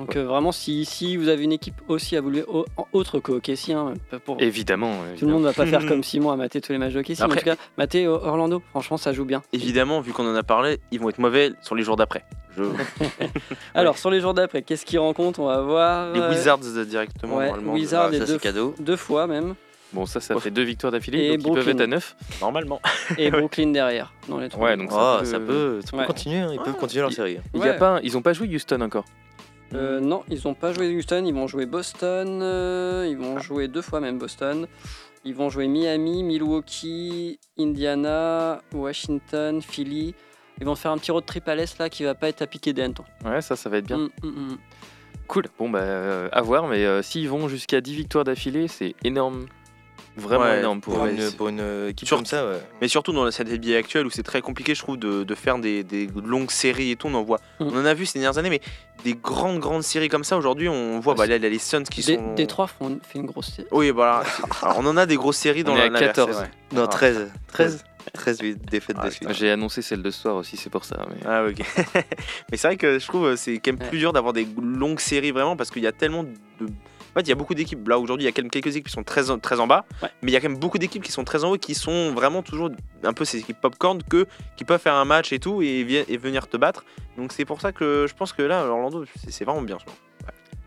Donc 0.00 0.16
euh, 0.16 0.24
vraiment, 0.24 0.50
si, 0.50 0.86
si 0.86 1.16
vous 1.18 1.28
avez 1.28 1.44
une 1.44 1.52
équipe 1.52 1.74
aussi 1.86 2.16
à 2.16 2.22
vouloir 2.22 2.44
au- 2.48 2.64
autre 2.94 3.20
que 3.20 3.32
OKC, 3.32 3.70
hein, 3.70 3.92
pas 4.10 4.18
pour, 4.18 4.40
Évidemment. 4.40 4.92
tout 4.96 5.02
le 5.04 5.10
évidemment. 5.12 5.32
monde 5.34 5.42
va 5.44 5.52
pas 5.52 5.66
faire 5.66 5.86
comme 5.86 6.02
Simon 6.02 6.30
à 6.30 6.36
mater 6.36 6.62
tous 6.62 6.72
les 6.72 6.78
matchs 6.78 6.94
de 6.94 7.00
OKC. 7.00 7.10
mais 7.18 7.22
en 7.22 7.26
Après- 7.26 7.40
tout 7.40 7.44
cas, 7.44 7.56
mater 7.76 8.06
euh, 8.06 8.12
Orlando, 8.12 8.62
franchement, 8.70 8.96
ça 8.96 9.12
joue 9.12 9.26
bien. 9.26 9.42
Évidemment, 9.52 10.00
vu 10.00 10.12
qu'on 10.12 10.26
en 10.26 10.34
a 10.34 10.42
parlé, 10.42 10.78
ils 10.90 10.98
vont 10.98 11.10
être 11.10 11.18
mauvais 11.18 11.52
sur 11.60 11.74
les 11.74 11.82
jours 11.82 11.96
d'après. 11.96 12.24
Je... 12.56 12.62
Alors, 13.74 13.98
sur 13.98 14.10
les 14.10 14.20
jours 14.20 14.32
d'après, 14.32 14.62
qu'est-ce 14.62 14.86
qu'ils 14.86 14.98
rencontrent? 14.98 15.40
On 15.40 15.46
va 15.46 15.60
voir. 15.60 16.12
Les 16.14 16.20
euh, 16.20 16.30
Wizards 16.30 16.58
directement, 16.86 17.36
ouais, 17.36 17.46
normalement. 17.48 17.72
Wizards 17.74 18.10
Ah, 18.14 18.18
ça, 18.18 18.24
deux, 18.24 18.38
cadeau. 18.38 18.74
deux 18.80 18.96
fois 18.96 19.26
même. 19.26 19.54
Bon, 19.92 20.06
ça, 20.06 20.20
ça 20.20 20.38
fait 20.38 20.52
deux 20.52 20.62
victoires 20.62 20.92
d'affilée, 20.92 21.18
Et 21.18 21.28
donc 21.36 21.38
ils 21.38 21.42
peuvent 21.54 21.64
Brooklyn. 21.64 21.72
être 21.74 21.80
à 21.80 21.86
9. 21.88 22.16
Normalement. 22.40 22.80
Et 23.18 23.28
Brooklyn 23.32 23.72
derrière. 23.72 24.12
Dans 24.28 24.38
les 24.38 24.48
trois. 24.48 24.68
Ouais, 24.68 24.76
donc 24.76 24.88
Oh, 24.92 25.16
ça, 25.18 25.24
ça 25.24 25.40
peut, 25.40 25.80
ça 25.84 25.90
peut 25.90 25.96
Ouais. 25.98 26.06
continuer, 26.06 26.38
hein, 26.38 26.50
ils 26.52 26.60
peuvent 26.60 26.76
continuer 26.76 27.02
leur 27.02 27.12
série. 27.12 27.38
Il 27.54 27.60
y 27.60 27.64
a 27.64 27.72
Ouais. 27.72 27.76
pas, 27.76 27.98
ils 28.02 28.16
ont 28.16 28.22
pas 28.22 28.32
joué 28.32 28.48
Houston 28.54 28.80
encore. 28.82 29.04
Euh, 29.74 30.00
non, 30.00 30.24
ils 30.28 30.40
n'ont 30.44 30.54
pas 30.54 30.72
joué 30.72 30.94
Houston, 30.94 31.24
ils 31.24 31.34
vont 31.34 31.46
jouer 31.46 31.66
Boston, 31.66 32.40
euh, 32.42 33.06
ils 33.08 33.16
vont 33.16 33.38
jouer 33.38 33.68
deux 33.68 33.82
fois 33.82 34.00
même 34.00 34.18
Boston. 34.18 34.66
Ils 35.24 35.34
vont 35.34 35.50
jouer 35.50 35.68
Miami, 35.68 36.22
Milwaukee, 36.22 37.38
Indiana, 37.58 38.62
Washington, 38.72 39.60
Philly. 39.60 40.14
Ils 40.60 40.66
vont 40.66 40.74
faire 40.74 40.90
un 40.90 40.98
petit 40.98 41.10
road 41.10 41.24
trip 41.26 41.46
à 41.48 41.54
l'Est 41.54 41.78
là 41.78 41.88
qui 41.90 42.04
va 42.04 42.14
pas 42.14 42.28
être 42.28 42.42
à 42.42 42.46
piquer 42.46 42.72
des 42.72 42.82
hannetons. 42.82 43.04
Ouais, 43.24 43.42
ça, 43.42 43.54
ça 43.54 43.68
va 43.68 43.78
être 43.78 43.86
bien. 43.86 43.98
Mm, 43.98 44.10
mm, 44.22 44.28
mm. 44.28 44.58
Cool. 45.28 45.44
Bon, 45.58 45.68
bah, 45.68 45.80
euh, 45.80 46.28
à 46.32 46.40
voir, 46.42 46.66
mais 46.66 47.02
s'ils 47.02 47.28
vont 47.28 47.48
jusqu'à 47.48 47.80
10 47.80 47.94
victoires 47.94 48.24
d'affilée, 48.24 48.66
c'est 48.66 48.94
énorme. 49.04 49.46
Vraiment 50.20 50.44
Ouais, 50.44 50.58
énorme 50.58 50.80
pour 50.80 51.04
une, 51.06 51.30
pour 51.32 51.48
une 51.48 51.88
équipe 51.88 52.06
Sur- 52.06 52.16
comme 52.18 52.26
ça, 52.26 52.46
ouais. 52.46 52.60
Mais 52.80 52.88
surtout 52.88 53.12
dans 53.12 53.30
cette 53.30 53.48
NBA 53.48 53.76
actuelle 53.76 54.06
où 54.06 54.10
c'est 54.10 54.22
très 54.22 54.40
compliqué, 54.42 54.74
je 54.74 54.82
trouve, 54.82 54.96
de, 54.98 55.24
de 55.24 55.34
faire 55.34 55.58
des, 55.58 55.82
des 55.82 56.08
longues 56.24 56.50
séries 56.50 56.90
et 56.92 56.96
tout. 56.96 57.08
On 57.08 57.14
en 57.14 57.22
voit. 57.22 57.38
Mm. 57.58 57.64
On 57.64 57.76
en 57.80 57.84
a 57.84 57.94
vu 57.94 58.06
ces 58.06 58.18
dernières 58.18 58.38
années, 58.38 58.50
mais 58.50 58.60
des 59.04 59.14
grandes, 59.14 59.58
grandes 59.60 59.82
séries 59.82 60.08
comme 60.08 60.24
ça, 60.24 60.36
aujourd'hui, 60.36 60.68
on 60.68 61.00
voit, 61.00 61.14
bah, 61.14 61.26
là, 61.26 61.36
il 61.36 61.42
y 61.42 61.46
a 61.46 61.48
les 61.48 61.58
Suns 61.58 61.82
qui 61.84 62.02
Des, 62.02 62.16
sont. 62.16 62.34
des 62.34 62.46
trois 62.46 62.66
font, 62.66 62.98
fait 63.02 63.18
une 63.18 63.26
grosse 63.26 63.52
série. 63.54 63.68
Oui, 63.72 63.90
voilà. 63.90 64.22
On 64.76 64.84
en 64.86 64.96
a 64.96 65.06
des 65.06 65.16
grosses 65.16 65.38
séries 65.38 65.64
dans 65.64 65.72
On 65.72 65.76
est 65.76 65.78
la 65.78 65.84
à 65.86 65.88
l'inverse, 65.88 66.06
14. 66.16 66.30
c'est 66.30 66.36
vrai. 66.38 66.50
Non, 66.72 66.84
Ah. 66.84 66.88
13. 66.88 67.30
13 67.48 67.84
13 68.14 68.38
oui, 68.42 68.56
défaites 68.70 68.96
Ah, 68.98 69.06
de 69.06 69.10
suite. 69.10 69.30
J'ai 69.34 69.50
annoncé 69.50 69.82
celle 69.82 70.02
de 70.02 70.10
ce 70.10 70.22
soir 70.22 70.36
aussi, 70.36 70.56
c'est 70.56 70.70
pour 70.70 70.84
ça. 70.86 71.04
Mais... 71.10 71.20
Ah, 71.26 71.44
ok. 71.44 71.58
mais 72.50 72.56
c'est 72.56 72.66
vrai 72.68 72.76
que 72.78 72.98
je 72.98 73.06
trouve 73.06 73.26
euh, 73.26 73.36
c'est 73.36 73.58
quand 73.58 73.72
même 73.72 73.80
Ouais. 73.80 73.88
plus 73.88 73.98
dur 73.98 74.12
d'avoir 74.14 74.32
des 74.32 74.48
longues 74.60 75.00
séries 75.00 75.32
vraiment 75.32 75.54
parce 75.54 75.70
qu'il 75.70 75.82
y 75.82 75.86
a 75.86 75.92
tellement 75.92 76.22
de. 76.24 76.30
En 77.10 77.14
fait, 77.14 77.22
il 77.22 77.28
y 77.28 77.32
a 77.32 77.34
beaucoup 77.34 77.54
d'équipes. 77.54 77.86
Là, 77.88 77.98
aujourd'hui, 77.98 78.24
il 78.24 78.26
y 78.26 78.28
a 78.28 78.32
quand 78.32 78.42
même 78.42 78.50
quelques 78.50 78.68
équipes 78.68 78.86
qui 78.86 78.92
sont 78.92 79.02
très, 79.02 79.30
en- 79.30 79.38
très 79.38 79.60
en 79.60 79.66
bas. 79.66 79.84
Ouais. 80.02 80.08
Mais 80.22 80.30
il 80.30 80.34
y 80.34 80.36
a 80.36 80.40
quand 80.40 80.48
même 80.48 80.58
beaucoup 80.58 80.78
d'équipes 80.78 81.02
qui 81.02 81.12
sont 81.12 81.24
très 81.24 81.44
en 81.44 81.50
haut 81.52 81.58
qui 81.58 81.74
sont 81.74 82.12
vraiment 82.12 82.42
toujours 82.42 82.70
un 83.02 83.12
peu 83.12 83.24
ces 83.24 83.38
équipes 83.38 83.60
popcorn 83.60 84.02
que, 84.02 84.26
qui 84.56 84.64
peuvent 84.64 84.80
faire 84.80 84.94
un 84.94 85.04
match 85.04 85.32
et 85.32 85.38
tout 85.38 85.62
et, 85.62 85.82
venir 86.16 86.48
te 86.48 86.56
battre. 86.56 86.84
Donc, 87.16 87.32
c'est 87.32 87.44
pour 87.44 87.60
ça 87.60 87.72
que 87.72 88.06
je 88.08 88.14
pense 88.14 88.32
que 88.32 88.42
là, 88.42 88.64
Orlando, 88.66 89.04
c'est 89.16 89.30
c'est 89.30 89.44
vraiment 89.44 89.62
bien. 89.62 89.78
ce 89.78 89.84
moment. 89.86 89.96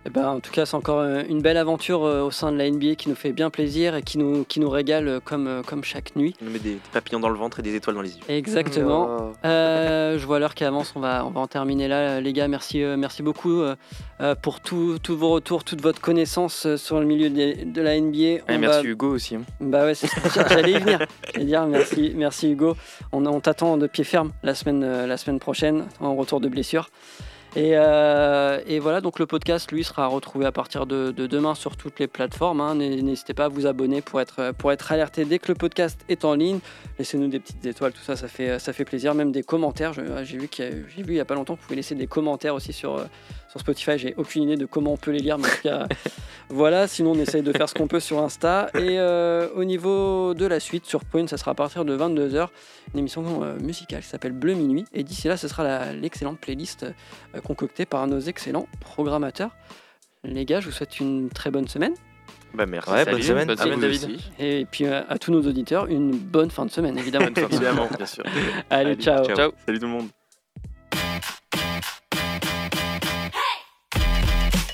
Eh 0.06 0.10
ben, 0.10 0.28
en 0.28 0.40
tout 0.42 0.52
cas, 0.52 0.66
c'est 0.66 0.76
encore 0.76 1.00
euh, 1.00 1.24
une 1.30 1.42
belle 1.42 1.56
aventure 1.56 2.04
euh, 2.04 2.22
au 2.24 2.30
sein 2.32 2.52
de 2.52 2.58
la 2.58 2.70
NBA 2.70 2.96
qui 2.96 3.08
nous 3.08 3.16
fait 3.16 3.32
bien 3.32 3.50
plaisir 3.50 3.96
et 3.96 4.02
qui 4.02 4.18
nous, 4.18 4.44
qui 4.44 4.60
nous 4.60 4.70
régale 4.70 5.08
euh, 5.08 5.20
comme, 5.24 5.48
euh, 5.48 5.62
comme 5.64 5.84
chaque 5.86 6.16
nuit. 6.18 6.36
On 6.42 6.50
met 6.50 6.60
des, 6.60 6.72
des 6.74 6.80
papillons 6.92 7.22
dans 7.22 7.30
le 7.30 7.38
ventre 7.38 7.60
et 7.60 7.64
des 7.64 7.74
étoiles 7.76 7.96
dans 7.96 8.02
les 8.02 8.10
yeux. 8.18 8.24
Exactement. 8.28 9.32
Euh, 9.46 10.20
je 10.20 10.26
vois 10.26 10.40
l'heure 10.40 10.56
qui 10.56 10.66
avance, 10.66 10.92
on 10.98 11.00
va, 11.00 11.26
on 11.26 11.30
va 11.30 11.40
en 11.40 11.48
terminer 11.48 11.88
là. 11.88 12.20
Les 12.20 12.34
gars, 12.34 12.50
merci, 12.50 12.84
euh, 12.84 12.98
merci 12.98 13.24
beaucoup 13.24 13.62
pour 14.42 14.60
tout- 14.62 14.98
tous 15.02 15.16
vos 15.16 15.30
retours, 15.32 15.64
toute 15.64 15.82
votre 15.82 16.02
connaissance 16.02 16.66
euh, 16.66 16.78
sur 16.78 17.00
le 17.00 17.06
milieu 17.06 17.30
de, 17.30 17.64
de 17.72 17.82
la 17.82 17.98
NBA. 18.00 18.18
Et 18.18 18.42
On 18.50 18.58
merci 18.60 18.84
va- 18.84 18.90
Hugo 18.90 19.08
aussi. 19.16 19.36
hein. 19.36 19.42
Bah 19.62 19.86
ouais, 19.86 19.96
c'est 19.96 20.08
ça, 20.08 20.46
j'allais 20.50 20.72
y 20.74 20.80
venir. 20.80 21.00
J'allais 21.34 21.46
dire 21.46 21.66
merci, 21.66 22.12
merci 22.16 22.52
Hugo. 22.52 22.76
On, 23.14 23.26
on 23.26 23.40
t'attend 23.40 23.78
de 23.78 23.88
pied 23.88 24.04
ferme 24.04 24.32
la 24.44 24.54
semaine, 24.54 24.84
euh, 24.84 25.08
la 25.08 25.16
semaine 25.18 25.40
prochaine 25.40 25.86
en 26.02 26.16
retour 26.16 26.42
de 26.42 26.48
blessure. 26.50 26.90
Et, 27.56 27.74
euh, 27.78 28.60
et 28.66 28.80
voilà, 28.80 29.00
donc 29.00 29.20
le 29.20 29.28
podcast, 29.28 29.72
lui, 29.72 29.84
sera 29.84 30.08
retrouvé 30.08 30.46
à 30.48 30.52
partir 30.52 30.88
de, 30.88 31.12
de 31.12 31.28
demain 31.28 31.54
sur 31.54 31.78
toutes 31.78 32.00
les 32.00 32.08
plateformes. 32.08 32.62
hein. 32.62 32.74
N'hé- 32.74 33.02
N'hésitez 33.04 33.36
pas 33.36 33.46
à 33.46 33.48
vous 33.48 33.68
abonner 33.68 34.02
pour 34.02 34.20
être, 34.22 34.54
pour 34.58 34.72
alerté 34.92 35.24
dès 35.24 35.38
que 35.38 35.50
le 35.50 35.54
podcast 35.56 36.00
est 36.10 36.26
en 36.26 36.34
ligne. 36.34 36.60
Laissez-nous 36.98 37.28
des 37.28 37.40
petites 37.40 37.64
étoiles, 37.64 37.92
tout 37.94 38.02
ça, 38.02 38.16
ça 38.16 38.28
fait, 38.28 38.58
plaisir. 38.86 39.14
Même 39.14 39.32
des 39.32 39.44
commentaires. 39.44 39.94
J'ai 39.94 40.38
vu, 40.40 40.48
qu'il 40.48 40.66
a- 40.66 41.26
pas 41.26 41.36
longtemps 41.36 41.54
que 41.56 41.60
vous 41.62 41.68
pouvez 41.68 41.76
laisser 41.76 41.94
des 41.94 42.08
commentaires 42.08 42.56
aussi 42.56 42.74
sur, 42.74 43.06
sur 43.54 43.60
Spotify. 43.60 43.98
J'ai 43.98 44.14
aucune 44.18 44.44
idée 44.44 44.56
de 44.58 44.66
comment 44.66 44.94
on 44.94 44.98
peut 44.98 45.12
les 45.12 45.20
lire, 45.20 45.38
mais 45.38 45.48
en 45.48 45.52
tout 45.52 45.62
cas, 45.64 45.88
voilà. 46.50 46.88
Sinon, 46.88 47.12
on 47.12 47.20
essaye 47.20 47.44
de 47.44 47.52
faire 47.52 47.70
ce 47.70 47.74
qu'on 47.76 47.88
peut 47.88 48.00
sur 48.00 48.20
Insta. 48.20 48.70
Et 48.74 49.00
euh, 49.00 49.48
au 49.56 49.64
niveau 49.64 50.34
de 50.34 50.46
la 50.46 50.60
suite, 50.60 50.86
sur 50.86 51.06
Point, 51.06 51.28
ça 51.28 51.38
sera 51.38 51.52
à 51.52 51.54
partir 51.56 51.86
de 51.86 51.96
22h, 51.96 52.48
une 52.94 53.00
émission 53.00 53.44
euh, 53.44 53.58
musicale 53.60 54.02
qui 54.02 54.08
s'appelle 54.08 54.32
Bleu 54.32 54.56
Minuit. 54.56 54.86
Et 54.94 55.04
d'ici 55.04 55.28
là, 55.28 55.38
ce 55.38 55.48
sera 55.48 55.94
l'excellente 55.94 56.40
playlist 56.40 56.84
euh, 56.84 57.42
concoctée 57.42 57.86
par 57.86 58.08
nos 58.08 58.20
excellents 58.20 58.68
programmateurs. 58.80 59.52
Les 60.24 60.46
gars, 60.46 60.60
je 60.60 60.66
vous 60.68 60.72
souhaite 60.72 61.00
une 61.00 61.30
très 61.30 61.52
bonne 61.52 61.68
semaine. 61.68 61.94
Bah, 62.54 62.66
merci. 62.66 62.90
Ouais, 62.92 63.04
bonne 63.06 63.14
Salut, 63.16 63.24
semaine. 63.24 63.48
bonne 63.48 63.58
semaine 63.58 63.80
David. 63.80 64.04
aussi. 64.04 64.32
Et 64.40 64.66
puis 64.70 64.86
euh, 64.86 65.02
à 65.10 65.18
tous 65.18 65.32
nos 65.32 65.42
auditeurs, 65.42 65.88
une 65.88 66.12
bonne 66.12 66.52
fin 66.52 66.66
de 66.66 66.72
semaine, 66.72 66.98
évidemment. 66.98 67.28
Évidemment, 67.36 67.88
bien 67.98 68.06
sûr. 68.06 68.24
Allez, 68.70 68.92
Allez, 68.92 68.96
ciao. 68.96 69.26
ciao. 69.26 69.36
Ciao. 69.36 69.52
Salut 69.66 69.80
tout 69.80 69.86
le 69.86 69.92
monde. 69.92 70.08